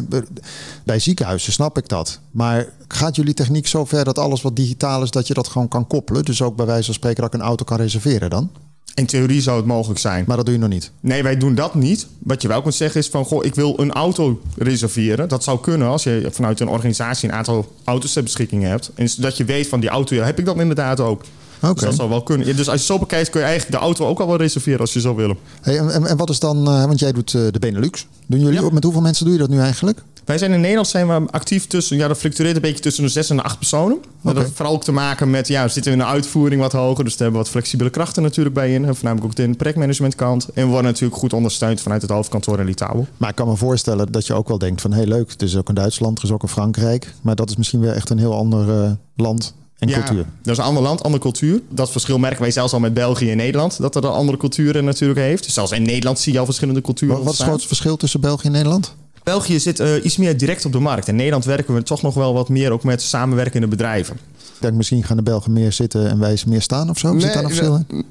Bij 0.83 0.99
ziekenhuizen 0.99 1.53
snap 1.53 1.77
ik 1.77 1.87
dat. 1.87 2.19
Maar 2.31 2.67
gaat 2.87 3.15
jullie 3.15 3.33
techniek 3.33 3.67
zo 3.67 3.85
ver 3.85 4.03
dat 4.03 4.17
alles 4.17 4.41
wat 4.41 4.55
digitaal 4.55 5.03
is, 5.03 5.11
dat 5.11 5.27
je 5.27 5.33
dat 5.33 5.47
gewoon 5.47 5.67
kan 5.67 5.87
koppelen? 5.87 6.25
Dus 6.25 6.41
ook 6.41 6.55
bij 6.55 6.65
wijze 6.65 6.85
van 6.85 6.93
spreken 6.93 7.21
dat 7.21 7.33
ik 7.33 7.39
een 7.39 7.45
auto 7.45 7.63
kan 7.63 7.77
reserveren 7.77 8.29
dan? 8.29 8.49
In 8.93 9.05
theorie 9.05 9.41
zou 9.41 9.57
het 9.57 9.65
mogelijk 9.65 9.99
zijn. 9.99 10.23
Maar 10.27 10.35
dat 10.35 10.45
doe 10.45 10.55
je 10.55 10.61
nog 10.61 10.69
niet. 10.69 10.91
Nee, 10.99 11.23
wij 11.23 11.37
doen 11.37 11.55
dat 11.55 11.75
niet. 11.75 12.07
Wat 12.19 12.41
je 12.41 12.47
wel 12.47 12.61
kunt 12.61 12.75
zeggen 12.75 12.99
is 12.99 13.07
van, 13.07 13.25
goh, 13.25 13.45
ik 13.45 13.55
wil 13.55 13.79
een 13.79 13.91
auto 13.91 14.41
reserveren. 14.57 15.29
Dat 15.29 15.43
zou 15.43 15.59
kunnen 15.59 15.87
als 15.87 16.03
je 16.03 16.27
vanuit 16.31 16.59
een 16.59 16.67
organisatie 16.67 17.29
een 17.29 17.35
aantal 17.35 17.73
auto's 17.83 18.13
ter 18.13 18.23
beschikking 18.23 18.63
hebt. 18.63 18.91
En 18.95 19.09
dat 19.17 19.37
je 19.37 19.45
weet 19.45 19.67
van 19.67 19.79
die 19.79 19.89
auto 19.89 20.15
ja, 20.15 20.23
heb 20.25 20.39
ik 20.39 20.45
dan 20.45 20.61
inderdaad 20.61 20.99
ook. 20.99 21.23
Dus 21.71 21.81
dat 21.81 21.95
zou 21.95 22.09
wel 22.09 22.23
kunnen. 22.23 22.55
Dus 22.55 22.69
als 22.69 22.79
je 22.79 22.85
zo 22.85 22.99
bekijkt 22.99 23.29
kun 23.29 23.39
je 23.39 23.45
eigenlijk 23.45 23.77
de 23.77 23.83
auto 23.83 24.07
ook 24.07 24.19
al 24.19 24.27
wel 24.27 24.37
reserveren 24.37 24.79
als 24.79 24.93
je 24.93 24.99
zou 24.99 25.15
willen. 25.15 25.37
Hey, 25.61 25.77
en, 25.77 26.05
en, 26.05 26.17
wat 26.17 26.29
is 26.29 26.39
dan, 26.39 26.67
eh, 26.67 26.85
want 26.85 26.99
jij 26.99 27.11
doet 27.11 27.33
eh, 27.33 27.41
de 27.51 27.59
Benelux. 27.59 28.07
Doen 28.27 28.39
jullie, 28.39 28.61
Ja. 28.61 28.69
Met 28.71 28.83
hoeveel 28.83 29.01
mensen 29.01 29.25
doe 29.25 29.33
je 29.33 29.39
dat 29.39 29.49
nu 29.49 29.59
eigenlijk? 29.59 30.03
Wij 30.25 30.37
zijn 30.37 30.51
in 30.51 30.61
Nederland 30.61 30.87
zijn 30.87 31.07
we 31.07 31.31
actief 31.31 31.67
tussen, 31.67 31.97
ja 31.97 32.07
dat 32.07 32.17
fluctueert 32.17 32.55
een 32.55 32.61
beetje 32.61 32.83
tussen 32.83 33.03
de 33.03 33.09
zes 33.09 33.29
en 33.29 33.35
de 33.35 33.41
acht 33.41 33.57
personen. 33.57 33.97
Dat 34.21 34.37
heeft 34.37 34.51
vooral 34.53 34.73
ook 34.73 34.83
te 34.83 34.91
maken 34.91 35.29
met, 35.29 35.47
ja 35.47 35.63
we 35.63 35.69
zitten 35.69 35.91
in 35.91 35.97
de 35.97 36.05
uitvoering 36.05 36.61
wat 36.61 36.71
hoger. 36.71 37.03
Dus 37.03 37.13
daar 37.13 37.21
hebben 37.21 37.39
we 37.39 37.43
wat 37.43 37.49
flexibele 37.49 37.89
krachten 37.89 38.23
natuurlijk 38.23 38.55
bij 38.55 38.73
in. 38.73 38.85
Voornamelijk 38.85 39.25
ook 39.25 39.35
de 39.35 39.55
projectmanagementkant. 39.55 40.47
En 40.53 40.63
we 40.63 40.69
worden 40.69 40.91
natuurlijk 40.91 41.19
goed 41.19 41.33
ondersteund 41.33 41.81
vanuit 41.81 42.01
het 42.01 42.11
hoofdkantoor 42.11 42.59
in 42.59 42.65
Litouwen. 42.65 43.07
Maar 43.17 43.29
ik 43.29 43.35
kan 43.35 43.47
me 43.47 43.55
voorstellen 43.55 44.11
dat 44.11 44.27
je 44.27 44.33
ook 44.33 44.47
wel 44.47 44.57
denkt 44.57 44.81
van... 44.81 44.93
hé 44.93 45.03
leuk, 45.03 45.31
het 45.31 45.41
is 45.41 45.57
ook 45.57 45.69
in 45.69 45.75
Duitsland, 45.75 46.17
er 46.17 46.23
is 46.23 46.31
ook 46.31 46.41
in 46.41 46.47
Frankrijk. 46.47 47.13
Maar 47.21 47.35
dat 47.35 47.49
is 47.49 47.55
misschien 47.55 47.79
weer 47.79 47.93
echt 47.93 48.09
een 48.09 48.19
heel 48.19 48.35
ander 48.35 48.83
eh, 48.83 48.91
land 49.15 49.53
en 49.83 49.89
ja, 49.89 50.03
cultuur. 50.03 50.25
Dat 50.41 50.53
is 50.53 50.57
een 50.57 50.63
ander 50.63 50.83
land, 50.83 51.03
andere 51.03 51.23
cultuur. 51.23 51.61
Dat 51.69 51.91
verschil 51.91 52.17
merken 52.17 52.41
wij 52.41 52.51
zelfs 52.51 52.73
al 52.73 52.79
met 52.79 52.93
België 52.93 53.31
en 53.31 53.37
Nederland. 53.37 53.81
Dat 53.81 53.95
er 53.95 54.03
een 54.03 54.11
andere 54.11 54.37
culturen 54.37 54.85
natuurlijk 54.85 55.19
heeft. 55.19 55.43
Dus 55.43 55.53
zelfs 55.53 55.71
in 55.71 55.83
Nederland 55.83 56.19
zie 56.19 56.33
je 56.33 56.39
al 56.39 56.45
verschillende 56.45 56.81
culturen 56.81 57.15
Wat, 57.15 57.23
wat 57.23 57.33
is 57.33 57.39
het 57.39 57.47
grootste 57.47 57.67
verschil 57.67 57.97
tussen 57.97 58.19
België 58.19 58.45
en 58.45 58.51
Nederland? 58.51 58.95
België 59.23 59.59
zit 59.59 59.79
eh, 59.79 60.03
iets 60.03 60.17
meer 60.17 60.37
direct 60.37 60.65
op 60.65 60.71
de 60.71 60.79
markt. 60.79 61.07
In 61.07 61.15
Nederland 61.15 61.45
werken 61.45 61.73
we 61.73 61.83
toch 61.83 62.01
nog 62.01 62.13
wel 62.13 62.33
wat 62.33 62.49
meer 62.49 62.71
ook 62.71 62.83
met 62.83 63.01
samenwerkende 63.01 63.67
bedrijven. 63.67 64.17
Denk 64.63 64.75
misschien 64.75 65.03
gaan 65.03 65.17
de 65.17 65.23
Belgen 65.23 65.53
meer 65.53 65.71
zitten 65.71 66.09
en 66.09 66.19
wij 66.19 66.37
meer 66.47 66.61
staan 66.61 66.89
of 66.89 66.97
zo. 66.97 67.19
Zit 67.19 67.33
daar 67.33 67.43
nog 67.43 67.53
verschil 67.53 67.85
in? 67.87 68.05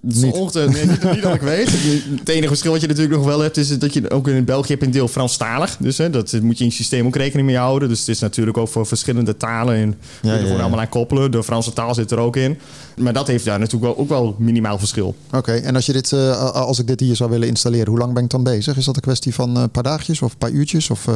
Niet. 0.00 0.54
Nee, 0.54 0.86
niet, 0.86 1.12
niet 1.12 1.22
dat 1.22 1.34
ik 1.34 1.40
weet. 1.40 1.70
Het 2.18 2.28
enige 2.28 2.48
verschil 2.48 2.72
wat 2.72 2.80
je 2.80 2.86
natuurlijk 2.86 3.16
nog 3.16 3.24
wel 3.24 3.40
hebt, 3.40 3.56
is 3.56 3.78
dat 3.78 3.92
je 3.92 4.10
ook 4.10 4.28
in 4.28 4.44
België 4.44 4.72
hebt 4.72 4.84
een 4.84 4.90
deel 4.90 5.08
Franstalig. 5.08 5.76
Dus 5.80 5.98
hè, 5.98 6.10
dat 6.10 6.32
moet 6.42 6.58
je 6.58 6.64
in 6.64 6.70
je 6.70 6.76
systeem 6.76 7.06
ook 7.06 7.16
rekening 7.16 7.46
mee 7.46 7.56
houden. 7.56 7.88
Dus 7.88 7.98
het 7.98 8.08
is 8.08 8.20
natuurlijk 8.20 8.56
ook 8.56 8.68
voor 8.68 8.86
verschillende 8.86 9.36
talen. 9.36 9.74
En 9.74 9.94
ja. 10.22 10.60
allemaal 10.60 10.80
aan 10.80 10.88
koppelen. 10.88 11.30
De 11.30 11.42
Franse 11.42 11.72
taal 11.72 11.94
zit 11.94 12.10
er 12.10 12.18
ook 12.18 12.36
in. 12.36 12.58
Maar 12.96 13.12
dat 13.12 13.26
heeft 13.26 13.44
daar 13.44 13.58
natuurlijk 13.58 13.92
wel, 13.94 14.02
ook 14.02 14.08
wel 14.08 14.34
minimaal 14.38 14.78
verschil. 14.78 15.14
Oké, 15.32 15.52
en 15.52 15.74
als, 15.74 15.86
je 15.86 15.92
dit, 15.92 16.12
eh, 16.12 16.50
als 16.52 16.78
ik 16.78 16.86
dit 16.86 17.00
hier 17.00 17.16
zou 17.16 17.30
willen 17.30 17.48
installeren, 17.48 17.88
hoe 17.88 17.98
lang 17.98 18.12
ben 18.12 18.24
ik 18.24 18.30
dan 18.30 18.42
bezig? 18.42 18.76
Is 18.76 18.84
dat 18.84 18.96
een 18.96 19.02
kwestie 19.02 19.34
van 19.34 19.56
eh, 19.56 19.62
een 19.62 19.70
paar 19.70 19.82
dagjes 19.82 20.22
of 20.22 20.32
een 20.32 20.38
paar 20.38 20.50
uurtjes? 20.50 20.90
Of, 20.90 21.08
eh, 21.08 21.14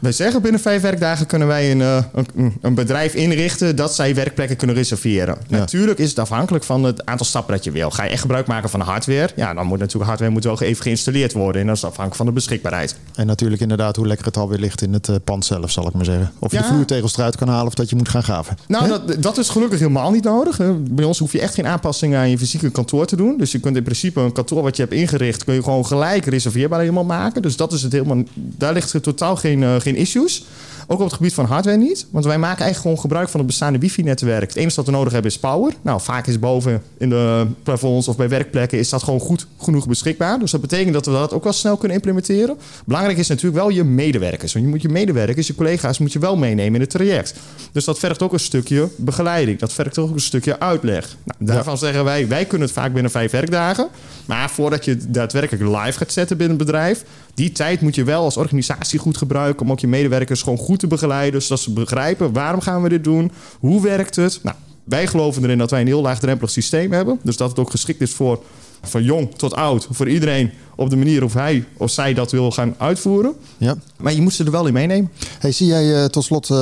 Wij 0.00 0.12
zeggen 0.12 0.42
binnen 0.42 0.60
vijf 0.60 0.82
werkdagen 0.82 1.26
kunnen 1.26 1.48
wij 1.48 1.70
een, 1.70 1.80
eh, 1.80 2.04
een, 2.34 2.52
een 2.60 2.74
bedrijf 2.74 3.14
inrichten 3.14 3.76
dat 3.76 3.94
zij 3.94 4.14
werkplekken 4.14 4.56
kunnen 4.56 4.76
reserveren. 4.76 5.36
Natuurlijk 5.48 5.98
is 5.98 6.08
het 6.08 6.18
afhankelijk 6.18 6.64
van 6.64 6.84
het 6.84 7.06
aantal 7.06 7.26
stappen 7.26 7.54
dat 7.54 7.64
je 7.64 7.70
wil. 7.70 7.90
Ga 7.90 8.04
je 8.04 8.10
echt 8.10 8.20
gebruik 8.20 8.46
maken 8.46 8.70
van 8.70 8.80
hardware? 8.80 9.28
Ja, 9.36 9.54
dan 9.54 9.66
moet 9.66 9.78
natuurlijk 9.78 10.06
hardware 10.06 10.32
moet 10.32 10.44
wel 10.44 10.60
even 10.62 10.82
geïnstalleerd 10.82 11.32
worden. 11.32 11.60
En 11.60 11.66
dat 11.66 11.76
is 11.76 11.82
afhankelijk 11.84 12.16
van 12.16 12.26
de 12.26 12.32
beschikbaarheid. 12.32 12.96
En 13.14 13.26
natuurlijk 13.26 13.62
inderdaad 13.62 13.96
hoe 13.96 14.06
lekker 14.06 14.26
het 14.26 14.36
alweer 14.36 14.58
ligt 14.58 14.82
in 14.82 14.92
het 14.92 15.08
eh, 15.08 15.14
pand 15.24 15.44
zelf, 15.44 15.70
zal 15.70 15.86
ik 15.86 15.92
maar 15.92 16.04
zeggen. 16.04 16.32
Of 16.38 16.50
je 16.50 16.56
Ja. 16.56 16.62
de 16.62 16.68
vloertegels 16.68 17.16
eruit 17.16 17.36
kan 17.36 17.48
halen 17.48 17.66
of 17.66 17.74
dat 17.74 17.90
je 17.90 17.96
moet 17.96 18.08
gaan 18.08 18.22
graven. 18.22 18.56
Nou, 18.68 18.88
dat, 18.88 19.22
dat 19.22 19.38
is 19.38 19.48
gelukkig 19.48 19.78
helemaal 19.78 20.10
niet 20.10 20.24
nodig. 20.24 20.58
Bij 20.90 21.04
ons 21.04 21.18
hoef 21.18 21.32
je 21.32 21.40
echt 21.40 21.54
geen 21.54 21.66
aanpassingen 21.66 22.18
aan 22.18 22.30
je 22.30 22.38
fysieke 22.38 22.70
kantoor 22.70 23.06
te 23.06 23.16
doen. 23.16 23.38
Dus 23.38 23.52
je 23.52 23.58
kunt 23.58 23.76
in 23.76 23.82
principe 23.82 24.20
een 24.20 24.32
kantoor 24.32 24.62
wat 24.62 24.76
je 24.76 24.82
hebt 24.82 24.94
ingericht, 24.94 25.44
kun 25.44 25.54
je 25.54 25.62
gewoon 25.62 25.86
gelijk 25.86 26.26
reserveerbaar 26.26 26.80
helemaal 26.80 27.04
maken. 27.04 27.42
Dus 27.42 27.56
dat 27.56 27.72
is 27.72 27.82
het 27.82 27.92
helemaal. 27.92 28.22
Daar 28.34 28.72
ligt 28.72 28.92
er 28.92 29.00
totaal 29.00 29.36
geen, 29.36 29.62
eh, 29.62 29.74
geen 29.90 30.00
issues. 30.00 30.44
Ook 30.86 30.98
op 30.98 31.04
het 31.04 31.12
gebied 31.12 31.34
van 31.34 31.44
hardware 31.44 31.76
niet. 31.76 32.06
Want 32.10 32.24
wij 32.24 32.38
maken 32.38 32.64
eigenlijk 32.64 32.80
gewoon 32.80 32.98
gebruik 32.98 33.28
van 33.28 33.40
het 33.40 33.48
bestaande 33.48 33.78
wifi-netwerk. 33.78 34.48
Het 34.48 34.56
enige 34.56 34.76
wat 34.76 34.86
we 34.86 34.92
nodig 34.92 35.12
hebben 35.12 35.30
is 35.30 35.38
power. 35.38 35.72
Nou, 35.82 36.00
vaak 36.00 36.26
is 36.26 36.38
boven 36.38 36.82
in 36.98 37.08
de 37.08 37.46
plafonds 37.62 38.08
of 38.08 38.16
bij 38.16 38.28
werkplekken 38.28 38.78
is 38.78 38.88
dat 38.88 39.02
gewoon 39.02 39.20
goed 39.20 39.46
genoeg 39.58 39.86
beschikbaar. 39.86 40.38
Dus 40.38 40.50
dat 40.50 40.60
betekent 40.60 40.94
dat 40.94 41.06
we 41.06 41.12
dat 41.12 41.32
ook 41.32 41.44
wel 41.44 41.52
snel 41.52 41.76
kunnen 41.76 41.96
implementeren. 41.96 42.56
Belangrijk 42.84 43.18
is 43.18 43.28
natuurlijk 43.28 43.56
wel 43.56 43.68
je 43.68 43.84
medewerkers. 43.84 44.52
Want 44.52 44.64
je 44.64 44.70
moet 44.70 44.82
je 44.82 44.88
medewerkers, 44.88 45.46
je 45.46 45.54
collega's, 45.54 45.98
moet 45.98 46.12
je 46.12 46.18
wel 46.18 46.36
meenemen 46.36 46.74
in 46.74 46.80
het 46.80 46.90
traject. 46.90 47.34
Dus 47.72 47.84
dat 47.84 47.98
vergt 47.98 48.22
ook 48.22 48.32
een 48.32 48.40
stukje 48.40 48.88
begeleiding. 48.96 49.58
Dat 49.58 49.72
vergt 49.72 49.98
ook 49.98 50.14
een 50.14 50.20
stukje 50.20 50.60
uitleg. 50.60 51.16
Nou, 51.24 51.52
daarvan 51.52 51.78
zeggen 51.78 52.04
wij, 52.04 52.28
wij 52.28 52.44
kunnen 52.44 52.66
het 52.66 52.76
vaak 52.76 52.92
binnen 52.92 53.10
vijf 53.10 53.30
werkdagen. 53.30 53.88
Maar 54.26 54.50
voordat 54.50 54.84
je 54.84 54.96
daadwerkelijk 55.08 55.84
live 55.84 55.98
gaat 55.98 56.12
zetten 56.12 56.36
binnen 56.36 56.56
het 56.56 56.66
bedrijf, 56.66 57.04
die 57.34 57.52
tijd 57.52 57.80
moet 57.80 57.94
je 57.94 58.04
wel 58.04 58.24
als 58.24 58.36
organisatie 58.36 58.98
goed 58.98 59.16
gebruiken 59.16 59.66
om 59.66 59.72
ook 59.72 59.80
je 59.80 59.86
medewerkers 59.86 60.42
gewoon 60.42 60.58
goed 60.58 60.79
te 60.80 60.86
begeleiden, 60.86 61.42
zodat 61.42 61.60
ze 61.60 61.72
begrijpen 61.72 62.32
waarom 62.32 62.60
gaan 62.60 62.82
we 62.82 62.88
dit 62.88 63.04
doen, 63.04 63.32
hoe 63.58 63.82
werkt 63.82 64.16
het. 64.16 64.40
Nou, 64.42 64.56
wij 64.84 65.06
geloven 65.06 65.44
erin 65.44 65.58
dat 65.58 65.70
wij 65.70 65.80
een 65.80 65.86
heel 65.86 66.02
laagdrempelig 66.02 66.50
systeem 66.50 66.92
hebben, 66.92 67.18
dus 67.22 67.36
dat 67.36 67.48
het 67.48 67.58
ook 67.58 67.70
geschikt 67.70 68.00
is 68.00 68.12
voor 68.12 68.42
van 68.82 69.02
jong 69.02 69.34
tot 69.34 69.54
oud, 69.54 69.88
voor 69.90 70.08
iedereen 70.08 70.50
op 70.80 70.90
de 70.90 70.96
manier 70.96 71.24
of 71.24 71.34
hij 71.34 71.64
of 71.76 71.90
zij 71.90 72.14
dat 72.14 72.30
wil 72.30 72.50
gaan 72.50 72.74
uitvoeren. 72.78 73.32
Ja. 73.56 73.74
Maar 73.96 74.12
je 74.12 74.20
moet 74.20 74.32
ze 74.32 74.44
er 74.44 74.50
wel 74.50 74.66
in 74.66 74.72
meenemen. 74.72 75.10
Hey, 75.38 75.52
zie 75.52 75.66
jij 75.66 76.02
eh, 76.02 76.04
tot 76.04 76.24
slot, 76.24 76.50
eh, 76.50 76.56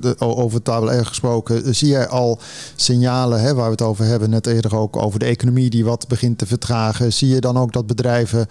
de, 0.00 0.14
over 0.18 0.62
tabel 0.62 0.92
erg 0.92 1.08
gesproken, 1.08 1.74
zie 1.74 1.88
jij 1.88 2.08
al 2.08 2.38
signalen 2.74 3.40
hè, 3.40 3.54
waar 3.54 3.64
we 3.64 3.70
het 3.70 3.82
over 3.82 4.04
hebben, 4.04 4.30
net 4.30 4.46
eerder 4.46 4.76
ook 4.76 4.96
over 4.96 5.18
de 5.18 5.24
economie 5.24 5.70
die 5.70 5.84
wat 5.84 6.08
begint 6.08 6.38
te 6.38 6.46
vertragen. 6.46 7.12
Zie 7.12 7.28
je 7.28 7.40
dan 7.40 7.56
ook 7.56 7.72
dat 7.72 7.86
bedrijven 7.86 8.38
een 8.38 8.46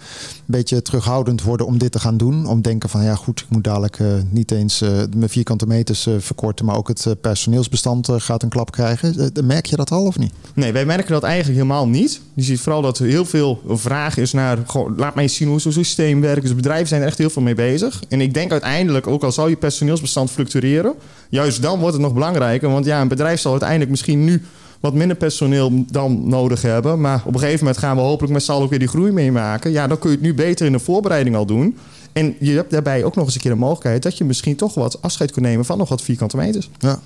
beetje 0.46 0.82
terughoudend 0.82 1.42
worden 1.42 1.66
om 1.66 1.78
dit 1.78 1.92
te 1.92 1.98
gaan 1.98 2.16
doen? 2.16 2.46
Om 2.46 2.62
denken 2.62 2.88
van 2.88 3.04
ja 3.04 3.14
goed, 3.14 3.40
ik 3.40 3.46
moet 3.48 3.64
dadelijk 3.64 3.98
niet 4.30 4.50
eens 4.50 4.80
mijn 5.16 5.28
vierkante 5.28 5.66
meters 5.66 6.08
verkorten, 6.18 6.64
maar 6.64 6.76
ook 6.76 6.88
het 6.88 7.16
personeelsbestand 7.20 8.08
gaat 8.12 8.42
een 8.42 8.48
klap 8.48 8.70
krijgen. 8.70 9.32
Merk 9.44 9.66
je 9.66 9.76
dat 9.76 9.90
al 9.90 10.06
of 10.06 10.18
niet? 10.18 10.32
Nee, 10.54 10.72
wij 10.72 10.86
merken 10.86 11.12
dat 11.12 11.22
eigenlijk 11.22 11.58
helemaal 11.58 11.88
niet. 11.88 12.20
Je 12.34 12.42
ziet 12.42 12.60
vooral 12.60 12.82
dat 12.82 12.98
er 12.98 13.06
heel 13.06 13.24
veel 13.24 13.62
vraag 13.68 14.16
is 14.16 14.32
naar... 14.32 14.58
Laat 14.96 15.14
mij 15.14 15.28
zien 15.28 15.48
hoe 15.48 15.60
zo'n 15.60 15.72
systeem 15.72 16.20
werkt. 16.20 16.42
Dus 16.42 16.54
bedrijven 16.54 16.88
zijn 16.88 17.00
er 17.00 17.06
echt 17.06 17.18
heel 17.18 17.30
veel 17.30 17.42
mee 17.42 17.54
bezig. 17.54 18.02
En 18.08 18.20
ik 18.20 18.34
denk 18.34 18.50
uiteindelijk, 18.50 19.06
ook 19.06 19.22
al 19.22 19.32
zou 19.32 19.48
je 19.48 19.56
personeelsbestand 19.56 20.30
fluctueren... 20.30 20.94
juist 21.28 21.62
dan 21.62 21.78
wordt 21.78 21.94
het 21.94 22.02
nog 22.02 22.12
belangrijker. 22.12 22.70
Want 22.70 22.84
ja, 22.84 23.00
een 23.00 23.08
bedrijf 23.08 23.40
zal 23.40 23.50
uiteindelijk 23.50 23.90
misschien 23.90 24.24
nu 24.24 24.42
wat 24.80 24.94
minder 24.94 25.16
personeel 25.16 25.84
dan 25.90 26.28
nodig 26.28 26.62
hebben. 26.62 27.00
Maar 27.00 27.22
op 27.24 27.34
een 27.34 27.40
gegeven 27.40 27.64
moment 27.64 27.78
gaan 27.78 27.96
we 27.96 28.02
hopelijk 28.02 28.32
met 28.32 28.48
allen 28.48 28.62
ook 28.62 28.70
weer 28.70 28.78
die 28.78 28.88
groei 28.88 29.12
meemaken. 29.12 29.70
Ja, 29.70 29.86
dan 29.86 29.98
kun 29.98 30.10
je 30.10 30.16
het 30.16 30.24
nu 30.24 30.34
beter 30.34 30.66
in 30.66 30.72
de 30.72 30.78
voorbereiding 30.78 31.36
al 31.36 31.46
doen. 31.46 31.76
En 32.12 32.34
je 32.40 32.52
hebt 32.52 32.70
daarbij 32.70 33.04
ook 33.04 33.14
nog 33.14 33.24
eens 33.24 33.34
een 33.34 33.40
keer 33.40 33.50
de 33.50 33.56
mogelijkheid... 33.56 34.02
dat 34.02 34.18
je 34.18 34.24
misschien 34.24 34.56
toch 34.56 34.74
wat 34.74 35.02
afscheid 35.02 35.32
kunt 35.32 35.46
nemen 35.46 35.64
van 35.64 35.78
nog 35.78 35.88
wat 35.88 36.02
vierkante 36.02 36.36
meters. 36.36 36.70
Ja. 36.78 37.00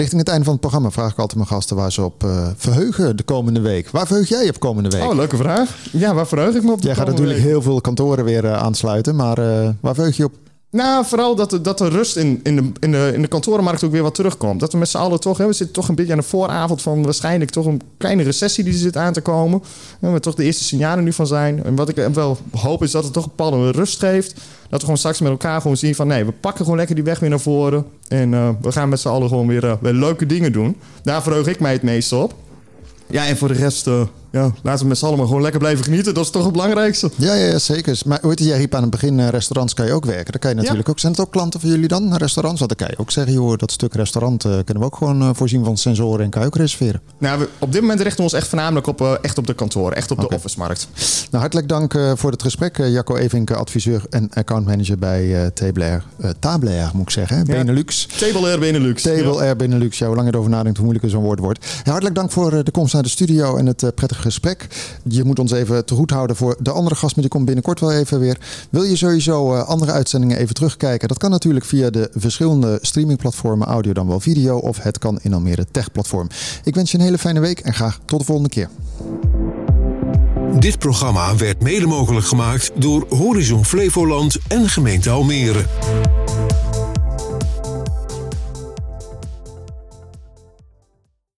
Richting 0.00 0.20
het 0.20 0.30
einde 0.30 0.44
van 0.44 0.52
het 0.52 0.62
programma 0.62 0.90
vraag 0.90 1.12
ik 1.12 1.18
altijd 1.18 1.38
mijn 1.38 1.48
gasten 1.48 1.76
waar 1.76 1.92
ze 1.92 2.02
op 2.02 2.24
eh, 2.24 2.48
verheugen 2.56 3.16
de 3.16 3.22
komende 3.22 3.60
week. 3.60 3.90
Waar 3.90 4.06
verheug 4.06 4.28
jij 4.28 4.48
op 4.48 4.58
komende 4.58 4.88
week? 4.88 5.02
Oh, 5.02 5.14
leuke 5.14 5.36
vraag. 5.36 5.76
Ja, 5.92 6.14
waar 6.14 6.26
verheug 6.26 6.54
ik 6.54 6.62
me 6.62 6.72
op? 6.72 6.80
de 6.80 6.86
Jij 6.86 6.96
gaat 6.96 7.06
natuurlijk 7.06 7.38
week? 7.38 7.46
heel 7.46 7.62
veel 7.62 7.80
kantoren 7.80 8.24
weer 8.24 8.44
eh, 8.44 8.62
aansluiten, 8.62 9.16
maar 9.16 9.38
eh, 9.38 9.68
waar 9.80 9.94
verheug 9.94 10.16
je 10.16 10.24
op? 10.24 10.32
Nou, 10.72 11.04
vooral 11.06 11.34
dat, 11.34 11.50
de- 11.50 11.60
dat 11.60 11.78
de 11.78 11.88
rust 11.88 12.16
in, 12.16 12.40
in, 12.42 12.56
de, 12.56 12.72
in, 12.80 12.90
de, 12.92 13.10
in 13.14 13.22
de 13.22 13.28
kantorenmarkt 13.28 13.84
ook 13.84 13.90
weer 13.90 14.02
wat 14.02 14.14
terugkomt. 14.14 14.60
Dat 14.60 14.72
we 14.72 14.78
met 14.78 14.88
z'n 14.88 14.96
allen 14.96 15.20
toch, 15.20 15.38
hè, 15.38 15.46
we 15.46 15.52
zitten 15.52 15.74
toch 15.74 15.88
een 15.88 15.94
beetje 15.94 16.12
aan 16.12 16.18
de 16.18 16.24
vooravond 16.24 16.82
van 16.82 17.02
waarschijnlijk 17.02 17.50
toch 17.50 17.66
een 17.66 17.80
kleine 17.98 18.22
recessie 18.22 18.64
die 18.64 18.72
zit 18.72 18.96
aan 18.96 19.12
te 19.12 19.20
komen. 19.20 19.62
En 20.00 20.12
we 20.12 20.20
toch 20.20 20.34
de 20.34 20.44
eerste 20.44 20.64
signalen 20.64 21.04
nu 21.04 21.12
van 21.12 21.26
zijn. 21.26 21.64
En 21.64 21.74
wat 21.74 21.88
ik 21.88 21.96
wel 22.14 22.38
hoop 22.52 22.82
is 22.82 22.90
dat 22.90 23.04
het 23.04 23.12
toch 23.12 23.24
een 23.24 23.32
bepaalde 23.36 23.70
rust 23.70 23.98
geeft. 23.98 24.32
Dat 24.68 24.78
we 24.78 24.80
gewoon 24.80 24.96
straks 24.96 25.20
met 25.20 25.30
elkaar 25.30 25.60
gewoon 25.60 25.76
zien 25.76 25.94
van 25.94 26.06
nee, 26.06 26.24
we 26.24 26.32
pakken 26.32 26.62
gewoon 26.62 26.78
lekker 26.78 26.94
die 26.94 27.04
weg 27.04 27.18
weer 27.18 27.30
naar 27.30 27.40
voren. 27.40 27.84
En 28.08 28.34
eh, 28.34 28.48
we 28.62 28.72
gaan 28.72 28.88
met 28.88 29.00
z'n 29.00 29.08
allen 29.08 29.28
gewoon 29.28 29.46
weer, 29.46 29.64
eh, 29.64 29.72
weer 29.80 29.92
leuke 29.92 30.26
dingen 30.26 30.52
doen. 30.52 30.76
Daar 31.02 31.22
verheug 31.22 31.46
ik 31.46 31.60
mij 31.60 31.72
het 31.72 31.82
meest 31.82 32.12
op. 32.12 32.34
Ja, 33.06 33.26
en 33.26 33.36
voor 33.36 33.48
de 33.48 33.54
rest, 33.54 33.86
eh, 33.86 34.00
ja, 34.30 34.52
laten 34.62 34.82
we 34.82 34.88
met 34.88 34.98
z'n 34.98 35.04
allen 35.06 35.26
gewoon 35.26 35.42
lekker 35.42 35.60
blijven 35.60 35.84
genieten. 35.84 36.14
Dat 36.14 36.24
is 36.24 36.30
toch 36.30 36.42
het 36.42 36.52
belangrijkste. 36.52 37.10
Ja, 37.16 37.34
ja, 37.34 37.58
zeker. 37.58 38.00
Maar 38.06 38.18
het, 38.22 38.38
jij 38.38 38.58
riep 38.58 38.74
aan 38.74 38.82
het 38.82 38.90
begin, 38.90 39.20
eh, 39.20 39.28
restaurants 39.28 39.74
kan 39.74 39.86
je 39.86 39.92
ook 39.92 40.04
werken. 40.04 40.32
Dan 40.32 40.40
kan 40.40 40.50
je 40.50 40.56
natuurlijk 40.56 40.88
ook. 40.88 40.98
Zijn 40.98 41.12
het 41.12 41.20
ook 41.20 41.30
klanten 41.30 41.60
van 41.60 41.68
jullie 41.70 41.88
dan, 41.88 42.16
restaurants? 42.16 42.60
Want 42.60 42.78
dan 42.78 42.86
kan 42.86 42.96
je 42.96 43.02
ook 43.02 43.10
zeggen, 43.10 43.32
joh, 43.32 43.56
dat 43.56 43.72
stuk 43.72 43.94
restaurant 43.94 44.44
eh, 44.44 44.50
kunnen 44.50 44.78
we 44.78 44.84
ook 44.84 44.96
gewoon 44.96 45.20
eh, 45.22 45.30
voorzien 45.32 45.64
van 45.64 45.76
sensoren 45.76 46.24
en 46.24 46.30
kan 46.30 46.40
je 46.40 46.46
ook 46.46 46.56
reserveren. 46.56 47.00
Nou, 47.18 47.38
we, 47.38 47.48
op 47.58 47.72
dit 47.72 47.80
moment 47.80 48.00
richten 48.00 48.16
we 48.16 48.22
ons 48.22 48.32
echt 48.32 48.48
voornamelijk 48.48 48.86
op, 48.86 49.18
echt 49.22 49.38
op 49.38 49.46
de 49.46 49.54
kantoren, 49.54 49.96
echt 49.96 50.10
op 50.10 50.20
de 50.20 50.28
office-markt. 50.28 50.88
Nou, 51.30 51.42
hartelijk 51.42 51.68
dank 51.68 51.98
voor 52.14 52.30
het 52.30 52.42
gesprek. 52.42 52.76
Jacco 52.76 53.16
Evink, 53.16 53.50
adviseur 53.50 54.02
en 54.10 54.30
accountmanager 54.34 54.98
bij 54.98 55.50
Tabler. 55.54 56.04
Tabler, 56.38 56.90
moet 56.94 57.02
ik 57.02 57.10
zeggen. 57.10 57.36
hè? 57.36 57.42
Benelux. 57.44 58.06
Table 58.18 58.40
Air 58.48 58.58
Benelux. 58.58 59.02
Table 59.02 59.32
Ja. 59.34 59.40
Air 59.40 59.56
Benelux. 59.56 59.98
Ja, 59.98 60.06
hoe 60.06 60.16
langer 60.16 60.32
erover 60.32 60.50
nadenkt, 60.50 60.76
hoe 60.76 60.86
moeilijker 60.86 61.10
zo'n 61.12 61.22
woord 61.22 61.38
wordt. 61.38 61.66
Ja, 61.84 61.90
hartelijk 61.90 62.14
dank 62.16 62.30
voor 62.30 62.64
de 62.64 62.70
komst 62.70 62.92
naar 62.94 63.02
de 63.02 63.08
studio 63.08 63.56
en 63.56 63.66
het 63.66 63.94
prettige 63.94 64.19
gesprek. 64.20 64.66
Je 65.02 65.24
moet 65.24 65.38
ons 65.38 65.52
even 65.52 65.84
te 65.84 65.94
goed 65.94 66.10
houden 66.10 66.36
voor 66.36 66.56
de 66.58 66.70
andere 66.70 66.94
gast, 66.94 67.14
maar 67.14 67.24
die 67.24 67.32
komt 67.32 67.44
binnenkort 67.44 67.80
wel 67.80 67.92
even 67.92 68.20
weer. 68.20 68.38
Wil 68.70 68.82
je 68.82 68.96
sowieso 68.96 69.54
eh, 69.54 69.68
andere 69.68 69.92
uitzendingen 69.92 70.38
even 70.38 70.54
terugkijken? 70.54 71.08
Dat 71.08 71.18
kan 71.18 71.30
natuurlijk 71.30 71.64
via 71.64 71.90
de 71.90 72.10
verschillende 72.14 72.78
streamingplatformen, 72.80 73.66
audio 73.66 73.92
dan 73.92 74.06
wel 74.06 74.20
video, 74.20 74.56
of 74.56 74.82
het 74.82 74.98
kan 74.98 75.18
in 75.22 75.34
Almere 75.34 75.66
Tech 75.70 75.92
Platform. 75.92 76.28
Ik 76.64 76.74
wens 76.74 76.90
je 76.90 76.98
een 76.98 77.04
hele 77.04 77.18
fijne 77.18 77.40
week 77.40 77.60
en 77.60 77.74
graag 77.74 78.00
tot 78.04 78.18
de 78.18 78.24
volgende 78.24 78.50
keer. 78.50 78.68
Dit 80.58 80.78
programma 80.78 81.36
werd 81.36 81.62
mede 81.62 81.86
mogelijk 81.86 82.26
gemaakt 82.26 82.70
door 82.74 83.06
Horizon 83.08 83.64
Flevoland 83.64 84.38
en 84.48 84.68
gemeente 84.68 85.10
Almere. 85.10 85.64